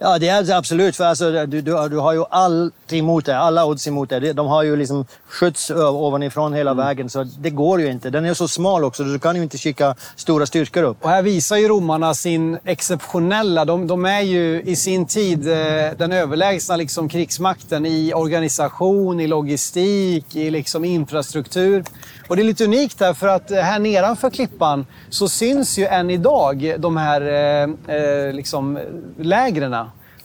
Ja, 0.00 0.18
det 0.18 0.28
är 0.28 0.42
det 0.42 0.56
absolut. 0.56 0.96
För 0.96 1.04
alltså, 1.04 1.30
du, 1.30 1.46
du, 1.46 1.88
du 1.88 1.96
har 1.96 2.12
ju 2.12 2.24
allt 2.30 2.92
emot 2.92 3.24
dig, 3.24 3.34
alla 3.34 3.66
odds 3.66 3.86
emot 3.86 4.08
dig. 4.10 4.34
De 4.34 4.46
har 4.46 4.62
ju 4.62 4.76
liksom 4.76 5.04
skjuts 5.28 5.70
ovanifrån 5.70 6.52
hela 6.52 6.70
Mm. 6.70 6.86
vägen, 6.86 7.10
så 7.10 7.24
det 7.24 7.50
går 7.50 7.80
ju 7.80 7.90
inte. 7.90 8.10
Den 8.10 8.24
är 8.24 8.34
så 8.34 8.48
smal 8.48 8.84
också, 8.84 9.04
du 9.04 9.18
kan 9.18 9.36
ju 9.36 9.42
inte 9.42 9.58
skicka 9.58 9.94
stora 10.16 10.46
styrkor 10.46 10.82
upp. 10.82 11.04
Och 11.04 11.10
här 11.10 11.22
visar 11.22 11.56
ju 11.56 11.68
romarna 11.68 12.14
sin 12.14 12.58
exceptionella... 12.64 13.64
De, 13.64 13.86
de 13.86 14.04
är 14.04 14.20
ju 14.20 14.62
i 14.62 14.76
sin 14.76 15.06
tid 15.06 15.48
eh, 15.48 15.56
den 15.98 16.12
överlägsna 16.12 16.76
liksom, 16.76 17.08
krigsmakten 17.08 17.86
i 17.86 18.12
organisation, 18.14 19.20
i 19.20 19.26
logistik, 19.26 20.36
i 20.36 20.50
liksom, 20.50 20.84
infrastruktur. 20.84 21.84
Och 22.28 22.36
det 22.36 22.42
är 22.42 22.44
lite 22.44 22.64
unikt 22.64 23.00
här 23.00 23.14
för 23.14 23.28
att 23.28 23.50
eh, 23.50 23.58
här 23.58 23.78
nedanför 23.78 24.30
klippan 24.30 24.86
så 25.10 25.28
syns 25.28 25.78
ju 25.78 25.86
än 25.86 26.10
idag 26.10 26.74
de 26.78 26.96
här 26.96 27.20
eh, 27.20 27.96
eh, 27.96 28.32
liksom, 28.32 28.78
lägren 29.18 29.76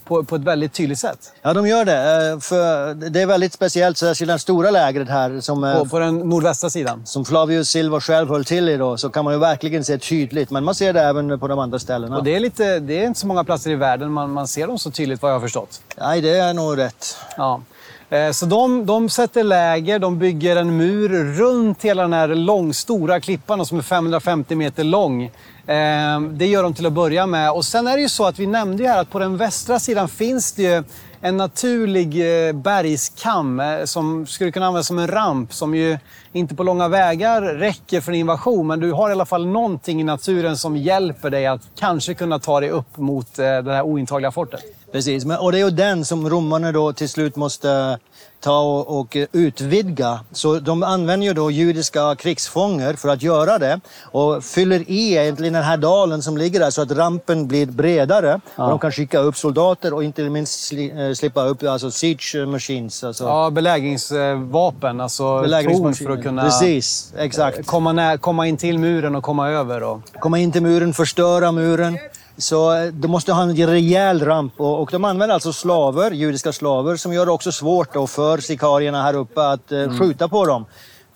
på, 0.06 0.24
på 0.24 0.36
ett 0.36 0.42
väldigt 0.42 0.74
tydligt 0.74 1.00
sätt. 1.00 1.34
Ja, 1.42 1.54
de 1.54 1.68
gör 1.68 1.86
det. 1.86 2.32
eh, 2.32 2.40
För 2.40 2.94
det 3.10 3.22
är 3.22 3.26
väldigt 3.26 3.54
speciellt, 3.54 3.98
särskilt 3.98 4.32
det 4.32 4.40
stora 4.40 4.72
lägret 4.72 5.10
här 5.10 5.40
som, 5.42 5.76
På, 5.80 5.86
på 5.90 6.00
den 6.00 6.18
nordvästra 6.18 6.70
sidan. 6.70 7.02
som 7.06 7.26
Flavius 7.26 7.70
Silva 7.70 8.02
själv 8.02 8.30
höll 8.30 8.46
till 8.46 8.70
i. 8.70 8.78
Då, 8.78 8.98
så 8.98 9.10
kan 9.10 9.26
man 9.26 9.34
ju 9.34 9.40
verkligen 9.40 9.84
se 9.84 9.98
tydligt. 9.98 10.50
Men 10.50 10.64
man 10.64 10.76
ser 10.76 10.94
det 10.94 11.02
även 11.02 11.40
på 11.40 11.48
de 11.48 11.60
andra 11.60 11.80
ställena. 11.80 12.18
Och 12.18 12.24
det 12.24 12.36
är, 12.36 12.40
lite, 12.40 12.80
det 12.80 12.94
är 13.04 13.06
inte 13.08 13.20
så 13.20 13.28
många 13.28 13.44
platser 13.44 13.72
i 13.72 13.76
världen 13.76 14.12
man, 14.12 14.32
man 14.32 14.48
ser 14.48 14.68
dem 14.68 14.80
så 14.80 14.92
tydligt 14.92 15.22
vad 15.22 15.32
jag 15.32 15.36
har 15.36 15.42
förstått. 15.42 15.82
Nej, 16.00 16.22
det 16.22 16.38
är 16.38 16.54
nog 16.54 16.78
rätt. 16.78 17.18
Ja. 17.38 17.62
Eh, 18.10 18.32
så 18.32 18.46
de, 18.46 18.86
de 18.86 19.10
sätter 19.10 19.44
läger, 19.44 20.00
de 20.00 20.20
bygger 20.20 20.56
en 20.56 20.78
mur 20.78 21.10
runt 21.34 21.84
hela 21.84 22.02
den 22.02 22.14
här 22.14 22.28
lång, 22.28 22.74
stora 22.74 23.20
klippan 23.20 23.66
som 23.66 23.78
är 23.78 23.82
550 23.82 24.56
meter 24.56 24.84
lång. 24.84 25.24
Eh, 25.24 26.22
det 26.32 26.46
gör 26.46 26.64
de 26.64 26.74
till 26.74 26.86
att 26.86 26.94
börja 26.94 27.26
med. 27.28 27.52
Och 27.52 27.66
sen 27.66 27.88
är 27.88 27.96
det 27.96 28.02
ju 28.02 28.10
så 28.10 28.26
att 28.26 28.40
vi 28.40 28.48
nämnde 28.48 28.84
ju 28.84 28.90
här 28.90 29.02
att 29.02 29.10
på 29.10 29.20
den 29.20 29.38
västra 29.38 29.80
sidan 29.80 30.10
finns 30.10 30.52
det 30.52 30.64
ju 30.64 30.84
en 31.26 31.38
naturlig 31.38 32.08
eh, 32.48 32.54
bergskam 32.54 33.60
eh, 33.60 33.86
som 33.86 34.26
skulle 34.28 34.52
kunna 34.52 34.66
användas 34.68 34.88
som 34.88 35.00
en 35.00 35.08
ramp 35.08 35.54
som 35.54 35.76
ju 35.76 35.98
inte 36.34 36.56
på 36.56 36.64
långa 36.64 36.88
vägar 36.88 37.42
räcker 37.42 38.02
för 38.02 38.12
en 38.12 38.18
invasion. 38.18 38.68
Men 38.68 38.80
du 38.80 38.92
har 38.92 39.10
i 39.10 39.12
alla 39.12 39.26
fall 39.26 39.46
någonting 39.48 40.02
i 40.02 40.04
naturen 40.04 40.58
som 40.58 40.78
hjälper 40.78 41.30
dig 41.30 41.46
att 41.46 41.62
kanske 41.76 42.14
kunna 42.14 42.40
ta 42.40 42.60
dig 42.60 42.70
upp 42.70 42.98
mot 42.98 43.40
eh, 43.40 43.46
det 43.46 43.74
här 43.74 43.82
ointagliga 43.82 44.32
fortet. 44.32 44.62
Precis, 44.92 45.26
och 45.40 45.52
det 45.52 45.60
är 45.60 45.66
ju 45.66 45.70
den 45.70 46.06
som 46.06 46.30
romarna 46.30 46.72
då 46.72 46.94
till 46.94 47.10
slut 47.10 47.36
måste 47.36 48.00
ta 48.44 48.60
och, 48.60 49.00
och 49.00 49.18
utvidga. 49.32 50.20
Så 50.32 50.60
de 50.60 50.84
använder 50.84 51.28
ju 51.28 51.34
då 51.34 51.52
judiska 51.52 52.16
krigsfångar 52.16 52.94
för 52.94 53.10
att 53.10 53.22
göra 53.22 53.58
det 53.60 53.80
och 54.12 54.44
fyller 54.44 54.84
i 54.92 55.12
egentligen 55.18 55.54
den 55.54 55.64
här 55.64 55.78
dalen 55.78 56.22
som 56.22 56.38
ligger 56.38 56.60
där 56.60 56.70
så 56.70 56.82
att 56.82 56.92
rampen 56.92 57.48
blir 57.48 57.66
bredare. 57.66 58.40
Och 58.56 58.70
de 58.70 58.80
kan 58.80 58.92
skicka 58.92 59.20
upp 59.20 59.38
soldater 59.38 59.94
och 59.94 60.04
inte 60.04 60.22
minst 60.24 60.64
sli, 60.68 61.08
eh, 61.10 61.14
slippa 61.14 61.44
upp 61.46 61.64
alltså 61.64 61.92
siege 61.92 62.46
machines. 62.48 63.04
Alltså 63.04 63.24
Ja, 63.24 63.50
belägringsvapen. 63.50 65.02
Alltså 65.02 65.24
torn 65.24 65.42
belägringsmaskiner. 65.42 66.10
för 66.12 66.18
att 66.18 66.24
kunna 66.24 66.44
Precis, 66.44 67.14
exakt. 67.18 67.66
komma, 67.68 67.92
nä- 67.94 68.18
komma 68.18 68.48
in 68.48 68.58
till 68.58 68.80
muren 68.80 69.16
och 69.16 69.24
komma 69.24 69.50
över. 69.50 69.84
Och... 69.84 70.02
Komma 70.20 70.40
in 70.40 70.52
till 70.52 70.62
muren, 70.62 70.94
förstöra 70.94 71.52
muren. 71.52 71.98
Så 72.38 72.74
eh, 72.74 72.86
de 72.92 73.08
måste 73.12 73.34
ha 73.34 73.44
en 73.44 73.56
rejäl 73.56 74.26
ramp 74.26 74.54
och, 74.58 74.82
och 74.82 74.90
de 74.92 75.04
använder 75.06 75.34
alltså 75.34 75.54
slaver, 75.54 76.12
judiska 76.12 76.54
slaver, 76.54 76.96
som 76.96 77.14
gör 77.14 77.26
det 77.26 77.32
också 77.32 77.52
svårt 77.52 77.94
då 77.94 78.08
för 78.08 78.38
sikarierna 78.38 79.04
här 79.04 79.14
uppe 79.14 79.42
att 79.48 79.72
eh, 79.72 79.80
Mm. 79.80 80.00
skjuta 80.00 80.28
på 80.28 80.46
dem. 80.46 80.66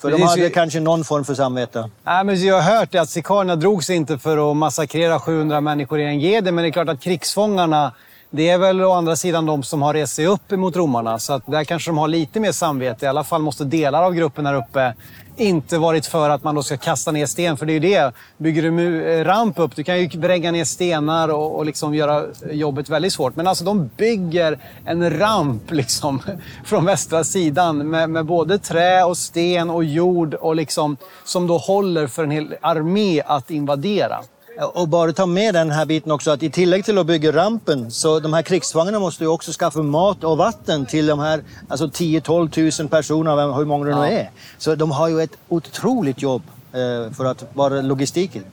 För 0.02 0.12
de 0.12 0.22
hade 0.22 0.50
kanske 0.50 0.80
någon 0.80 1.04
form 1.04 1.26
för 1.26 1.34
samvete. 1.36 1.90
Nej, 2.04 2.24
men 2.24 2.46
jag 2.46 2.62
har 2.62 2.78
hört 2.80 2.96
att 2.96 3.10
sikarierna 3.10 3.56
drog 3.56 3.84
sig 3.84 3.96
inte 3.96 4.18
för 4.18 4.52
att 4.52 4.58
massakrera 4.58 5.20
700 5.20 5.62
människor 5.62 6.00
i 6.00 6.04
en 6.06 6.20
gede, 6.20 6.52
men 6.52 6.62
det 6.64 6.70
är 6.70 6.72
klart 6.72 6.90
att 6.90 7.02
krigsfångarna 7.02 7.92
det 8.30 8.50
är 8.50 8.58
väl 8.58 8.82
å 8.82 8.92
andra 8.92 9.16
sidan 9.16 9.46
de 9.46 9.64
som 9.64 9.82
har 9.82 9.94
rest 9.94 10.16
sig 10.16 10.28
upp 10.28 10.52
emot 10.52 10.76
romarna. 10.76 11.20
Så 11.20 11.34
att 11.34 11.44
där 11.46 11.64
kanske 11.64 11.90
de 11.90 11.98
har 11.98 12.08
lite 12.08 12.40
mer 12.40 12.52
samvete. 12.52 13.06
I 13.06 13.10
alla 13.10 13.24
fall 13.24 13.42
måste 13.42 13.64
delar 13.64 14.04
av 14.04 14.14
gruppen 14.14 14.46
här 14.46 14.54
uppe 14.54 14.94
inte 15.38 15.78
varit 15.78 16.06
för 16.06 16.30
att 16.30 16.44
man 16.44 16.56
då 16.56 16.64
ska 16.64 16.78
kasta 16.78 17.12
ner 17.12 17.26
sten. 17.26 17.58
För 17.58 17.66
det 17.66 17.72
är 17.72 17.74
ju 17.74 17.80
det. 17.80 18.14
Bygger 18.38 18.62
du 18.62 19.24
ramp 19.24 19.60
upp, 19.60 19.76
du 19.76 19.84
kan 19.84 20.00
ju 20.00 20.20
bränga 20.20 20.52
ner 20.52 20.66
stenar 20.66 21.30
och, 21.30 21.56
och 21.56 21.66
liksom 21.66 21.96
göra 21.96 22.26
jobbet 22.52 22.90
väldigt 22.90 23.14
svårt. 23.14 23.36
Men 23.36 23.48
alltså 23.48 23.64
de 23.64 23.90
bygger 23.98 24.60
en 24.86 25.20
ramp 25.20 25.64
liksom 25.72 26.22
från 26.66 26.86
västra 26.86 27.24
sidan 27.24 27.90
med, 27.90 28.10
med 28.10 28.26
både 28.26 28.60
trä 28.60 29.04
och 29.04 29.18
sten 29.18 29.70
och 29.70 29.84
jord 29.84 30.34
och 30.34 30.56
liksom, 30.56 30.98
som 31.24 31.48
då 31.48 31.58
håller 31.58 32.08
för 32.08 32.24
en 32.24 32.32
hel 32.32 32.56
armé 32.62 33.22
att 33.26 33.52
invadera. 33.52 34.20
Och 34.60 34.88
bara 34.88 35.14
ta 35.14 35.26
med 35.26 35.54
den 35.54 35.72
här 35.72 35.86
biten 35.86 36.12
också 36.12 36.32
att 36.32 36.44
i 36.44 36.50
tillägg 36.50 36.86
till 36.86 36.98
att 36.98 37.06
bygga 37.06 37.32
rampen 37.32 37.92
så 37.92 38.20
de 38.20 38.34
här 38.34 38.42
krigsvagnarna 38.42 39.00
måste 39.00 39.24
ju 39.24 39.28
också 39.28 39.52
skaffa 39.52 39.82
mat 39.82 40.24
och 40.24 40.38
vatten 40.38 40.86
till 40.86 41.06
de 41.06 41.20
här 41.20 41.44
alltså 41.68 41.86
10-12 41.86 42.50
tusen 42.50 42.88
personerna, 42.88 43.54
hur 43.54 43.66
många 43.66 43.86
det 43.86 43.96
nu 43.96 44.06
är. 44.06 44.30
Så 44.58 44.76
de 44.76 44.92
har 44.92 45.08
ju 45.08 45.22
ett 45.22 45.38
otroligt 45.48 46.22
jobb 46.22 46.42
eh, 46.74 47.14
för 47.14 47.26
att 47.26 47.44
vara 47.54 47.82
logistiken. 47.82 48.44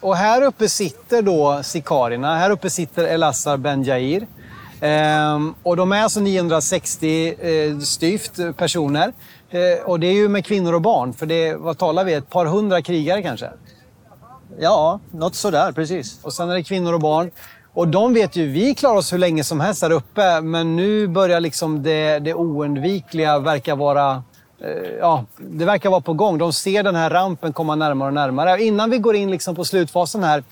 Och 0.00 0.16
här 0.16 0.42
uppe 0.42 0.68
sitter 0.68 1.22
då 1.22 1.60
sikarierna. 1.62 2.36
Här 2.36 2.50
uppe 2.50 2.70
sitter 2.70 3.04
Elassar 3.04 3.56
Ben 3.56 3.84
Jair. 3.84 4.26
Ehm, 4.80 5.54
och 5.62 5.76
de 5.76 5.92
är 5.92 6.02
alltså 6.02 6.20
960 6.20 7.34
eh, 7.40 7.78
styvt 7.78 8.56
personer. 8.56 9.12
Eh, 9.52 9.84
och 9.84 10.00
det 10.00 10.06
är 10.06 10.12
ju 10.12 10.28
med 10.28 10.44
kvinnor 10.44 10.72
och 10.72 10.82
barn. 10.82 11.12
För 11.12 11.26
det 11.26 11.48
är, 11.48 11.56
vad 11.56 11.78
talar 11.78 12.04
vi, 12.04 12.14
ett 12.14 12.30
par 12.30 12.46
hundra 12.46 12.82
krigare 12.82 13.22
kanske? 13.22 13.50
Ja, 14.58 15.00
något 15.10 15.34
sådär, 15.34 15.72
precis. 15.72 16.18
Och 16.22 16.32
sen 16.32 16.50
är 16.50 16.54
det 16.54 16.62
kvinnor 16.62 16.92
och 16.92 17.00
barn. 17.00 17.30
Och 17.74 17.88
de 17.88 18.14
vet 18.14 18.36
ju, 18.36 18.48
vi 18.48 18.74
klarar 18.74 18.96
oss 18.96 19.12
hur 19.12 19.18
länge 19.18 19.44
som 19.44 19.60
helst 19.60 19.80
där 19.80 19.90
uppe. 19.90 20.40
Men 20.40 20.76
nu 20.76 21.06
börjar 21.06 21.40
liksom 21.40 21.82
det, 21.82 22.18
det 22.18 22.34
oundvikliga 22.34 23.38
verka 23.38 23.74
vara... 23.74 24.22
Eh, 24.64 24.90
ja, 25.00 25.24
det 25.38 25.64
verkar 25.64 25.90
vara 25.90 26.00
på 26.00 26.12
gång. 26.12 26.38
De 26.38 26.52
ser 26.52 26.82
den 26.82 26.94
här 26.94 27.10
rampen 27.10 27.52
komma 27.52 27.74
närmare 27.74 28.08
och 28.08 28.14
närmare. 28.14 28.62
Innan 28.62 28.90
vi 28.90 28.98
går 28.98 29.16
in 29.16 29.30
liksom 29.30 29.54
på 29.54 29.64
slutfasen 29.64 30.24
här. 30.24 30.42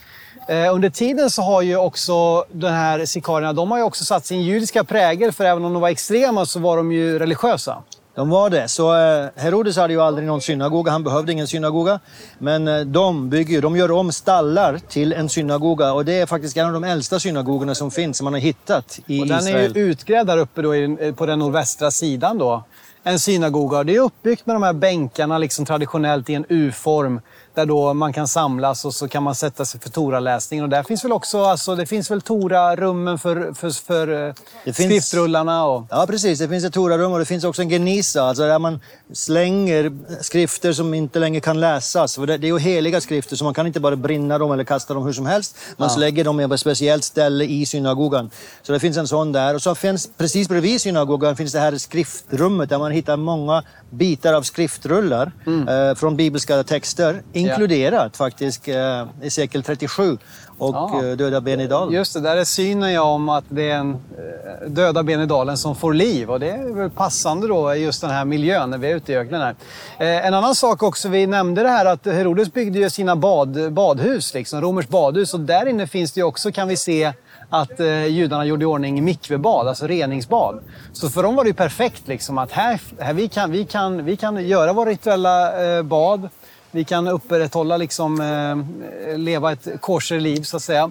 Eh, 0.48 0.74
under 0.74 0.90
tiden 0.90 1.30
så 1.30 1.42
har 1.42 1.62
ju 1.62 1.76
också 1.76 2.44
den 2.52 2.74
här 2.74 3.04
sikarierna, 3.04 3.52
de 3.52 3.70
har 3.70 3.78
ju 3.78 3.84
också 3.84 4.04
satt 4.04 4.26
sin 4.26 4.42
judiska 4.42 4.84
prägel. 4.84 5.32
För 5.32 5.44
även 5.44 5.64
om 5.64 5.72
de 5.72 5.82
var 5.82 5.88
extrema 5.88 6.46
så 6.46 6.60
var 6.60 6.76
de 6.76 6.92
ju 6.92 7.18
religiösa. 7.18 7.82
De 8.20 8.30
var 8.30 8.50
det. 8.50 8.68
Så 8.68 8.94
eh, 8.94 9.28
Herodes 9.36 9.76
hade 9.76 9.92
ju 9.92 10.00
aldrig 10.00 10.26
någon 10.26 10.40
synagoga, 10.40 10.92
han 10.92 11.04
behövde 11.04 11.32
ingen 11.32 11.46
synagoga. 11.46 12.00
Men 12.38 12.68
eh, 12.68 12.80
de 12.80 13.30
bygger 13.30 13.62
de 13.62 13.76
gör 13.76 13.90
om 13.90 14.12
stallar 14.12 14.78
till 14.88 15.12
en 15.12 15.28
synagoga 15.28 15.92
och 15.92 16.04
det 16.04 16.20
är 16.20 16.26
faktiskt 16.26 16.56
en 16.56 16.66
av 16.66 16.72
de 16.72 16.84
äldsta 16.84 17.20
synagogorna 17.20 17.74
som 17.74 17.90
finns, 17.90 18.16
som 18.16 18.24
man 18.24 18.32
har 18.32 18.40
hittat 18.40 19.00
i 19.06 19.22
Och 19.22 19.26
den 19.26 19.36
är 19.36 19.48
Israel. 19.48 19.76
ju 19.76 19.82
utgrävd 19.82 20.26
där 20.26 20.38
uppe 20.38 20.62
då 20.62 20.76
i, 20.76 21.12
på 21.16 21.26
den 21.26 21.38
nordvästra 21.38 21.90
sidan 21.90 22.38
då. 22.38 22.64
En 23.02 23.18
synagoga. 23.18 23.84
Det 23.84 23.96
är 23.96 24.00
uppbyggt 24.00 24.46
med 24.46 24.56
de 24.56 24.62
här 24.62 24.72
bänkarna 24.72 25.38
liksom 25.38 25.64
traditionellt 25.64 26.30
i 26.30 26.34
en 26.34 26.44
U-form. 26.48 27.20
Där 27.54 27.66
då 27.66 27.94
man 27.94 28.12
kan 28.12 28.28
samlas 28.28 28.84
och 28.84 28.94
så 28.94 29.08
kan 29.08 29.22
man 29.22 29.34
sätta 29.34 29.64
sig 29.64 29.80
för 29.80 29.90
Toraläsningen. 29.90 30.64
Och 30.64 30.68
där 30.68 30.82
finns 30.82 31.04
väl 31.04 31.12
också, 31.12 31.42
alltså, 31.42 31.74
det 31.76 31.86
finns 31.86 32.10
väl 32.10 32.20
Tora-rummen 32.20 33.18
för, 33.18 33.52
för, 33.54 33.70
för 33.70 34.28
eh, 34.28 34.34
Det 34.64 34.72
skriftrullarna. 34.72 35.64
Och, 35.66 35.86
Ja, 35.90 36.06
precis. 36.06 36.38
Det 36.38 36.48
finns 36.48 36.64
ett 36.64 36.74
torarum 36.74 37.12
och 37.12 37.18
det 37.18 37.24
finns 37.24 37.44
också 37.44 37.62
en 37.62 37.68
genisa, 37.68 38.22
alltså 38.22 38.42
där 38.42 38.58
man 38.58 38.80
slänger 39.12 39.92
skrifter 40.22 40.72
som 40.72 40.94
inte 40.94 41.18
längre 41.18 41.40
kan 41.40 41.60
läsas. 41.60 42.14
För 42.14 42.26
det 42.26 42.36
det 42.38 42.46
är 42.46 42.48
ju 42.48 42.58
heliga 42.58 43.00
skrifter, 43.00 43.36
så 43.36 43.44
man 43.44 43.54
kan 43.54 43.66
inte 43.66 43.80
bara 43.80 43.96
brinna 43.96 44.38
dem 44.38 44.52
eller 44.52 44.64
kasta 44.64 44.94
dem 44.94 45.04
hur 45.04 45.12
som 45.12 45.26
helst. 45.26 45.56
Man 45.76 46.00
lägger 46.00 46.24
dem 46.24 46.48
på 46.48 46.54
ett 46.54 46.60
speciellt 46.60 47.04
ställe 47.04 47.44
i 47.44 47.66
synagogan. 47.66 48.30
Så 48.62 48.72
det 48.72 48.80
finns 48.80 48.96
en 48.96 49.08
sån 49.08 49.32
där. 49.32 49.54
Och 49.54 49.62
så 49.62 49.74
finns 49.74 50.08
precis 50.16 50.48
bredvid 50.48 50.80
synagogan 50.80 51.36
finns 51.36 51.52
det 51.52 51.60
här 51.60 51.78
skriftrummet 51.78 52.68
där 52.68 52.78
man 52.78 52.92
hittar 52.92 53.16
många 53.16 53.62
bitar 53.90 54.34
av 54.34 54.42
skriftrullar 54.42 55.32
eh, 55.46 55.94
från 55.94 56.16
bibliska 56.16 56.62
texter, 56.62 57.22
inkluderat 57.40 58.16
faktiskt 58.16 58.68
eh, 58.68 59.06
Esekiel 59.22 59.62
37 59.62 60.18
och 60.58 60.74
Ja. 60.74 61.00
eh, 61.04 61.16
Döda 61.16 61.40
ben 61.40 61.60
i 61.60 61.66
dalen. 61.66 61.94
Just 61.94 62.14
det, 62.14 62.20
där 62.20 62.36
är 62.36 62.44
synen 62.44 62.92
ja 62.92 63.02
om 63.02 63.28
att 63.28 63.44
det 63.48 63.70
är 63.70 63.76
en 63.76 63.90
eh, 63.90 64.68
döda 64.68 65.02
ben 65.02 65.20
i 65.20 65.26
dalen 65.26 65.56
som 65.56 65.76
får 65.76 65.94
liv. 65.94 66.30
Och 66.30 66.40
det 66.40 66.50
är 66.50 66.74
väl 66.74 66.90
passande 66.90 67.48
då 67.48 67.74
i 67.74 67.78
just 67.84 68.00
den 68.00 68.10
här 68.10 68.24
miljön 68.24 68.70
när 68.70 68.78
vi 68.78 68.90
är 68.90 68.96
ute 68.96 69.12
i 69.12 69.16
öknen 69.16 69.40
här. 69.40 69.54
Eh, 69.98 70.26
en 70.26 70.34
annan 70.34 70.54
sak 70.54 70.82
också, 70.82 71.08
vi 71.08 71.26
nämnde 71.26 71.62
det 71.62 71.68
här 71.68 71.86
att 71.86 72.06
Herodes 72.06 72.52
byggde 72.52 72.78
ju 72.78 72.90
sina 72.90 73.16
bad, 73.16 73.72
badhus, 73.72 74.34
liksom, 74.34 74.60
Romers 74.60 74.88
badhus. 74.88 75.34
Och 75.34 75.40
där 75.40 75.66
inne 75.68 75.86
finns 75.86 76.12
det 76.12 76.20
ju 76.20 76.24
också, 76.24 76.52
kan 76.52 76.68
vi 76.68 76.76
se, 76.76 77.12
att 77.50 77.80
eh, 77.80 78.06
judarna 78.06 78.44
gjorde 78.44 78.62
i 78.62 78.66
ordning 78.66 79.04
mikvebad, 79.04 79.68
alltså 79.68 79.86
reningsbad. 79.86 80.60
Så 80.92 81.10
för 81.10 81.22
dem 81.22 81.34
var 81.36 81.44
det 81.44 81.48
ju 81.48 81.54
perfekt 81.54 82.08
liksom 82.08 82.38
att 82.38 82.52
här, 82.52 82.80
här 82.98 83.12
vi, 83.14 83.28
kan, 83.28 83.50
vi, 83.50 83.64
kan, 83.64 84.04
vi 84.04 84.16
kan 84.16 84.46
göra 84.48 84.72
våra 84.72 84.90
rituella 84.90 85.64
eh, 85.76 85.82
bad. 85.82 86.28
Vi 86.70 86.84
kan 86.84 87.08
upprätthålla, 87.08 87.76
liksom, 87.76 88.20
eh, 88.20 89.18
leva 89.18 89.52
ett 89.52 89.68
korser 89.80 90.20
liv, 90.20 90.42
så 90.42 90.56
att 90.56 90.62
säga, 90.62 90.90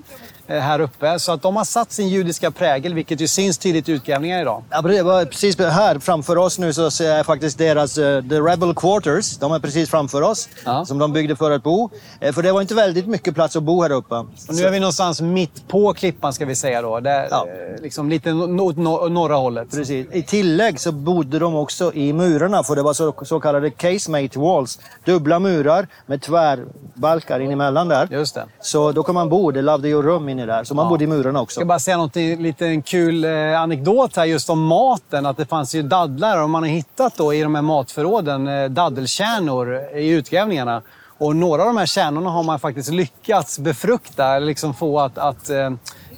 här 0.50 0.80
uppe. 0.82 1.20
Så 1.20 1.32
att 1.32 1.42
de 1.42 1.56
har 1.56 1.64
satt 1.64 1.92
sin 1.92 2.08
judiska 2.10 2.52
prägel, 2.52 2.94
vilket 2.94 3.22
ju 3.22 3.28
syns 3.28 3.58
tydligt 3.58 3.90
i 3.90 3.92
utgrävningar 3.92 4.42
idag. 4.42 4.64
Ja, 4.70 4.82
det 4.82 5.02
var 5.04 5.26
precis 5.26 5.60
här 5.60 6.00
framför 6.00 6.38
oss 6.38 6.60
nu 6.60 6.74
så 6.74 6.92
ser 6.92 7.16
jag 7.18 7.26
faktiskt 7.26 7.58
deras 7.58 7.98
eh, 7.98 8.22
The 8.24 8.36
Rebel 8.40 8.74
Quarters. 8.76 9.38
De 9.38 9.52
är 9.52 9.60
precis 9.60 9.90
framför 9.90 10.22
oss. 10.22 10.50
Ja. 10.66 10.86
Som 10.86 10.98
de 10.98 11.14
byggde 11.14 11.36
för 11.36 11.52
att 11.52 11.64
bo. 11.64 11.90
Eh, 12.20 12.34
För 12.34 12.42
det 12.44 12.52
var 12.52 12.62
inte 12.62 12.76
väldigt 12.76 13.08
mycket 13.08 13.36
plats 13.36 13.56
att 13.56 13.64
bo 13.64 13.82
här 13.84 13.92
uppe. 13.92 14.16
Och 14.16 14.28
nu 14.56 14.64
är 14.64 14.72
vi 14.72 14.80
någonstans 14.80 15.22
mitt 15.22 15.68
på 15.68 15.94
klippan 15.94 16.34
ska 16.34 16.46
vi 16.46 16.56
säga 16.56 16.82
då. 16.82 17.00
Där, 17.00 17.28
Ja. 17.32 17.48
eh, 17.76 17.82
liksom 17.82 18.10
lite 18.10 18.32
åt 18.34 18.76
no- 18.76 19.10
norra 19.10 19.36
hållet. 19.36 19.72
Precis. 19.72 20.08
I 20.14 20.24
tillägg 20.24 20.80
så 20.80 20.92
bodde 20.92 21.40
de 21.40 21.56
också 21.56 21.94
i 21.94 22.14
murarna 22.14 22.64
för 22.64 22.76
det 22.76 22.82
var 22.82 22.94
så, 22.94 23.14
så 23.26 23.40
kallade 23.40 23.70
casemate 23.72 24.40
walls. 24.40 24.80
Dubbla 25.06 25.40
murar 25.40 25.88
med 26.06 26.22
tvärbalkar 26.22 27.40
in 27.40 27.52
emellan 27.52 27.88
där. 27.88 28.08
Just 28.12 28.36
det. 28.36 28.46
Så 28.62 28.92
då 28.92 29.04
kan 29.04 29.16
man 29.16 29.30
bo, 29.30 29.52
det 29.52 29.62
lavde 29.62 29.88
ju 29.88 30.02
rum 30.02 30.30
inne 30.39 30.54
där. 30.54 30.63
Så 30.63 30.75
man 30.75 30.89
bodde 30.89 31.04
i 31.04 31.08
murarna 31.08 31.39
Jag 31.39 31.43
också. 31.43 31.60
ska 31.60 31.65
bara 31.65 31.80
säga 31.80 31.97
något, 31.97 32.17
en 32.17 32.43
liten 32.43 32.82
kul 32.82 33.25
eh, 33.25 33.62
anekdot 33.62 34.15
här 34.15 34.25
just 34.25 34.49
om 34.49 34.65
maten. 34.65 35.25
Att 35.25 35.38
det 35.38 35.45
fanns 35.45 35.75
ju 35.75 35.82
dadlar 35.84 36.43
och 36.43 36.49
man 36.49 36.63
har 36.63 36.69
hittat 36.69 37.15
då 37.17 37.34
i 37.34 37.41
de 37.41 37.56
här 37.56 37.62
matförråden 37.62 38.47
eh, 38.47 38.69
daddelkärnor 38.69 39.75
i 39.95 40.10
utgrävningarna. 40.10 40.82
Och 41.17 41.36
några 41.36 41.62
av 41.62 41.67
de 41.67 41.78
här 41.78 41.86
kärnorna 41.86 42.30
har 42.30 42.43
man 42.43 42.60
faktiskt 42.60 42.89
lyckats 42.89 43.60
befrukta, 43.60 44.36
eller 44.36 44.47
liksom 44.47 44.73
få 44.73 44.99
att, 44.99 45.17
att 45.17 45.49
eh, 45.49 45.69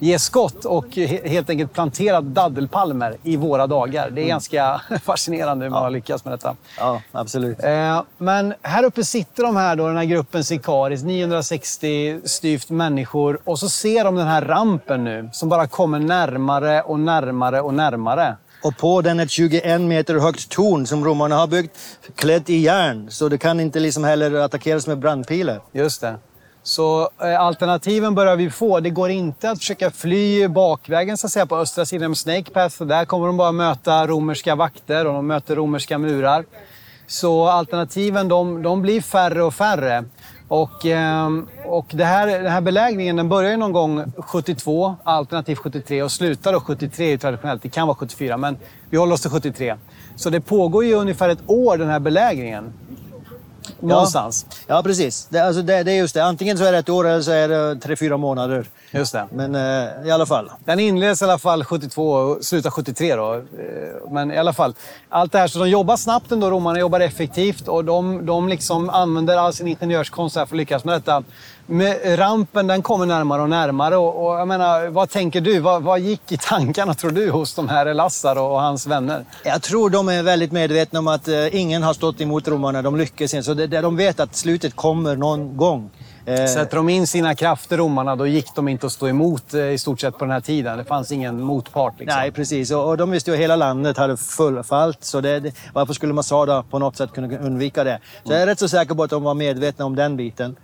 ge 0.02 0.20
skott 0.20 0.66
och 0.66 0.86
he- 0.86 1.28
helt 1.28 1.50
enkelt 1.50 1.74
plantera 1.74 2.22
daddelpalmer 2.22 3.18
i 3.24 3.36
våra 3.36 3.68
dagar. 3.68 4.10
Det 4.10 4.22
är 4.22 4.28
ganska 4.28 4.82
fascinerande 5.04 5.66
hur 5.66 5.70
man 5.70 5.84
har 5.84 5.90
lyckats 5.90 6.26
med 6.26 6.34
detta. 6.34 6.56
Ja, 6.80 7.02
absolut. 7.12 7.64
Eh, 7.64 8.02
men 8.18 8.54
här 8.62 8.84
uppe 8.84 9.04
sitter 9.04 9.44
de 9.44 9.56
här 9.56 9.76
då, 9.76 9.88
den 9.88 9.98
här 9.98 10.06
gruppen 10.06 10.44
Sikaris, 10.44 11.04
960 11.04 12.20
styvt 12.24 12.70
människor. 12.70 13.40
Och 13.44 13.60
så 13.60 13.70
ser 13.70 14.04
de 14.04 14.16
den 14.16 14.28
här 14.28 14.42
rampen 14.42 15.04
nu 15.04 15.30
som 15.34 15.50
bara 15.50 15.68
kommer 15.68 16.00
närmare 16.00 16.82
och 16.82 17.00
närmare 17.00 17.62
och 17.62 17.74
närmare. 17.74 18.36
Och 18.64 18.78
på 18.78 19.02
den 19.02 19.20
ett 19.20 19.32
21 19.32 19.82
meter 19.82 20.16
högt 20.20 20.50
torn 20.50 20.86
som 20.88 21.06
romarna 21.06 21.36
har 21.36 21.48
byggt, 21.48 21.78
klätt 22.16 22.50
i 22.50 22.56
järn. 22.58 23.08
Så 23.12 23.30
det 23.30 23.38
kan 23.38 23.60
inte 23.60 23.80
liksom 23.80 24.04
heller 24.04 24.34
attackeras 24.36 24.88
med 24.88 24.98
brandpilar. 25.00 25.62
Just 25.72 26.02
det. 26.02 26.16
Så 26.64 27.10
eh, 27.22 27.42
alternativen 27.42 28.16
börjar 28.16 28.36
vi 28.36 28.50
få. 28.50 28.80
Det 28.80 28.90
går 28.90 29.10
inte 29.10 29.50
att 29.50 29.60
försöka 29.60 29.92
fly 29.92 30.48
bakvägen 30.48 31.18
så 31.18 31.28
att 31.28 31.32
säga, 31.32 31.46
på 31.46 31.58
östra 31.58 31.86
sidan 31.86 32.10
med 32.10 32.18
Snake 32.18 32.52
Path. 32.52 32.76
För 32.76 32.86
där 32.86 33.06
kommer 33.06 33.28
de 33.28 33.38
bara 33.38 33.52
möta 33.52 34.08
romerska 34.08 34.56
vakter 34.56 35.08
och 35.08 35.14
de 35.14 35.28
möter 35.28 35.56
romerska 35.56 35.98
murar. 35.98 36.46
Så 37.08 37.48
alternativen 37.48 38.28
de, 38.28 38.62
de 38.62 38.82
blir 38.82 39.02
färre 39.02 39.44
och 39.44 39.54
färre. 39.54 40.04
Och, 40.48 40.86
eh, 40.86 41.30
och 41.66 41.86
det 41.90 42.06
här, 42.06 42.28
den 42.28 42.52
här 42.52 42.62
belägringen 42.62 43.16
den 43.16 43.30
börjar 43.30 43.52
ju 43.52 43.58
någon 43.58 43.72
gång 43.72 44.14
72, 44.18 44.96
alternativt 45.04 45.58
73 45.58 46.04
och 46.04 46.12
slutar 46.12 46.54
då 46.54 46.60
73 46.60 47.14
är 47.14 47.18
traditionellt. 47.18 47.62
Det 47.62 47.70
kan 47.70 47.88
vara 47.88 47.96
74 47.96 48.38
men 48.38 48.58
vi 48.90 48.98
håller 48.98 49.14
oss 49.14 49.22
till 49.22 49.32
73. 49.32 49.76
Så 50.16 50.30
det 50.30 50.42
pågår 50.42 50.86
ju 50.86 50.94
ungefär 50.94 51.30
ett 51.30 51.44
år 51.48 51.78
den 51.78 51.90
här 51.90 52.00
belägringen. 52.00 52.74
Någonstans. 53.80 54.46
Ja, 54.50 54.76
ja 54.76 54.84
precis. 54.84 55.28
Det, 55.30 55.40
alltså 55.40 55.62
det, 55.62 55.84
det 55.84 55.92
är 55.92 55.96
just 55.96 56.14
det. 56.14 56.24
Antingen 56.24 56.58
så 56.58 56.64
är 56.64 56.72
det 56.72 56.78
ett 56.78 56.90
år 56.90 57.08
eller 57.08 57.22
så 57.22 57.32
är 57.32 57.48
det 57.48 57.76
tre, 57.76 57.96
fyra 57.96 58.18
månader. 58.18 58.66
Just 58.92 59.14
det. 59.14 59.28
Men 59.32 59.56
eh, 59.56 60.08
i 60.08 60.12
alla 60.12 60.26
fall. 60.26 60.52
Den 60.66 60.80
inleds 60.80 61.22
i 61.22 61.26
alla 61.26 61.38
fall 61.38 61.64
72 61.64 62.12
och 62.12 62.46
slutar 62.46 62.70
73 62.70 63.16
då. 63.16 63.34
Eh, 63.34 63.42
Men 64.12 64.32
i 64.32 64.38
alla 64.38 64.54
fall, 64.54 64.74
allt 65.10 65.32
det 65.32 65.40
här. 65.40 65.48
Så 65.48 65.60
de 65.60 65.70
jobbar 65.70 65.98
snabbt 65.98 66.32
ändå, 66.32 66.50
romarna 66.50 66.80
jobbar 66.80 67.00
effektivt 67.00 67.68
och 67.68 67.86
de, 67.86 68.26
de 68.26 68.50
liksom 68.50 68.90
använder 68.90 69.38
all 69.38 69.54
sin 69.54 69.68
ingenjörskonst 69.68 70.36
här 70.36 70.46
för 70.46 70.56
att 70.56 70.58
lyckas 70.58 70.84
med 70.84 70.96
detta. 70.96 71.24
Med 71.66 72.20
rampen 72.20 72.68
den 72.68 72.82
kommer 72.82 73.06
närmare 73.06 73.42
och 73.42 73.50
närmare. 73.50 73.98
Och, 73.98 74.26
och 74.28 74.40
jag 74.40 74.48
menar, 74.48 74.88
vad 74.88 75.10
tänker 75.10 75.42
du? 75.42 75.60
Vad, 75.60 75.84
vad 75.84 76.00
gick 76.00 76.32
i 76.32 76.38
tankarna 76.38 76.94
tror 76.94 77.12
du 77.12 77.32
hos 77.32 77.54
de 77.54 77.70
här 77.70 77.94
Lassar 77.94 78.36
och 78.36 78.62
hans 78.62 78.88
vänner? 78.88 79.26
Jag 79.44 79.62
tror 79.62 79.90
de 79.90 80.10
är 80.10 80.24
väldigt 80.24 80.52
medvetna 80.52 81.00
om 81.00 81.08
att 81.08 81.28
eh, 81.28 81.56
ingen 81.56 81.84
har 81.84 81.94
stått 81.94 82.22
emot 82.22 82.48
romarna. 82.48 82.82
De 82.82 82.96
lyckas 82.98 83.34
inte. 83.34 83.44
Så 83.44 83.54
det, 83.54 83.68
det, 83.68 83.82
de 83.82 83.98
vet 83.98 84.20
att 84.20 84.36
slutet 84.36 84.76
kommer 84.76 85.16
någon 85.16 85.58
gång. 85.58 85.90
Eh, 86.40 86.46
Sätter 86.48 86.78
de 86.78 86.90
in 86.90 87.08
sina 87.08 87.36
krafter, 87.36 87.78
romarna, 87.78 88.16
då 88.16 88.28
gick 88.28 88.56
de 88.56 88.68
inte 88.68 88.86
att 88.86 88.92
stå 88.92 89.08
emot 89.08 89.54
eh, 89.54 89.62
i 89.72 89.78
stort 89.78 90.00
sett 90.02 90.18
på 90.18 90.26
den 90.26 90.32
här 90.32 90.42
tiden. 90.42 90.78
Det 90.78 90.84
fanns 90.84 91.12
ingen 91.12 91.42
motpart. 91.42 91.94
Liksom. 92.00 92.20
Nej, 92.20 92.32
precis. 92.32 92.72
Och, 92.72 92.88
och 92.90 92.98
de 92.98 93.12
visste 93.12 93.32
ju 93.32 93.36
att 93.38 93.42
hela 93.44 93.56
landet 93.56 93.98
hade 93.98 94.18
fullfallt. 94.18 95.04
Så 95.04 95.22
det, 95.22 95.40
det, 95.40 95.54
varför 95.74 95.94
skulle 95.94 96.14
Masada 96.14 96.64
på 96.70 96.80
något 96.80 96.96
sätt 96.98 97.12
kunna 97.14 97.38
undvika 97.38 97.84
det? 97.84 98.00
Så 98.26 98.34
jag 98.34 98.42
är 98.42 98.46
rätt 98.46 98.60
så 98.60 98.70
säker 98.70 98.96
på 98.96 99.04
att 99.04 99.10
de 99.10 99.24
var 99.24 99.34
medvetna 99.34 99.86
om 99.86 99.96
den 99.96 100.18
biten. 100.18 100.56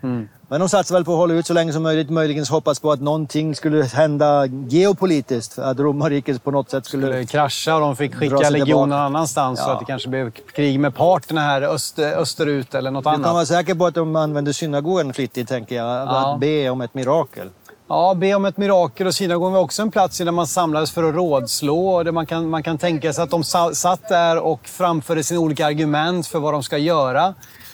Men 0.50 0.60
de 0.60 0.70
satsade 0.70 0.98
väl 0.98 1.06
på 1.06 1.12
att 1.12 1.18
hålla 1.18 1.34
ut 1.34 1.46
så 1.48 1.54
länge 1.54 1.74
som 1.74 1.84
möjligt. 1.84 2.10
Möjligen 2.10 2.46
hoppas 2.46 2.80
på 2.80 2.92
att 2.92 3.02
någonting 3.02 3.56
skulle 3.56 3.84
hända 3.84 4.46
geopolitiskt. 4.46 5.60
Att 5.60 5.80
romarriket 5.80 6.44
på 6.44 6.52
något 6.52 6.70
sätt 6.72 6.86
skulle... 6.86 7.08
skulle 7.08 7.26
krascha 7.26 7.76
och 7.76 7.82
de 7.82 7.96
fick 7.96 8.16
skicka 8.16 8.38
tillbaka. 8.38 8.72
någon 8.72 8.92
annanstans. 8.94 9.60
Så 9.60 9.66
Ja. 9.70 9.74
att 9.74 9.80
det 9.80 9.86
kanske 9.86 10.10
blev 10.10 10.32
krig 10.32 10.80
med 10.80 10.96
parterna 10.96 11.42
här 11.42 11.62
öster, 11.62 12.12
österut 12.18 12.76
eller 12.76 12.92
något 12.92 13.04
Du 13.04 13.10
kan 13.10 13.16
annat. 13.16 13.34
vara 13.34 13.46
säker 13.46 13.76
på 13.76 13.86
att 13.86 13.96
de 13.96 14.16
använde 14.16 14.54
synagogan 14.54 15.14
flitigt, 15.14 15.50
tänker 15.58 15.76
jag. 15.76 15.86
Ja. 15.86 16.34
Att 16.34 16.40
be 16.40 16.70
om 16.70 16.82
ett 16.82 16.94
mirakel. 16.94 17.50
Ja, 17.88 18.14
be 18.14 18.34
om 18.36 18.46
ett 18.46 18.58
mirakel 18.58 19.08
och 19.08 19.14
synagogan 19.16 19.54
var 19.54 19.60
också 19.62 19.82
en 19.82 19.92
plats 19.92 20.18
där 20.18 20.32
man 20.32 20.48
samlades 20.48 20.92
för 20.92 21.04
att 21.04 21.16
rådslå. 21.16 21.90
Och 21.96 22.06
där 22.06 22.12
man, 22.12 22.26
kan, 22.26 22.50
man 22.50 22.64
kan 22.64 22.78
tänka 22.78 23.14
sig 23.14 23.24
att 23.24 23.30
de 23.30 23.44
sa- 23.44 23.74
satt 23.74 24.10
där 24.10 24.38
och 24.40 24.68
framförde 24.68 25.24
sina 25.24 25.40
olika 25.40 25.66
argument 25.66 26.28
för 26.28 26.40
vad 26.40 26.54
de 26.54 26.64
ska 26.64 26.78
göra. 26.78 27.26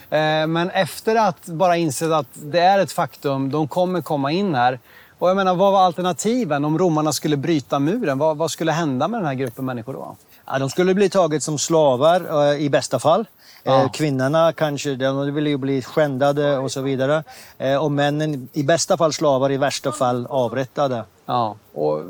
Eh, 0.10 0.48
Men 0.48 0.70
efter 0.70 1.16
att 1.16 1.46
bara 1.46 1.78
insett 1.78 2.12
att 2.12 2.28
det 2.34 2.60
är 2.60 2.80
ett 2.80 2.92
faktum, 2.92 3.52
de 3.52 3.68
kommer 3.68 4.02
komma 4.02 4.32
in 4.32 4.56
här. 4.56 4.80
Och 5.20 5.30
jag 5.30 5.36
menar, 5.36 5.56
vad 5.56 5.74
var 5.74 5.82
alternativen 5.82 6.66
om 6.66 6.78
romarna 6.78 7.12
skulle 7.14 7.38
bryta 7.38 7.80
muren? 7.80 8.18
Vad, 8.18 8.38
vad 8.38 8.52
skulle 8.52 8.72
hända 8.72 9.08
med 9.08 9.20
den 9.20 9.28
här 9.28 9.34
gruppen 9.34 9.66
människor 9.66 9.94
då? 9.94 10.16
Ja, 10.46 10.60
de 10.60 10.70
skulle 10.70 10.94
bli 10.94 11.10
taget 11.10 11.44
som 11.44 11.58
slavar 11.58 12.50
eh, 12.52 12.62
i 12.62 12.70
bästa 12.70 13.00
fall. 13.00 13.26
Ja. 13.64 13.82
Eh, 13.82 13.92
Kvinnorna 13.92 14.54
kanske 14.54 14.96
de 14.96 15.34
ville 15.34 15.50
ju 15.50 15.58
bli 15.58 15.82
skändade 15.82 16.58
och 16.58 16.72
så 16.72 16.82
vidare. 16.82 17.24
Eh, 17.58 17.76
Och 17.76 17.92
männen 17.92 18.50
i 18.54 18.64
bästa 18.64 18.98
fall 18.98 19.14
slavar, 19.14 19.52
i 19.52 19.58
värsta 19.58 19.92
fall 19.92 20.28
avrättade. 20.30 21.04
Ja, 21.26 21.56
och 21.74 22.02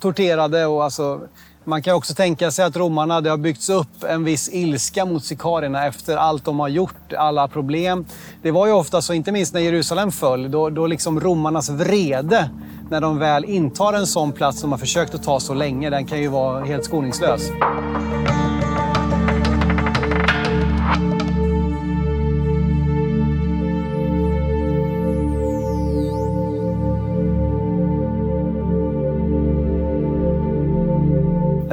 torterade 0.00 0.66
och 0.66 0.84
alltså... 0.84 1.20
Man 1.64 1.82
kan 1.82 1.94
också 1.94 2.14
tänka 2.14 2.50
sig 2.50 2.64
att 2.64 2.76
romarna, 2.76 3.20
det 3.20 3.30
har 3.30 3.36
byggts 3.36 3.68
upp 3.70 4.04
en 4.08 4.24
viss 4.24 4.48
ilska 4.52 5.04
mot 5.04 5.24
sikarierna 5.24 5.86
efter 5.86 6.16
allt 6.16 6.44
de 6.44 6.60
har 6.60 6.68
gjort, 6.68 7.12
alla 7.18 7.48
problem. 7.48 8.04
Det 8.42 8.50
var 8.50 8.66
ju 8.66 8.72
ofta 8.72 9.02
så, 9.02 9.12
inte 9.12 9.32
minst 9.32 9.54
när 9.54 9.60
Jerusalem 9.60 10.12
föll, 10.12 10.50
då, 10.50 10.70
då 10.70 10.86
liksom 10.86 11.20
romarnas 11.20 11.68
vrede, 11.70 12.50
när 12.90 13.00
de 13.00 13.18
väl 13.18 13.44
intar 13.44 13.92
en 13.92 14.06
sån 14.06 14.32
plats 14.32 14.60
som 14.60 14.72
har 14.72 14.78
försökt 14.78 15.14
att 15.14 15.22
ta 15.22 15.40
så 15.40 15.54
länge, 15.54 15.90
den 15.90 16.06
kan 16.06 16.20
ju 16.20 16.28
vara 16.28 16.64
helt 16.64 16.84
skoningslös. 16.84 17.50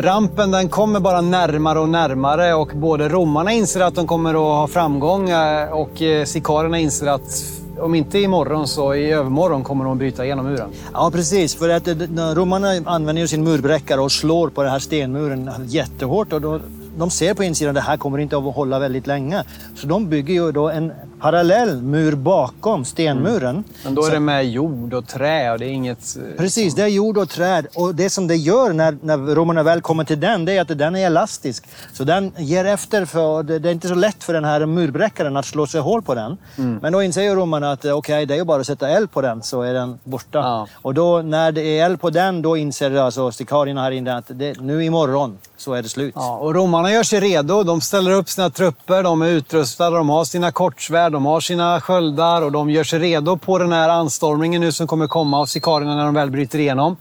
Rampen 0.06 0.51
den 0.51 0.70
kommer 0.70 0.99
bara 0.99 1.22
närmare 1.22 1.80
och 1.80 1.89
närmare 1.89 2.53
och 2.53 2.72
både 2.76 3.10
romarna 3.10 3.51
inser 3.51 3.82
att 3.82 3.95
de 3.95 4.08
kommer 4.08 4.30
att 4.30 4.36
ha 4.36 4.68
framgång 4.68 5.30
eh, 5.30 5.72
och 5.72 6.01
eh, 6.01 6.26
sikarerna 6.26 6.26
sikarierna 6.26 6.80
inser 6.80 7.08
att 7.08 7.43
om 7.80 7.95
inte 7.95 8.20
imorgon 8.20 8.68
så 8.68 8.95
i 8.95 9.12
övermorgon 9.12 9.64
kommer 9.64 9.86
de 9.86 9.93
att 9.93 9.99
bryta 9.99 10.26
igenom 10.26 10.45
muren. 10.45 10.70
Ja, 10.93 11.12
precis. 11.14 11.56
För 11.56 11.70
att 11.70 11.88
eh, 11.88 11.95
romarna 12.36 12.68
använder 12.86 13.22
ju 13.22 13.28
sin 13.28 13.43
murbräckare 13.43 14.01
och 14.01 14.12
slår 14.12 14.49
på 14.49 14.64
den 14.64 14.72
här 14.72 14.80
stenmuren 14.80 15.49
jättehårt. 15.66 16.34
Och 16.34 16.41
då, 16.41 16.60
de 16.97 17.10
ser 17.10 17.34
på 17.34 17.43
insidan 17.43 17.70
att 17.70 17.76
det 17.76 17.89
här 17.89 17.97
kommer 17.97 18.18
inte 18.18 18.38
att 18.38 18.56
hålla 18.56 18.80
väldigt 18.80 19.08
länge. 19.08 19.43
Så 19.76 19.88
de 19.88 20.10
bygger 20.10 20.34
ju 20.34 20.51
då 20.51 20.70
en 20.70 20.91
parallell 21.26 21.82
mur 21.82 22.16
bakom 22.16 22.86
stenmuren. 22.86 23.64
Men 23.84 23.96
då 23.96 24.06
är 24.06 24.12
det 24.12 24.20
med 24.20 24.50
jord 24.50 24.94
och 24.94 25.08
trä 25.08 25.52
och 25.52 25.60
det 25.60 25.66
är 25.66 25.70
inget... 25.70 26.18
eh, 26.18 26.38
Precis, 26.38 26.76
det 26.76 26.84
är 26.84 26.88
jord 26.88 27.18
och 27.18 27.30
träd. 27.30 27.68
Och 27.76 27.96
det 27.96 28.10
som 28.10 28.28
det 28.28 28.36
gör 28.36 28.74
när, 28.74 28.98
när 29.02 29.18
romarna 29.36 29.64
väl 29.64 29.82
kommer 29.82 30.04
till 30.04 30.20
den, 30.20 30.46
det 30.46 30.54
är 30.54 30.62
att 30.62 30.78
den 30.78 30.96
är 30.96 31.06
elastisk. 31.06 31.68
Så 31.94 32.04
den 32.04 32.32
ger 32.38 32.66
efter 32.66 33.06
för, 33.06 33.44
det, 33.44 33.70
är 33.70 33.72
inte 33.72 33.88
så 33.88 33.96
lätt 33.96 34.24
för 34.24 34.34
den 34.34 34.46
här 34.46 34.66
murbräckaren 34.66 35.38
att 35.38 35.46
slå 35.46 35.68
sig 35.68 35.82
hål 35.82 36.02
på 36.02 36.16
den. 36.16 36.38
Men 36.82 36.94
då 36.94 37.02
inser 37.04 37.22
ju 37.22 37.36
romarna 37.36 37.72
att 37.72 37.86
eh, 37.86 37.98
okej, 37.98 38.26
det 38.26 38.36
är 38.36 38.44
bara 38.44 38.62
att 38.62 38.68
sätta 38.68 38.90
eld 38.90 39.12
på 39.12 39.22
den 39.22 39.44
så 39.44 39.62
är 39.62 39.74
den 39.74 40.00
borta. 40.04 40.38
Ja. 40.40 40.68
Och 40.82 40.94
då 40.94 41.22
när 41.22 41.52
det 41.52 41.62
är 41.62 41.86
eld 41.86 42.02
på 42.02 42.10
den, 42.10 42.42
då 42.42 42.58
inser 42.58 42.96
alltså 42.96 43.32
stikarierna 43.32 43.82
här 43.82 43.92
inne 43.92 44.18
att 44.18 44.26
det, 44.28 44.62
nu 44.62 44.84
imorgon 44.86 45.38
så 45.58 45.74
är 45.74 45.82
det 45.82 45.90
slut. 45.90 46.14
Ja, 46.18 46.38
och 46.38 46.56
romarna 46.56 46.92
gör 46.92 47.04
sig 47.04 47.20
redo. 47.20 47.64
De 47.64 47.82
ställer 47.82 48.12
upp 48.12 48.30
sina 48.30 48.50
trupper, 48.50 49.04
de 49.04 49.22
är 49.22 49.28
utrustade, 49.30 49.98
de 49.98 50.10
har 50.10 50.26
sina 50.26 50.52
kortsvärd, 50.52 51.14
de 51.16 51.26
har 51.26 51.39
sina 51.41 51.82
sköldar 51.82 52.41
och 52.41 52.51
de 52.51 52.70
gör 52.70 52.84
sig 52.84 52.99
redo 52.99 53.38
på 53.38 53.57
den 53.57 53.72
här 53.72 53.89
anstormningen 53.89 54.61
nu 54.61 54.72
som 54.72 54.88
kommer 54.88 55.07
komma 55.07 55.39
av 55.39 55.45
sikarierna 55.45 55.95
när 55.95 56.05
de 56.05 56.13
väl 56.13 56.32
bryter 56.32 56.59
igenom. 56.59 56.97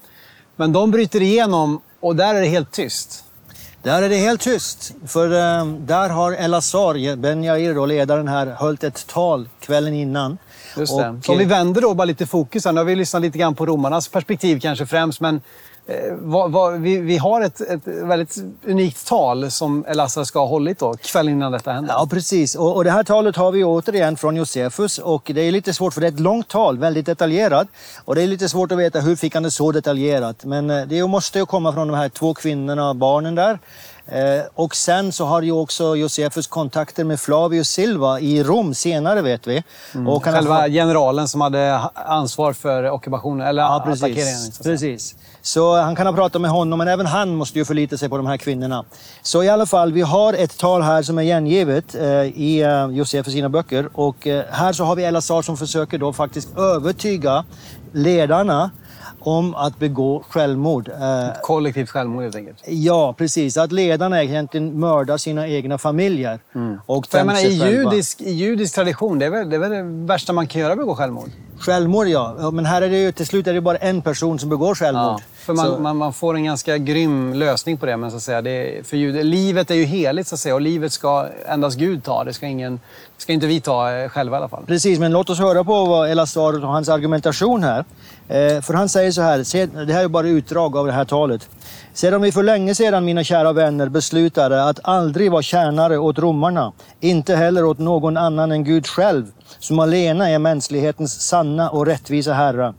Men 0.57 0.73
de 0.73 0.91
bryter 0.91 1.23
igenom 1.23 1.81
och 2.01 2.17
där 2.17 2.35
är 2.35 2.41
det 2.41 2.47
helt 2.47 2.73
tyst. 2.73 3.25
Där 3.83 4.03
är 4.03 4.09
det 4.09 4.17
helt 4.17 4.41
tyst. 4.41 4.95
För 5.07 5.27
eh, 5.27 5.67
där 5.67 6.09
har 6.09 6.33
Elazar, 6.33 7.17
Ben 7.17 7.45
Yair, 7.45 7.87
ledaren 7.87 8.29
här, 8.29 8.47
hållit 8.47 8.85
ett 8.85 9.07
tal 9.07 9.49
kvällen 9.61 9.95
innan. 9.95 10.39
Just 10.77 10.99
det. 10.99 11.09
Och, 11.09 11.25
Så 11.25 11.33
om 11.33 11.39
vi 11.39 11.45
eh, 11.45 11.51
vänder 11.51 11.81
då 11.81 11.95
bara 11.95 12.05
lite 12.05 12.27
fokus 12.27 12.65
här. 12.65 12.73
Nu 12.73 12.81
har 12.81 12.85
vi 12.85 12.97
lyssnat 12.97 13.23
lite 13.23 13.39
grann 13.39 13.55
på 13.55 13.67
romarnas 13.67 14.09
perspektiv 14.09 14.61
kanske 14.61 14.87
främst, 14.87 15.21
men 15.21 15.41
vad, 16.19 16.53
vad, 16.53 16.81
vi, 16.81 16.99
vi 16.99 17.17
har 17.17 17.41
ett, 17.41 17.61
ett 17.61 17.81
väldigt 17.87 18.37
unikt 18.67 19.07
tal 19.07 19.51
som 19.51 19.85
Elazar 19.89 20.25
ska 20.25 20.39
ha 20.39 20.47
hållit 20.47 20.79
då, 20.79 20.95
kvällen 20.95 21.33
innan 21.35 21.53
detta 21.53 21.73
hände. 21.73 21.93
Ja, 21.93 22.07
precis. 22.11 22.55
Och, 22.55 22.77
och 22.77 22.85
det 22.85 22.91
här 22.91 23.03
talet 23.05 23.37
har 23.37 23.53
vi 23.53 23.65
återigen 23.65 24.17
från 24.17 24.37
Josefus. 24.37 24.99
Och 24.99 25.31
det 25.35 25.41
är 25.41 25.53
lite 25.53 25.75
svårt, 25.75 25.95
för 25.95 26.01
det 26.01 26.07
är 26.07 26.13
ett 26.13 26.21
långt 26.21 26.49
tal, 26.49 26.79
väldigt 26.79 27.07
detaljerat. 27.07 27.69
Och 28.05 28.15
det 28.15 28.23
är 28.23 28.27
lite 28.27 28.49
svårt 28.49 28.73
att 28.73 28.79
veta 28.79 29.01
hur 29.01 29.17
fick 29.17 29.35
han 29.35 29.43
det 29.43 29.51
så 29.51 29.73
detaljerat. 29.73 30.45
Men 30.45 30.71
eh, 30.71 30.87
det 30.87 31.07
måste 31.07 31.39
ju 31.39 31.47
komma 31.47 31.73
från 31.73 31.89
de 31.89 31.97
här 31.97 32.09
två 32.09 32.35
kvinnorna 32.35 32.89
och 32.89 32.97
barnen 32.97 33.35
där. 33.35 33.59
Eh, 34.07 34.43
och 34.55 34.77
sen 34.77 35.13
så 35.13 35.25
har 35.25 35.43
ju 35.43 35.53
också 35.53 35.97
Josefus 35.97 36.47
kontakter 36.47 37.05
med 37.05 37.21
Flavius 37.21 37.69
Silva 37.69 38.21
i 38.21 38.43
Rom 38.43 38.75
senare 38.75 39.23
vet 39.23 39.47
vi. 39.47 39.63
Och 40.07 40.25
han 40.25 40.35
har 40.35 40.43
Själva 40.43 40.69
generalen 40.69 41.29
som 41.29 41.41
hade 41.41 41.59
ha- 41.59 41.93
ansvar 41.95 42.53
för 42.53 42.91
ockupationen, 42.91 43.47
eller 43.47 43.63
Ja, 43.63 43.77
attackeringen. 43.77 44.15
precis. 44.17 44.45
så 44.57 44.61
att 44.61 44.65
säga. 44.65 44.73
precis. 44.75 45.15
Så 45.47 45.77
han 45.77 45.97
kan 45.97 46.07
ha 46.07 46.15
pratat 46.15 46.41
med 46.41 46.51
honom, 46.51 46.79
men 46.79 46.89
även 46.89 47.07
han 47.07 47.35
måste 47.35 47.59
ju 47.59 47.65
förlita 47.65 47.97
sig 47.97 48.09
på 48.09 48.17
de 48.17 48.27
här 48.27 48.37
kvinnorna. 48.37 48.85
Så 49.23 49.43
i 49.43 49.49
alla 49.49 49.67
fall, 49.67 49.93
vi 49.93 50.01
har 50.03 50.33
ett 50.33 50.59
tal 50.59 50.83
här 50.83 51.03
som 51.03 51.19
är 51.19 51.23
gengivet 51.23 51.95
eh, 51.95 52.05
i 52.25 52.63
eh, 52.63 52.87
Josefus 52.97 53.33
sina 53.33 53.49
böcker. 53.49 53.89
Och 53.93 54.27
eh, 54.27 54.45
här 54.51 54.73
så 54.73 54.85
har 54.85 54.97
vi 54.97 55.05
Elazar 55.05 55.43
som 55.43 55.57
försöker 55.57 55.99
då 55.99 56.13
faktiskt 56.13 56.59
övertyga 56.59 57.45
ledarna 57.93 58.71
om 59.21 59.55
att 59.55 59.79
begå 59.79 60.23
självmord. 60.29 60.89
Eh, 60.89 61.29
Kollektivt 61.43 61.91
självmord 61.91 62.23
helt 62.23 62.37
enkelt. 62.37 62.59
ja, 62.67 63.15
precis. 63.19 63.57
Att 63.57 63.73
ledarna 63.73 64.23
egentligen 64.23 64.81
mördar 64.81 65.17
sina 65.19 65.49
egna 65.49 65.79
familjer. 65.79 66.39
Och 66.55 66.59
Mm. 66.61 66.79
För 67.11 67.19
jag 67.19 67.27
menar, 67.27 67.41
i, 67.41 67.73
judisk, 67.73 68.21
I 68.21 68.31
judisk 68.31 68.75
tradition, 68.75 69.19
det 69.19 69.27
är, 69.27 69.31
väl, 69.31 69.51
det 69.51 69.57
är 69.57 69.61
väl 69.61 69.71
det 69.71 69.83
värsta 70.07 70.33
man 70.33 70.47
kan 70.47 70.61
göra, 70.61 70.77
begå 70.77 70.95
självmord? 70.95 71.29
Självmord, 71.59 72.07
ja. 72.07 72.37
Ja, 72.41 72.51
Men 72.51 72.67
här 72.67 72.83
är 72.83 72.91
det 72.91 72.99
ju 72.99 73.13
till 73.13 73.27
slut 73.27 73.47
är 73.47 73.55
det 73.55 73.61
bara 73.61 73.77
en 73.77 74.03
person 74.03 74.39
som 74.39 74.49
begår 74.49 74.75
självmord. 74.75 75.21
För 75.45 75.55
man, 75.55 75.83
man, 75.83 75.97
man 75.97 76.13
får 76.13 76.35
en 76.35 76.45
ganska 76.45 76.79
grym 76.79 77.35
lösning 77.35 77.77
på 77.77 77.87
det. 77.87 77.97
Men 77.97 78.11
så 78.11 78.17
att 78.17 78.23
säga, 78.23 78.43
det 78.43 78.87
för 78.87 78.97
jud, 78.97 79.27
livet 79.27 79.71
är 79.71 79.75
ju 79.75 79.85
heligt 79.85 80.29
så 80.29 80.35
att 80.35 80.41
säga 80.41 80.55
och 80.55 80.61
livet 80.61 80.93
ska 80.93 81.27
endast 81.47 81.79
Gud 81.79 82.05
ta. 82.05 82.25
Det 82.25 82.33
ska, 82.33 82.47
ingen, 82.47 82.81
ska 83.19 83.33
inte 83.33 83.47
vi 83.47 83.61
ta 83.61 83.93
eh, 83.93 84.09
själva 84.09 84.37
i 84.37 84.39
alla 84.39 84.49
fall. 84.49 84.65
Precis, 84.67 84.99
men 84.99 85.13
låt 85.13 85.31
oss 85.31 85.39
höra 85.39 85.65
på 85.65 85.85
vad 85.85 86.11
Elazar 86.11 86.65
och 86.65 86.71
hans 86.71 86.89
argumentation 86.89 87.63
här. 87.63 87.85
Eh, 88.29 88.61
för 88.61 88.75
han 88.75 88.89
säger 88.89 89.11
så 89.11 89.23
här, 89.23 89.87
det 89.87 89.93
här 89.93 90.05
är 90.05 90.09
bara 90.09 90.29
utdrag 90.29 90.77
av 90.77 90.87
det 90.87 90.93
här 90.93 91.05
talet. 91.05 91.49
Sedan 91.93 92.23
vi 92.23 92.33
för 92.33 92.43
länge 92.43 92.75
sedan, 92.75 93.05
mina 93.05 93.25
kära 93.25 93.53
vänner, 93.53 93.89
beslutade 93.89 94.65
att 94.65 94.81
aldrig 94.83 95.31
vara 95.33 95.43
tjänare 95.43 95.99
åt 95.99 96.19
romarna, 96.19 96.73
inte 97.01 97.37
heller 97.37 97.65
åt 97.65 97.79
någon 97.79 98.17
annan 98.17 98.53
än 98.53 98.65
Gud 98.65 98.87
själv, 98.87 99.27
som 99.59 99.79
alena 99.79 100.31
är 100.31 100.39
mänsklighetens 100.39 101.29
sanna 101.29 101.71
och 101.71 101.87
rättvisa 101.87 102.33
Herre. 102.33 102.75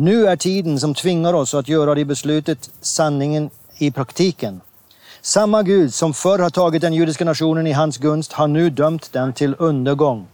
Nu 0.00 0.26
är 0.26 0.36
tiden 0.36 0.80
som 0.80 0.94
tvingar 0.94 1.34
oss 1.34 1.54
att 1.54 1.68
göra 1.68 1.94
det 1.94 2.04
beslutet 2.04 2.70
sanningen 2.80 3.50
i 3.78 3.90
praktiken. 3.90 4.60
Samma 5.22 5.62
Gud 5.62 5.94
som 5.94 6.14
förr 6.14 6.38
har 6.38 6.50
tagit 6.50 6.82
den 6.82 6.94
judiska 6.94 7.24
nationen 7.24 7.66
i 7.66 7.72
hans 7.72 7.98
gunst 7.98 8.32
har 8.32 8.48
nu 8.48 8.70
dömt 8.70 9.12
den 9.12 9.32
till 9.32 9.54
undergång. 9.58 10.26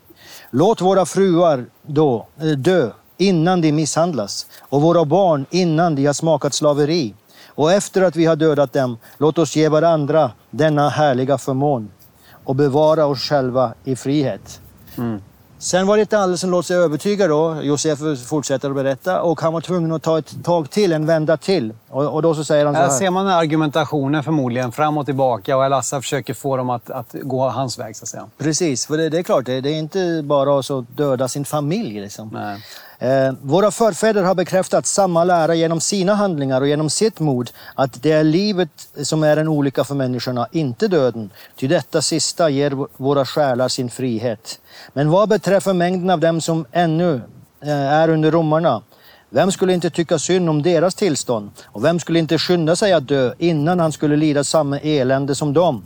Låt 0.51 0.81
våra 0.81 1.07
fruar 1.07 1.67
då 1.83 2.27
eh, 2.41 2.47
dö 2.47 2.91
innan 3.17 3.61
de 3.61 3.73
misshandlas 3.73 4.47
och 4.61 4.83
våra 4.83 5.05
barn 5.05 5.47
innan 5.51 5.95
de 5.95 6.07
har 6.07 6.13
smakat 6.13 6.55
slaveri. 6.55 7.15
Och 7.47 7.73
efter 7.73 8.03
att 8.03 8.17
vi 8.17 8.25
har 8.25 8.37
dödat 8.37 8.73
dem, 8.73 8.99
låt 9.19 9.39
oss 9.39 9.57
ge 9.57 9.69
varandra 9.69 10.31
denna 10.51 10.89
härliga 10.89 11.39
förmån 11.39 11.91
och 12.45 12.57
bevara 12.57 13.07
oss 13.07 13.21
själva 13.21 13.75
i 13.85 13.97
frihet. 13.97 14.61
Mm. 14.97 15.21
Sen 15.59 15.87
var 15.87 15.97
det 15.97 16.01
inte 16.01 16.19
alla 16.19 16.37
som 16.37 16.51
låt 16.51 16.67
sig 16.67 16.77
övertyga 16.77 17.29
då. 17.29 17.63
Josef 17.63 17.99
fortsätter 18.27 18.71
att 18.71 18.77
berätta 18.77 19.23
och 19.23 19.41
han 19.41 19.53
var 19.53 19.61
tvungen 19.61 19.93
att 19.93 20.03
ta 20.03 20.19
ett 20.19 20.45
tag 20.45 20.71
till, 20.71 20.93
en 20.93 21.07
vända 21.07 21.37
till. 21.37 21.73
Och, 21.89 22.15
och 22.15 22.23
då 22.23 22.35
så 22.35 22.45
säger 22.45 22.65
han 22.65 22.75
så 22.75 22.81
här. 22.81 22.89
Här 22.89 22.99
ser 22.99 23.11
man 23.11 23.27
argumentationen 23.27 24.25
förmodligen 24.25 24.73
fram 24.73 24.99
och 24.99 25.07
tillbaka 25.07 25.57
och 25.57 25.65
El 25.65 25.83
försöker 25.83 26.35
få 26.35 26.57
dem 26.57 26.71
att, 26.71 26.91
att 26.91 27.15
gå 27.23 27.49
hans 27.49 27.79
väg 27.79 27.97
så 27.97 28.05
att 28.05 28.09
säga. 28.09 28.27
Precis, 28.39 28.87
för 28.87 28.97
det, 28.97 29.09
det 29.09 29.19
är 29.19 29.23
klart, 29.23 29.47
det, 29.47 29.61
det, 29.61 29.71
är 29.71 29.79
inte 29.79 30.23
bara 30.25 30.59
att 30.59 30.97
döda 30.97 31.29
sin 31.29 31.45
familj 31.45 32.01
liksom. 32.01 32.31
Nej. 32.33 32.65
Eh, 33.05 33.33
våra 33.43 33.71
förfäder 33.71 34.23
har 34.23 34.35
bekräftat 34.35 34.87
samma 34.87 35.25
lära 35.25 35.55
genom 35.55 35.81
sina 35.81 36.15
handlingar 36.15 36.61
och 36.61 36.69
genom 36.69 36.91
sitt 36.91 37.21
mod 37.21 37.51
att 37.75 38.03
det 38.03 38.13
är 38.13 38.25
livet 38.25 38.69
som 39.03 39.23
är 39.23 39.37
en 39.37 39.49
olycka 39.49 39.85
för 39.85 39.95
människorna, 39.95 40.47
inte 40.53 40.89
döden. 40.89 41.31
Ty 41.57 41.69
detta 41.69 42.03
sista 42.03 42.51
ger 42.51 43.03
våra 43.03 43.25
själar 43.25 43.69
sin 43.69 43.91
frihet. 43.91 44.61
Men 44.93 45.11
vad 45.11 45.29
beträffar 45.29 45.73
mängden 45.73 46.11
av 46.11 46.21
dem 46.21 46.41
som 46.41 46.65
ännu 46.73 47.21
eh, 47.63 47.71
är 47.71 48.09
under 48.09 48.31
romarna, 48.31 48.83
vem 49.31 49.53
skulle 49.53 49.73
inte 49.73 49.91
tycka 49.91 50.19
synd 50.19 50.51
om 50.51 50.63
deras 50.63 50.95
tillstånd? 50.95 51.51
Och 51.65 51.85
vem 51.85 52.01
skulle 52.01 52.19
inte 52.19 52.39
skynda 52.39 52.77
sig 52.77 52.93
att 52.93 53.09
dö 53.09 53.33
innan 53.39 53.81
han 53.81 53.93
skulle 53.93 54.17
lida 54.17 54.45
samma 54.45 54.79
elände 54.79 55.35
som 55.35 55.53
dem? 55.53 55.85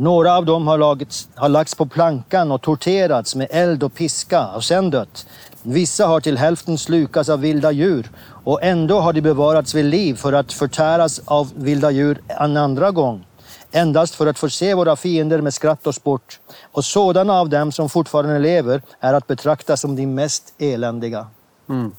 Några 0.00 0.36
av 0.36 0.44
dem 0.44 0.66
har, 0.66 0.78
lagts, 0.78 1.28
har 1.34 1.48
lagts 1.48 1.74
på 1.74 1.86
plankan 1.86 2.52
och 2.52 2.62
torterats 2.62 3.34
med 3.34 3.48
eld 3.50 3.82
och 3.82 3.94
piska 3.94 4.46
och 4.46 4.64
sen 4.64 4.90
dött. 4.90 5.26
Vissa 5.62 6.06
har 6.06 6.20
till 6.20 6.38
hälften 6.38 6.78
slukats 6.78 7.28
av 7.28 7.40
vilda 7.40 7.72
djur 7.72 8.10
och 8.44 8.62
ändå 8.62 9.00
har 9.00 9.12
de 9.12 9.20
bevarats 9.20 9.74
vid 9.74 9.84
liv 9.84 10.14
för 10.14 10.32
att 10.32 10.52
förtäras 10.52 11.20
av 11.24 11.52
vilda 11.56 11.90
djur 11.90 12.20
en 12.26 12.56
andra 12.56 12.90
gång. 12.90 13.24
Endast 13.72 14.14
för 14.14 14.26
att 14.26 14.38
förse 14.38 14.74
våra 14.74 14.96
fiender 14.96 15.40
med 15.40 15.54
skratt 15.54 15.86
och 15.86 15.94
sport. 15.94 16.40
Och 16.72 16.84
sådana 16.84 17.40
av 17.40 17.48
dem 17.48 17.72
som 17.72 17.88
fortfarande 17.88 18.38
lever 18.38 18.82
är 19.00 19.14
att 19.14 19.26
betrakta 19.26 19.76
som 19.76 19.96
de 19.96 20.06
mest 20.06 20.54
eländiga. 20.58 21.26
Mm. 21.68 21.92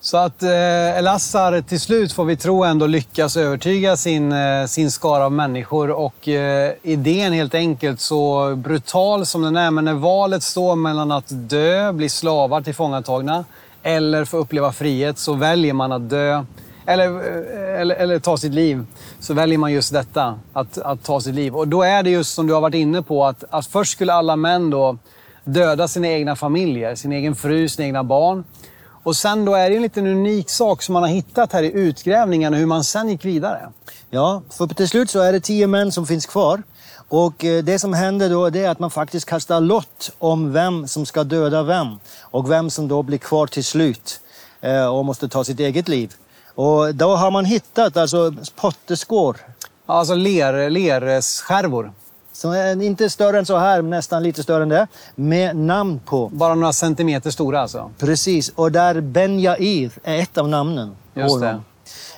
Så 0.00 0.16
att 0.16 0.42
eh, 0.42 0.98
Elassar 0.98 1.60
till 1.60 1.80
slut 1.80 2.12
får 2.12 2.24
vi 2.24 2.36
tro 2.36 2.64
ändå 2.64 2.86
lyckas 2.86 3.36
övertyga 3.36 3.96
sin, 3.96 4.32
eh, 4.32 4.66
sin 4.66 4.90
skara 4.90 5.24
av 5.24 5.32
människor 5.32 5.90
och 5.90 6.28
eh, 6.28 6.72
idén 6.82 7.32
helt 7.32 7.54
enkelt 7.54 8.00
så 8.00 8.54
brutal 8.56 9.26
som 9.26 9.42
den 9.42 9.56
är, 9.56 9.70
men 9.70 9.84
när 9.84 9.94
valet 9.94 10.42
står 10.42 10.76
mellan 10.76 11.12
att 11.12 11.24
dö, 11.28 11.92
bli 11.92 12.08
slavar 12.08 12.60
tillfångatagna 12.60 13.44
eller 13.82 14.24
få 14.24 14.36
uppleva 14.36 14.72
frihet 14.72 15.18
så 15.18 15.32
väljer 15.34 15.72
man 15.72 15.92
att 15.92 16.10
dö 16.10 16.44
eller, 16.86 17.06
eh, 17.06 17.80
eller, 17.80 17.94
eller, 17.94 18.18
ta 18.18 18.36
sitt 18.36 18.54
liv, 18.54 18.84
så 19.20 19.34
väljer 19.34 19.58
man 19.58 19.72
just 19.72 19.92
detta, 19.92 20.38
att, 20.52 20.78
att 20.78 21.04
ta 21.04 21.20
sitt 21.20 21.34
liv. 21.34 21.56
Och 21.56 21.68
då 21.68 21.82
är 21.82 22.02
det 22.02 22.10
just 22.10 22.34
som 22.34 22.46
du 22.46 22.54
har 22.54 22.60
varit 22.60 22.74
inne 22.74 23.02
på, 23.02 23.24
att, 23.26 23.44
att 23.50 23.66
först 23.66 23.92
skulle 23.92 24.12
alla 24.12 24.36
män 24.36 24.70
då 24.70 24.98
döda 25.44 25.88
sina 25.88 26.08
egna 26.08 26.36
familjer, 26.36 26.94
sin 26.94 27.12
egen 27.12 27.34
fru, 27.34 27.68
sina 27.68 27.86
egna 27.86 28.04
barn. 28.04 28.44
Och 29.02 29.16
sen 29.16 29.44
då 29.44 29.54
är 29.54 29.70
det 29.70 29.76
en 29.76 29.82
liten 29.82 30.06
unik 30.06 30.50
sak 30.50 30.82
som 30.82 30.92
man 30.92 31.02
har 31.02 31.10
hittat 31.10 31.52
här 31.52 31.62
i 31.62 31.72
utgrävningarna, 31.72 32.56
hur 32.56 32.66
man 32.66 32.84
sen 32.84 33.08
gick 33.08 33.24
vidare. 33.24 33.68
Ja, 34.10 34.42
för 34.50 34.66
till 34.66 34.88
slut 34.88 35.10
så 35.10 35.20
är 35.20 35.32
det 35.32 35.40
tio 35.40 35.66
män 35.66 35.92
som 35.92 36.06
finns 36.06 36.26
kvar. 36.26 36.62
Och 37.08 37.44
eh, 37.44 37.64
det 37.64 37.78
som 37.78 37.92
händer 37.92 38.30
då 38.30 38.46
är 38.46 38.68
att 38.68 38.78
man 38.78 38.90
faktiskt 38.90 39.26
kastar 39.26 39.60
lott 39.60 40.10
om 40.18 40.52
vem 40.52 40.88
som 40.88 41.06
ska 41.06 41.24
döda 41.24 41.62
vem. 41.62 41.98
Och 42.20 42.50
vem 42.50 42.70
som 42.70 42.88
då 42.88 43.02
blir 43.02 43.18
kvar 43.18 43.46
till 43.46 43.64
slut 43.64 44.20
eh, 44.60 44.86
och 44.86 45.04
måste 45.04 45.28
ta 45.28 45.44
sitt 45.44 45.60
eget 45.60 45.88
liv. 45.88 46.14
Och 46.54 46.94
då 46.94 47.16
har 47.16 47.30
man 47.30 47.44
hittat 47.44 47.96
alltså 47.96 48.34
potteskår. 48.56 49.36
Alltså 49.86 50.14
ler, 50.14 50.70
lerskärvor. 50.70 51.92
Är 52.44 52.82
inte 52.82 53.10
större 53.10 53.38
än 53.38 53.46
så 53.46 53.56
här, 53.56 53.82
nästan 53.82 54.22
lite 54.22 54.42
större 54.42 54.62
än 54.62 54.68
det. 54.68 54.86
Med 55.14 55.56
namn 55.56 56.00
på. 56.04 56.28
Bara 56.28 56.54
några 56.54 56.72
centimeter 56.72 57.30
stora 57.30 57.60
alltså? 57.60 57.90
Precis, 57.98 58.48
och 58.54 58.72
där 58.72 59.00
Ben 59.00 59.40
Jair 59.40 59.90
är 60.02 60.18
ett 60.18 60.38
av 60.38 60.48
namnen. 60.48 60.96
Just 61.14 61.40
det. 61.40 61.60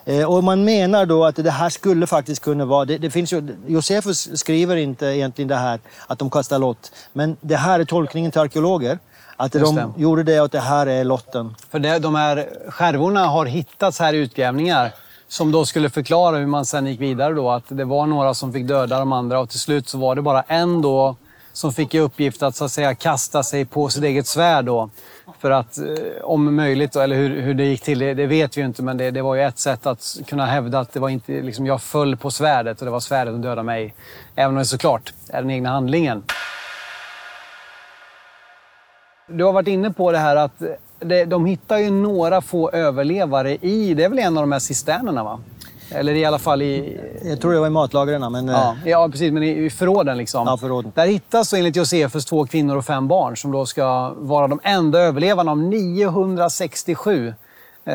Eh, 0.04 0.24
och 0.24 0.44
man 0.44 0.64
menar 0.64 1.06
då 1.06 1.24
att 1.24 1.36
det 1.36 1.50
här 1.50 1.68
skulle 1.68 2.06
faktiskt 2.06 2.42
kunna 2.42 2.64
vara... 2.64 2.84
Det, 2.84 2.98
det, 2.98 3.10
finns 3.10 3.32
ju, 3.32 3.56
Josefus 3.66 4.38
skriver 4.38 4.76
inte 4.76 5.06
egentligen 5.06 5.48
det 5.48 5.56
här 5.56 5.80
att 6.06 6.18
de 6.18 6.30
kastar 6.30 6.58
lott. 6.58 6.92
Men 7.12 7.36
det 7.40 7.56
här 7.56 7.80
är 7.80 7.84
tolkningen 7.84 8.30
till 8.30 8.40
arkeologer. 8.40 8.98
Att 9.36 9.52
de 9.52 9.74
det. 9.76 9.88
gjorde 9.96 10.22
det 10.22 10.40
och 10.40 10.44
att 10.44 10.52
det 10.52 10.60
här 10.60 10.86
är 10.86 11.04
lotten. 11.04 11.54
För 11.70 11.78
det, 11.78 11.98
de 11.98 12.14
här 12.14 12.48
skärvorna 12.68 13.26
har 13.26 13.46
hittats 13.46 13.98
här 13.98 14.12
i 14.12 14.16
utgrävningar 14.16 14.92
som 15.30 15.52
då 15.52 15.64
skulle 15.66 15.90
förklara 15.90 16.36
hur 16.36 16.46
man 16.46 16.66
sen 16.66 16.86
gick 16.86 17.00
vidare 17.00 17.34
då. 17.34 17.50
Att 17.50 17.64
det 17.68 17.84
var 17.84 18.06
några 18.06 18.34
som 18.34 18.52
fick 18.52 18.66
döda 18.66 18.98
de 18.98 19.12
andra 19.12 19.40
och 19.40 19.50
till 19.50 19.60
slut 19.60 19.88
så 19.88 19.98
var 19.98 20.14
det 20.14 20.22
bara 20.22 20.42
en 20.42 20.82
då 20.82 21.16
som 21.52 21.72
fick 21.72 21.94
i 21.94 21.98
uppgift 21.98 22.42
att 22.42 22.56
så 22.56 22.64
att 22.64 22.72
säga 22.72 22.94
kasta 22.94 23.42
sig 23.42 23.64
på 23.64 23.88
sitt 23.88 24.04
eget 24.04 24.26
svärd 24.26 24.64
då. 24.64 24.90
För 25.38 25.50
att 25.50 25.78
eh, 25.78 25.84
om 26.22 26.56
möjligt, 26.56 26.96
eller 26.96 27.16
hur, 27.16 27.40
hur 27.40 27.54
det 27.54 27.64
gick 27.64 27.82
till, 27.82 27.98
det, 27.98 28.14
det 28.14 28.26
vet 28.26 28.56
vi 28.56 28.60
ju 28.60 28.66
inte. 28.66 28.82
Men 28.82 28.96
det, 28.96 29.10
det, 29.10 29.22
var 29.22 29.34
ju 29.34 29.42
ett 29.42 29.58
sätt 29.58 29.86
att 29.86 30.16
kunna 30.26 30.46
hävda 30.46 30.78
att 30.78 30.92
det 30.92 31.00
var 31.00 31.08
inte, 31.08 31.32
liksom, 31.32 31.66
jag 31.66 31.82
föll 31.82 32.16
på 32.16 32.30
svärdet 32.30 32.78
och 32.78 32.84
det 32.84 32.90
var 32.90 33.00
svärdet 33.00 33.34
som 33.34 33.42
dödade 33.42 33.62
mig. 33.62 33.94
Även 34.34 34.50
om 34.50 34.58
det 34.58 34.64
såklart 34.64 35.12
är 35.28 35.42
den 35.42 35.50
egna 35.50 35.68
handlingen. 35.68 36.22
Du 39.28 39.44
har 39.44 39.52
varit 39.52 39.68
inne 39.68 39.90
på 39.90 40.12
det 40.12 40.18
här 40.18 40.36
att 40.36 40.62
det, 41.00 41.24
de 41.24 41.46
hittar 41.46 41.78
ju 41.78 41.90
några 41.90 42.40
få 42.40 42.70
överlevare 42.70 43.56
i, 43.56 43.94
det 43.94 44.04
är 44.04 44.08
väl 44.08 44.18
en 44.18 44.36
av 44.36 44.42
de 44.42 44.52
här 44.52 44.58
cisternerna 44.58 45.24
va? 45.24 45.40
Eller 45.90 46.14
i 46.14 46.24
alla 46.24 46.38
fall 46.38 46.62
i... 46.62 47.00
Jag 47.24 47.40
tror 47.40 47.52
det 47.52 47.60
var 47.60 47.66
i 47.66 47.70
matlagren. 47.70 48.32
Men... 48.32 48.48
Ja, 48.48 48.76
eh, 48.84 48.90
ja, 48.90 49.08
precis. 49.08 49.32
Men 49.32 49.42
i, 49.42 49.70
förråden 49.70 50.16
liksom. 50.16 50.46
Ja, 50.46 50.56
förråden. 50.56 50.92
Där 50.94 51.06
hittas 51.06 51.52
enligt 51.52 51.76
Josefus 51.76 52.24
två 52.24 52.46
kvinnor 52.46 52.76
och 52.76 52.84
fem 52.84 53.08
barn 53.08 53.36
som 53.36 53.52
då 53.52 53.66
ska 53.66 54.14
vara 54.18 54.48
de 54.48 54.60
enda 54.62 54.98
överlevarna 54.98 55.50
av 55.50 55.58
967 55.58 57.34
eh, 57.84 57.94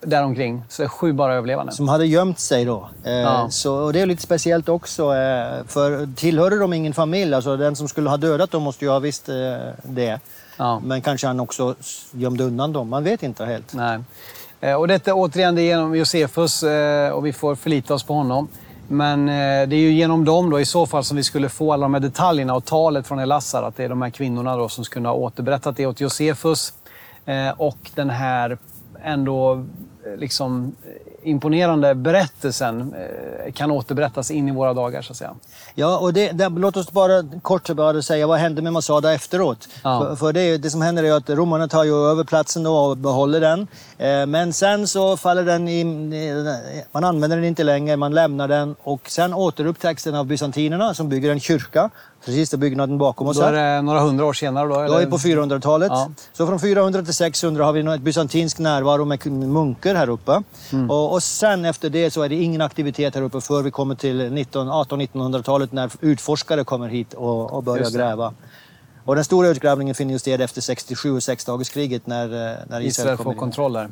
däromkring. 0.00 0.62
Så 0.68 0.88
sju 0.88 1.12
bara 1.12 1.34
överlevande. 1.34 1.72
Som 1.72 1.88
hade 1.88 2.06
gömt 2.06 2.38
sig 2.38 2.64
då. 2.64 2.88
Eh, 3.04 3.12
ja. 3.12 3.50
så, 3.50 3.74
och 3.74 3.92
det 3.92 4.00
är 4.00 4.06
lite 4.06 4.22
speciellt 4.22 4.68
också. 4.68 5.02
Eh, 5.02 5.64
för 5.66 6.16
tillhörde 6.16 6.58
de 6.58 6.72
ingen 6.72 6.94
familj, 6.94 7.34
alltså 7.34 7.56
den 7.56 7.76
som 7.76 7.88
skulle 7.88 8.10
ha 8.10 8.16
dödat 8.16 8.50
dem 8.50 8.62
måste 8.62 8.84
ju 8.84 8.90
ha 8.90 8.98
visst 8.98 9.28
eh, 9.28 9.34
det. 9.82 10.20
Ja. 10.58 10.80
Men 10.80 11.02
kanske 11.02 11.26
han 11.26 11.40
också 11.40 11.74
gömde 12.12 12.44
undan 12.44 12.72
dem. 12.72 12.88
Man 12.88 13.04
vet 13.04 13.22
inte 13.22 13.44
helt. 13.44 13.74
Nej. 13.74 13.98
Eh, 14.60 14.74
och 14.74 14.88
detta 14.88 15.14
återigen 15.14 15.54
det 15.54 15.62
är 15.62 15.66
genom 15.66 15.96
Josefus 15.96 16.62
eh, 16.62 17.10
och 17.10 17.26
vi 17.26 17.32
får 17.32 17.54
förlita 17.54 17.94
oss 17.94 18.02
på 18.02 18.14
honom. 18.14 18.48
Men 18.88 19.28
eh, 19.28 19.68
det 19.68 19.76
är 19.76 19.80
ju 19.80 19.92
genom 19.92 20.24
dem 20.24 20.50
då 20.50 20.60
i 20.60 20.64
så 20.64 20.86
fall 20.86 21.04
som 21.04 21.16
vi 21.16 21.22
skulle 21.22 21.48
få 21.48 21.72
alla 21.72 21.82
de 21.82 21.94
här 21.94 22.00
detaljerna 22.00 22.54
och 22.54 22.64
talet 22.64 23.06
från 23.06 23.18
Elassar. 23.18 23.62
Att 23.62 23.76
det 23.76 23.84
är 23.84 23.88
de 23.88 24.02
här 24.02 24.10
kvinnorna 24.10 24.56
då 24.56 24.68
som 24.68 24.84
skulle 24.84 25.08
ha 25.08 25.14
återberättat 25.14 25.76
det 25.76 25.86
åt 25.86 26.00
Josefus. 26.00 26.72
Och 27.56 27.90
den 27.94 28.10
här 28.10 28.58
ändå 29.02 29.64
liksom 30.18 30.76
imponerande 31.28 31.94
berättelsen 31.94 32.94
eh, 32.94 33.52
kan 33.52 33.70
återberättas 33.70 34.30
in 34.30 34.48
i 34.48 34.52
våra 34.52 34.74
dagar 34.74 35.02
så 35.02 35.12
att 35.12 35.16
säga. 35.16 35.34
Ja, 35.74 35.98
och 35.98 36.12
det, 36.12 36.32
det, 36.32 36.48
låt 36.48 36.76
oss 36.76 36.92
bara 36.92 37.24
kort 37.42 37.70
bara 37.70 38.02
säga 38.02 38.26
vad 38.26 38.38
hände 38.38 38.62
med 38.62 38.72
Masada 38.72 39.14
efteråt. 39.14 39.68
Ja. 39.82 40.00
För, 40.00 40.16
för, 40.16 40.32
det, 40.32 40.56
det 40.56 40.70
som 40.70 40.82
händer 40.82 41.04
är 41.04 41.12
att 41.12 41.30
romarna 41.30 41.68
tar 41.68 41.84
ju 41.84 41.94
över 41.94 42.24
platsen 42.24 42.66
och 42.66 42.96
behåller 42.96 43.40
den. 43.40 43.66
Eh, 43.98 44.26
men 44.26 44.52
sen 44.52 44.86
så 44.86 45.16
faller 45.16 45.44
den 45.44 45.68
i, 45.68 45.84
man 46.92 47.04
använder 47.04 47.36
den 47.36 47.46
inte 47.46 47.64
längre, 47.64 47.96
man 47.96 48.14
lämnar 48.14 48.48
den 48.48 48.76
och 48.82 49.10
sen 49.10 49.34
återupptäcks 49.34 50.04
den 50.04 50.14
av 50.14 50.26
bysantinerna 50.26 50.94
som 50.94 51.08
bygger 51.08 51.30
en 51.32 51.40
kyrka 51.40 51.90
Precis, 52.24 52.50
det 52.50 52.56
byggnaden 52.56 52.98
bakom 52.98 53.26
oss. 53.26 53.36
Då 53.36 53.42
är 53.42 53.52
det 53.52 53.82
några 53.82 54.00
hundra 54.00 54.24
år 54.24 54.32
senare? 54.32 54.68
Då, 54.68 54.74
då 54.74 54.94
är 54.94 55.06
på 55.06 55.18
400-talet. 55.18 55.88
Ja. 55.90 56.10
Så 56.32 56.46
från 56.46 56.60
400 56.60 57.02
till 57.02 57.14
600 57.14 57.64
har 57.64 57.72
vi 57.72 57.94
ett 57.94 58.00
bysantinsk 58.00 58.58
närvaro 58.58 59.04
med 59.04 59.26
munkar 59.26 59.94
här 59.94 60.08
uppe. 60.08 60.42
Mm. 60.72 60.90
Och, 60.90 61.12
och, 61.12 61.22
sen 61.22 61.64
efter 61.64 61.90
det 61.90 62.10
så 62.10 62.22
är 62.22 62.28
det 62.28 62.34
ingen 62.34 62.60
aktivitet 62.60 63.14
här 63.14 63.22
uppe 63.22 63.40
förrän 63.40 63.64
vi 63.64 63.70
kommer 63.70 63.94
till 63.94 64.20
1800-1900-talet 64.20 65.72
när 65.72 65.90
utforskare 66.00 66.64
kommer 66.64 66.88
hit 66.88 67.14
och, 67.14 67.52
och 67.52 67.62
börjar 67.62 67.90
gräva. 67.90 68.34
Och 69.04 69.14
den 69.14 69.24
stora 69.24 69.48
utgrävningen 69.48 69.94
finner 69.94 70.18
sted 70.18 70.40
efter 70.40 70.60
67 70.60 71.12
och 71.12 71.22
sexdagarskriget 71.22 72.06
när, 72.06 72.24
eh, 72.24 72.56
när 72.66 72.80
Israel, 72.80 72.86
Israel 72.86 73.16
får 73.16 73.34
kontroll 73.34 73.72
där. 73.72 73.90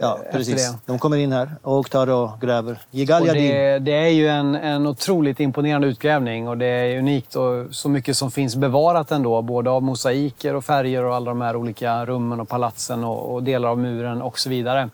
Ja, 0.00 0.18
precis. 0.32 0.74
De 0.86 0.98
kommer 0.98 1.16
in 1.16 1.32
här 1.32 1.50
och 1.62 1.90
tar 1.90 2.10
och 2.10 2.40
gräver. 2.40 2.78
Och 3.20 3.34
det, 3.34 3.78
det, 3.78 3.92
är 3.92 4.08
ju 4.08 4.28
en, 4.28 4.54
en 4.54 4.86
otroligt 4.86 5.40
imponerande 5.40 5.86
utgrävning 5.86 6.48
och 6.48 6.58
det 6.58 6.66
är 6.66 6.98
unikt 6.98 7.36
och 7.36 7.74
så 7.74 7.88
mycket 7.88 8.16
som 8.16 8.30
finns 8.30 8.56
bevarat 8.56 9.10
ändå. 9.10 9.42
Både 9.42 9.70
av 9.70 9.82
mosaiker 9.82 10.54
och 10.54 10.64
färger 10.64 11.04
och 11.04 11.14
alla 11.14 11.30
de 11.30 11.40
här 11.40 11.56
olika 11.56 12.06
rummen 12.06 12.40
och 12.40 12.48
palatsen 12.48 13.04
och, 13.04 13.34
och 13.34 13.42
delar 13.42 13.68
av 13.68 13.78
muren 13.78 14.22
och 14.22 14.38
så 14.38 14.50
vidare. 14.50 14.90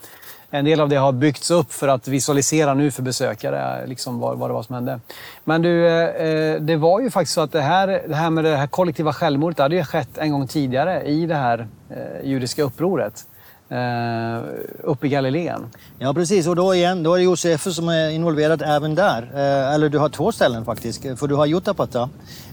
En 0.50 0.64
del 0.64 0.80
av 0.80 0.88
det 0.88 0.96
har 0.96 1.12
byggts 1.12 1.50
upp 1.50 1.72
för 1.72 1.88
att 1.88 2.08
visualisera 2.08 2.74
nu 2.74 2.90
för 2.90 3.02
besökare 3.02 3.86
liksom 3.86 4.20
vad, 4.20 4.38
vad 4.38 4.50
det 4.50 4.54
var 4.54 4.62
som 4.62 4.74
hände. 4.74 5.00
Men 5.44 5.62
du, 5.62 5.88
eh, 5.88 6.60
det 6.60 6.76
var 6.76 7.00
ju 7.00 7.10
faktiskt 7.10 7.34
så 7.34 7.40
att 7.40 7.52
det 7.52 7.60
här, 7.60 8.02
det 8.08 8.14
här 8.14 8.30
med 8.30 8.44
det 8.44 8.56
här 8.56 8.66
kollektiva 8.66 9.12
självmordet, 9.12 9.56
det 9.56 9.62
hade 9.62 9.76
ju 9.76 9.84
skett 9.84 10.18
en 10.18 10.32
gång 10.32 10.46
tidigare 10.46 11.02
i 11.02 11.26
det 11.26 11.34
här 11.34 11.68
eh, 11.90 12.28
judiska 12.28 12.62
upproret 12.62 13.26
eh, 13.68 14.42
uppe 14.84 15.06
i 15.06 15.10
Galileen. 15.10 15.70
Ja, 15.98 16.14
precis. 16.14 16.46
Och 16.46 16.56
då 16.56 16.74
igen, 16.74 17.02
då 17.02 17.14
är 17.14 17.18
det 17.18 17.24
Josefus 17.24 17.76
som 17.76 17.88
är 17.88 18.10
involverad 18.10 18.62
även 18.66 18.94
där. 18.94 19.30
Eh, 19.34 19.74
eller 19.74 19.88
du 19.88 19.98
har 19.98 20.08
två 20.08 20.32
ställen 20.32 20.64
faktiskt. 20.64 21.02
För 21.16 21.26
du 21.26 21.34
har 21.34 21.46
Jutapata, 21.46 22.02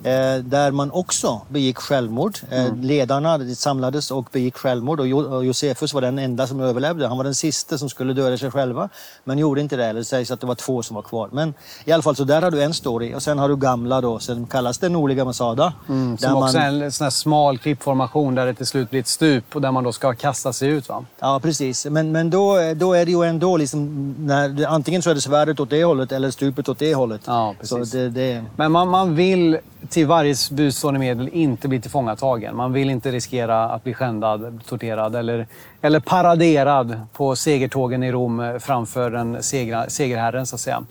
eh, 0.04 0.36
där 0.44 0.72
man 0.72 0.92
också 0.92 1.42
begick 1.50 1.78
självmord. 1.78 2.38
Eh, 2.52 2.66
mm. 2.66 2.82
Ledarna 2.82 3.56
samlades 3.56 4.12
och 4.12 4.28
begick 4.32 4.56
självmord 4.56 5.00
och, 5.00 5.08
jo 5.08 5.20
och 5.20 5.46
Josefus 5.46 5.94
var 5.94 6.02
den 6.02 6.20
enda 6.20 6.48
som 6.48 6.60
överlevde. 6.60 7.08
Han 7.08 7.18
var 7.18 7.24
den 7.24 7.36
sista 7.36 7.78
som 7.78 7.90
skulle 7.90 8.14
döda 8.14 8.38
sig 8.38 8.52
själva, 8.52 8.90
men 9.24 9.38
gjorde 9.38 9.62
inte 9.62 9.76
det. 9.76 9.94
Det 9.94 10.06
sägs 10.06 10.32
att 10.32 10.42
det 10.42 10.48
var 10.48 10.56
två 10.56 10.84
som 10.84 10.96
var 10.96 11.02
kvar. 11.02 11.30
Men 11.32 11.54
i 11.86 11.92
alla 11.92 12.04
fall, 12.04 12.16
så 12.16 12.24
där 12.24 12.42
har 12.42 12.52
du 12.52 12.64
en 12.64 12.74
story. 12.74 13.14
Och 13.16 13.24
sen 13.24 13.40
har 13.40 13.50
du 13.50 13.56
gamla 13.56 14.02
då, 14.02 14.20
sen 14.20 14.48
kallas 14.48 14.78
det 14.78 14.90
Nordliga 14.90 15.26
Masada. 15.26 15.74
Mm, 15.90 16.18
som 16.18 16.36
också 16.36 16.58
man... 16.58 16.82
är 16.82 16.86
en 16.86 16.92
sån 16.92 17.06
här 17.06 17.12
smal 17.12 17.58
klippformation 17.58 18.36
där 18.36 18.46
det 18.46 18.54
till 18.54 18.66
slut 18.66 18.90
blir 18.90 19.00
ett 19.00 19.08
stup 19.08 19.56
och 19.56 19.62
där 19.62 19.72
man 19.72 19.84
då 19.84 19.92
ska 19.92 20.14
kasta 20.14 20.54
sig 20.54 20.70
ut. 20.70 20.90
Va? 20.90 21.05
Ja, 21.20 21.40
precis. 21.44 21.86
Men, 21.86 22.12
men 22.12 22.30
då, 22.30 22.58
då 22.76 22.94
är 22.94 23.06
det 23.06 23.12
ju 23.12 23.24
ändå 23.24 23.58
liksom... 23.58 24.16
När, 24.20 24.66
antingen 24.68 25.02
så 25.02 25.10
är 25.10 25.16
det 25.16 25.22
svärdet 25.22 25.60
åt 25.60 25.70
det 25.70 25.84
hållet 25.84 26.12
eller 26.12 26.32
stupet 26.32 26.70
åt 26.70 26.80
det 26.80 26.96
hållet. 26.96 27.22
Ja, 27.26 27.56
precis. 27.60 27.92
Det, 27.92 28.10
det... 28.10 28.44
Men 28.56 28.72
man, 28.72 28.90
man 28.90 29.16
vill 29.16 29.58
till 29.90 30.08
varje 30.08 30.36
budstående 30.52 31.00
medel 31.00 31.30
inte 31.34 31.68
bli 31.68 31.82
tillfångatagen. 31.82 32.56
Man 32.56 32.74
vill 32.74 32.90
inte 32.90 33.12
riskera 33.12 33.70
att 33.70 33.84
bli 33.84 33.94
skändad, 33.94 34.60
torterad 34.68 35.16
eller, 35.16 35.48
eller 35.82 36.00
paraderad 36.00 37.02
på 37.14 37.36
segertågen 37.36 38.04
i 38.04 38.12
Rom 38.12 38.60
framför 38.60 39.12
den 39.12 39.44
segra, 39.44 39.90
segerherren, 39.90 40.46
så 40.46 40.56
att 40.56 40.62
säga. 40.62 40.84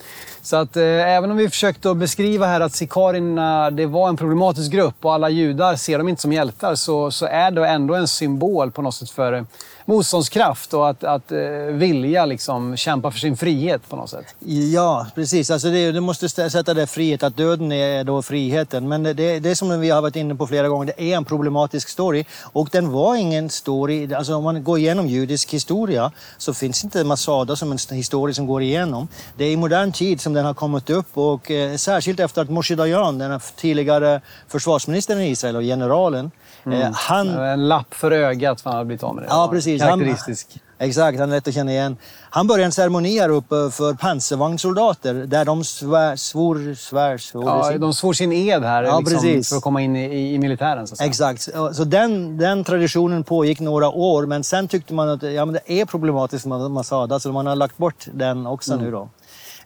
Så 0.42 0.56
att 0.56 0.76
eh, 0.76 0.84
även 0.84 1.30
om 1.30 1.36
vi 1.36 1.48
försökte 1.48 1.90
att 1.90 1.96
beskriva 1.96 2.46
här 2.46 2.60
att 2.60 2.72
sikarierna 2.72 3.70
det 3.70 3.86
var 3.86 4.08
en 4.08 4.16
problematisk 4.16 4.72
grupp 4.72 5.04
och 5.04 5.14
alla 5.14 5.28
judar 5.28 5.76
ser 5.76 5.98
dem 5.98 6.08
inte 6.08 6.22
som 6.22 6.32
hjältar 6.32 6.74
så, 6.74 7.10
så 7.10 7.26
är 7.26 7.50
det 7.50 7.66
ändå 7.66 7.94
en 7.94 8.08
symbol 8.08 8.70
på 8.70 8.82
något 8.82 8.94
sätt 8.94 9.10
för 9.10 9.46
motståndskraft 9.84 10.74
och 10.74 10.88
att, 10.88 11.04
att 11.04 11.32
eh, 11.32 11.38
vilja 11.70 12.26
liksom 12.26 12.76
kämpa 12.76 13.10
för 13.10 13.18
sin 13.18 13.36
frihet 13.36 13.88
på 13.88 13.96
något 13.96 14.10
sätt. 14.10 14.34
Ja, 14.72 15.06
precis. 15.14 15.50
Alltså 15.50 15.70
det, 15.70 15.92
du 15.92 16.00
måste 16.00 16.28
sätta 16.28 16.74
det 16.74 16.86
frihet, 16.86 17.22
att 17.22 17.36
döden 17.36 17.72
är 17.72 18.04
då 18.04 18.22
friheten. 18.22 18.88
Men 18.88 19.02
det, 19.02 19.40
det 19.40 19.56
som 19.56 19.80
vi 19.80 19.90
har 19.90 20.02
varit 20.02 20.16
inne 20.16 20.34
på 20.34 20.46
flera 20.46 20.68
gånger, 20.68 20.86
det 20.96 21.02
är 21.02 21.16
en 21.16 21.24
problematisk 21.24 21.88
story. 21.88 22.24
Och 22.42 22.68
den 22.72 22.90
var 22.90 23.16
ingen 23.16 23.50
story, 23.50 24.14
alltså 24.14 24.34
om 24.34 24.44
man 24.44 24.64
går 24.64 24.78
igenom 24.78 25.08
judisk 25.08 25.54
historia 25.54 26.12
så 26.38 26.54
finns 26.54 26.84
inte 26.84 27.04
Masada 27.04 27.56
som 27.56 27.72
en 27.72 27.78
historia 27.90 28.34
som 28.34 28.46
går 28.46 28.62
igenom. 28.62 29.08
Det 29.36 29.44
är 29.44 29.50
i 29.50 29.56
modern 29.56 29.92
tid 29.92 30.20
som 30.20 30.32
den 30.32 30.44
har 30.44 30.54
kommit 30.54 30.90
upp 30.90 31.18
och 31.18 31.50
eh, 31.50 31.76
särskilt 31.76 32.20
efter 32.20 32.42
att 32.42 32.50
Moshe 32.50 32.74
Dayan, 32.74 33.18
den 33.18 33.40
tidigare 33.56 34.20
försvarsministern 34.48 35.20
i 35.20 35.30
Israel 35.30 35.56
och 35.56 35.62
generalen, 35.62 36.30
Mm. 36.66 36.80
Eh, 36.80 36.90
han... 36.92 37.28
En 37.28 37.68
lapp 37.68 37.94
för 37.94 38.10
ögat 38.10 38.60
för 38.60 38.70
han 38.70 38.76
hade 38.76 38.86
blivit 38.86 39.02
av 39.02 39.14
med 39.14 39.24
det. 39.24 39.28
Ja, 39.30 39.48
precis. 39.52 39.82
Karaktäristisk. 39.82 40.48
Han, 40.78 40.88
exakt, 40.88 41.18
han 41.18 41.30
är 41.30 41.34
lätt 41.34 41.48
att 41.48 41.54
känna 41.54 41.72
igen. 41.72 41.96
Han 42.30 42.46
började 42.46 42.64
en 42.64 42.72
ceremoni 42.72 43.18
här 43.18 43.28
uppe 43.28 43.70
för 43.70 43.94
pansarvagnssoldater 43.94 45.14
där 45.14 45.44
de 45.44 45.64
svär, 45.64 46.16
svor... 46.16 46.74
Svär, 46.74 47.18
svor 47.18 47.44
ja, 47.44 47.70
sin... 47.70 47.80
de 47.80 47.94
svor 47.94 48.12
sin 48.12 48.32
ed 48.32 48.62
här 48.62 48.82
ja, 48.82 49.00
liksom, 49.00 49.42
för 49.44 49.56
att 49.56 49.62
komma 49.62 49.82
in 49.82 49.96
i, 49.96 50.34
i 50.34 50.38
militären. 50.38 50.86
Så 50.86 51.04
exakt. 51.04 51.48
Så 51.72 51.84
den, 51.84 52.38
den 52.38 52.64
traditionen 52.64 53.24
pågick 53.24 53.60
några 53.60 53.88
år 53.88 54.26
men 54.26 54.44
sen 54.44 54.68
tyckte 54.68 54.94
man 54.94 55.08
att 55.08 55.22
ja, 55.22 55.44
men 55.44 55.52
det 55.52 55.80
är 55.80 55.84
problematiskt 55.84 56.46
med 56.46 56.70
Masada 56.70 57.20
så 57.20 57.32
man 57.32 57.46
har 57.46 57.56
lagt 57.56 57.76
bort 57.76 58.06
den 58.12 58.46
också 58.46 58.72
mm. 58.72 58.84
nu 58.84 58.90
då. 58.90 59.08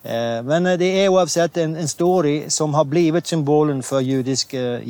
Eh, 0.03 0.43
men 0.43 0.67
eh, 0.67 0.79
det 0.79 1.05
är 1.05 1.09
oavsett 1.09 1.57
en, 1.57 1.77
en 1.77 1.89
story 1.89 2.51
som 2.51 2.75
har 2.75 2.85
blivit 2.85 3.27
symbolen 3.27 3.83
för 3.83 4.01
judisk 4.01 4.55
eh, 4.55 4.81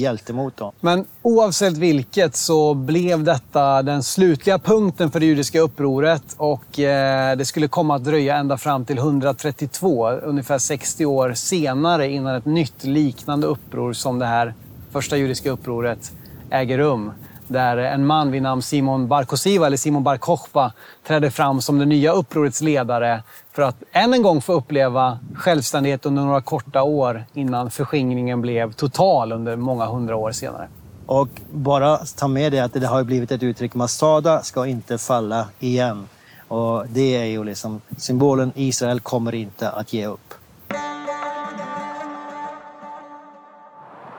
Men 0.80 1.04
oavsett 1.22 1.76
vilket 1.76 2.36
så 2.36 2.74
blev 2.74 3.24
detta 3.24 3.82
den 3.82 4.02
slutliga 4.02 4.59
punkten 4.59 5.11
för 5.11 5.20
det 5.20 5.26
judiska 5.26 5.61
upproret 5.61 6.22
och 6.36 6.78
eh, 6.78 7.36
det 7.36 7.44
skulle 7.44 7.68
komma 7.68 7.94
att 7.96 8.04
dröja 8.04 8.36
ända 8.36 8.59
fram 8.59 8.84
till 8.84 8.98
132, 8.98 10.11
ungefär 10.11 10.59
60 10.59 11.06
år 11.06 11.32
senare 11.34 12.11
innan 12.11 12.34
ett 12.34 12.44
nytt 12.44 12.84
liknande 12.84 13.46
uppror 13.46 13.92
som 13.92 14.18
det 14.18 14.26
här 14.26 14.54
första 14.90 15.16
judiska 15.16 15.50
upproret 15.50 16.12
äger 16.50 16.78
rum 16.78 17.12
där 17.49 17.76
en 17.76 18.07
man 18.07 18.30
vid 18.30 18.42
namn 18.42 18.62
Simon 18.62 19.09
Barkosiva, 19.09 19.66
eller 19.66 19.76
Simon 19.76 20.03
Barkochva, 20.03 20.72
trädde 21.07 21.30
fram 21.30 21.61
som 21.61 21.78
det 21.78 21.86
nya 21.86 22.12
upprorets 22.12 22.61
ledare 22.61 23.22
för 23.53 23.62
att 23.62 23.76
än 23.92 24.14
en 24.14 24.22
gång 24.22 24.40
få 24.40 24.53
uppleva 24.53 25.18
självständighet 25.34 26.07
under 26.07 26.22
några 26.22 26.40
korta 26.40 26.82
år 26.82 27.24
innan 27.34 27.70
förskingringen 27.70 28.40
blev 28.40 28.72
total 28.72 29.32
under 29.32 29.57
många 29.57 29.86
hundra 29.86 30.16
år 30.16 30.32
senare. 30.32 30.68
Och 31.07 31.28
bara 31.53 31.96
ta 31.96 32.28
med 32.28 32.53
det 32.53 32.61
att 32.61 32.72
det 32.72 32.86
har 32.86 33.05
blivit 33.05 33.32
ett 33.32 33.42
uttryck, 33.42 33.74
Masada 33.74 34.42
ska 34.42 34.66
inte 34.66 34.99
falla 34.99 35.46
igen. 35.61 36.09
Och 36.49 36.86
det 36.88 37.16
är 37.16 37.24
ju 37.24 37.44
liksom 37.44 37.80
symbolen 37.96 38.53
Israel 38.55 39.01
kommer 39.01 39.34
inte 39.34 39.70
att 39.70 39.92
ge 39.92 40.07
upp. 40.07 40.34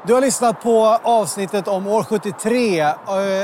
Du 0.10 0.14
har 0.14 0.22
lyssnat 0.22 0.62
på 0.62 0.86
avsnittet 1.03 1.68
om 1.68 1.88
år 1.88 2.03
73 2.03 2.80
eh, 2.80 2.93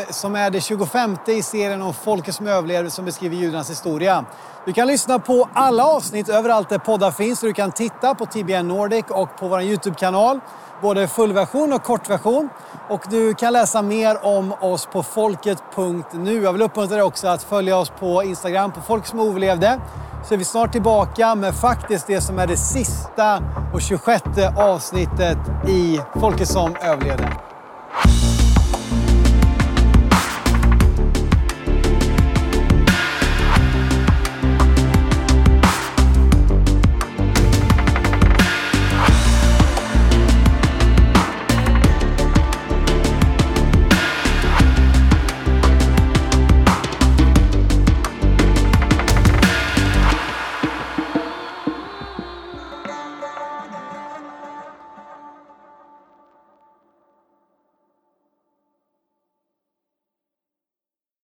som 0.09 0.35
är 0.35 0.49
det 0.49 0.61
25 0.61 1.17
i 1.27 1.41
serien 1.41 1.81
om 1.81 1.93
folket 1.93 2.35
som 2.35 2.47
överlevde 2.47 2.91
som 2.91 3.05
beskriver 3.05 3.35
judarnas 3.35 3.69
historia. 3.69 4.25
Du 4.65 4.73
kan 4.73 4.87
lyssna 4.87 5.19
på 5.19 5.49
alla 5.53 5.85
avsnitt 5.85 6.29
överallt 6.29 6.69
där 6.69 6.77
poddar 6.77 7.11
finns. 7.11 7.39
Du 7.39 7.53
kan 7.53 7.71
titta 7.71 8.15
på 8.15 8.25
TBN 8.25 8.67
Nordic 8.67 9.05
och 9.09 9.37
på 9.39 9.47
vår 9.47 9.61
Youtube-kanal. 9.61 10.39
Både 10.81 11.07
fullversion 11.07 11.73
och 11.73 11.83
kortversion. 11.83 12.49
Och 12.89 13.01
du 13.09 13.33
kan 13.33 13.53
läsa 13.53 13.81
mer 13.81 14.25
om 14.25 14.53
oss 14.61 14.85
på 14.85 15.03
folket.nu. 15.03 16.43
Jag 16.43 16.53
vill 16.53 16.61
uppmuntra 16.61 16.95
dig 16.95 17.03
också 17.03 17.27
att 17.27 17.43
följa 17.43 17.77
oss 17.77 17.89
på 17.89 18.23
Instagram 18.23 18.71
på 18.71 18.81
Folk 18.81 19.05
som 19.05 19.19
överlevde 19.19 19.79
så 20.27 20.33
är 20.33 20.37
vi 20.37 20.45
snart 20.45 20.71
tillbaka 20.71 21.35
med 21.35 21.55
faktiskt 21.55 22.07
det 22.07 22.21
som 22.21 22.39
är 22.39 22.47
det 22.47 22.57
sista 22.57 23.41
och 23.73 23.81
26 23.81 24.23
avsnittet 24.57 25.37
i 25.67 25.99
Folket 26.19 26.47
som 26.47 26.75
överlevde. 26.81 27.37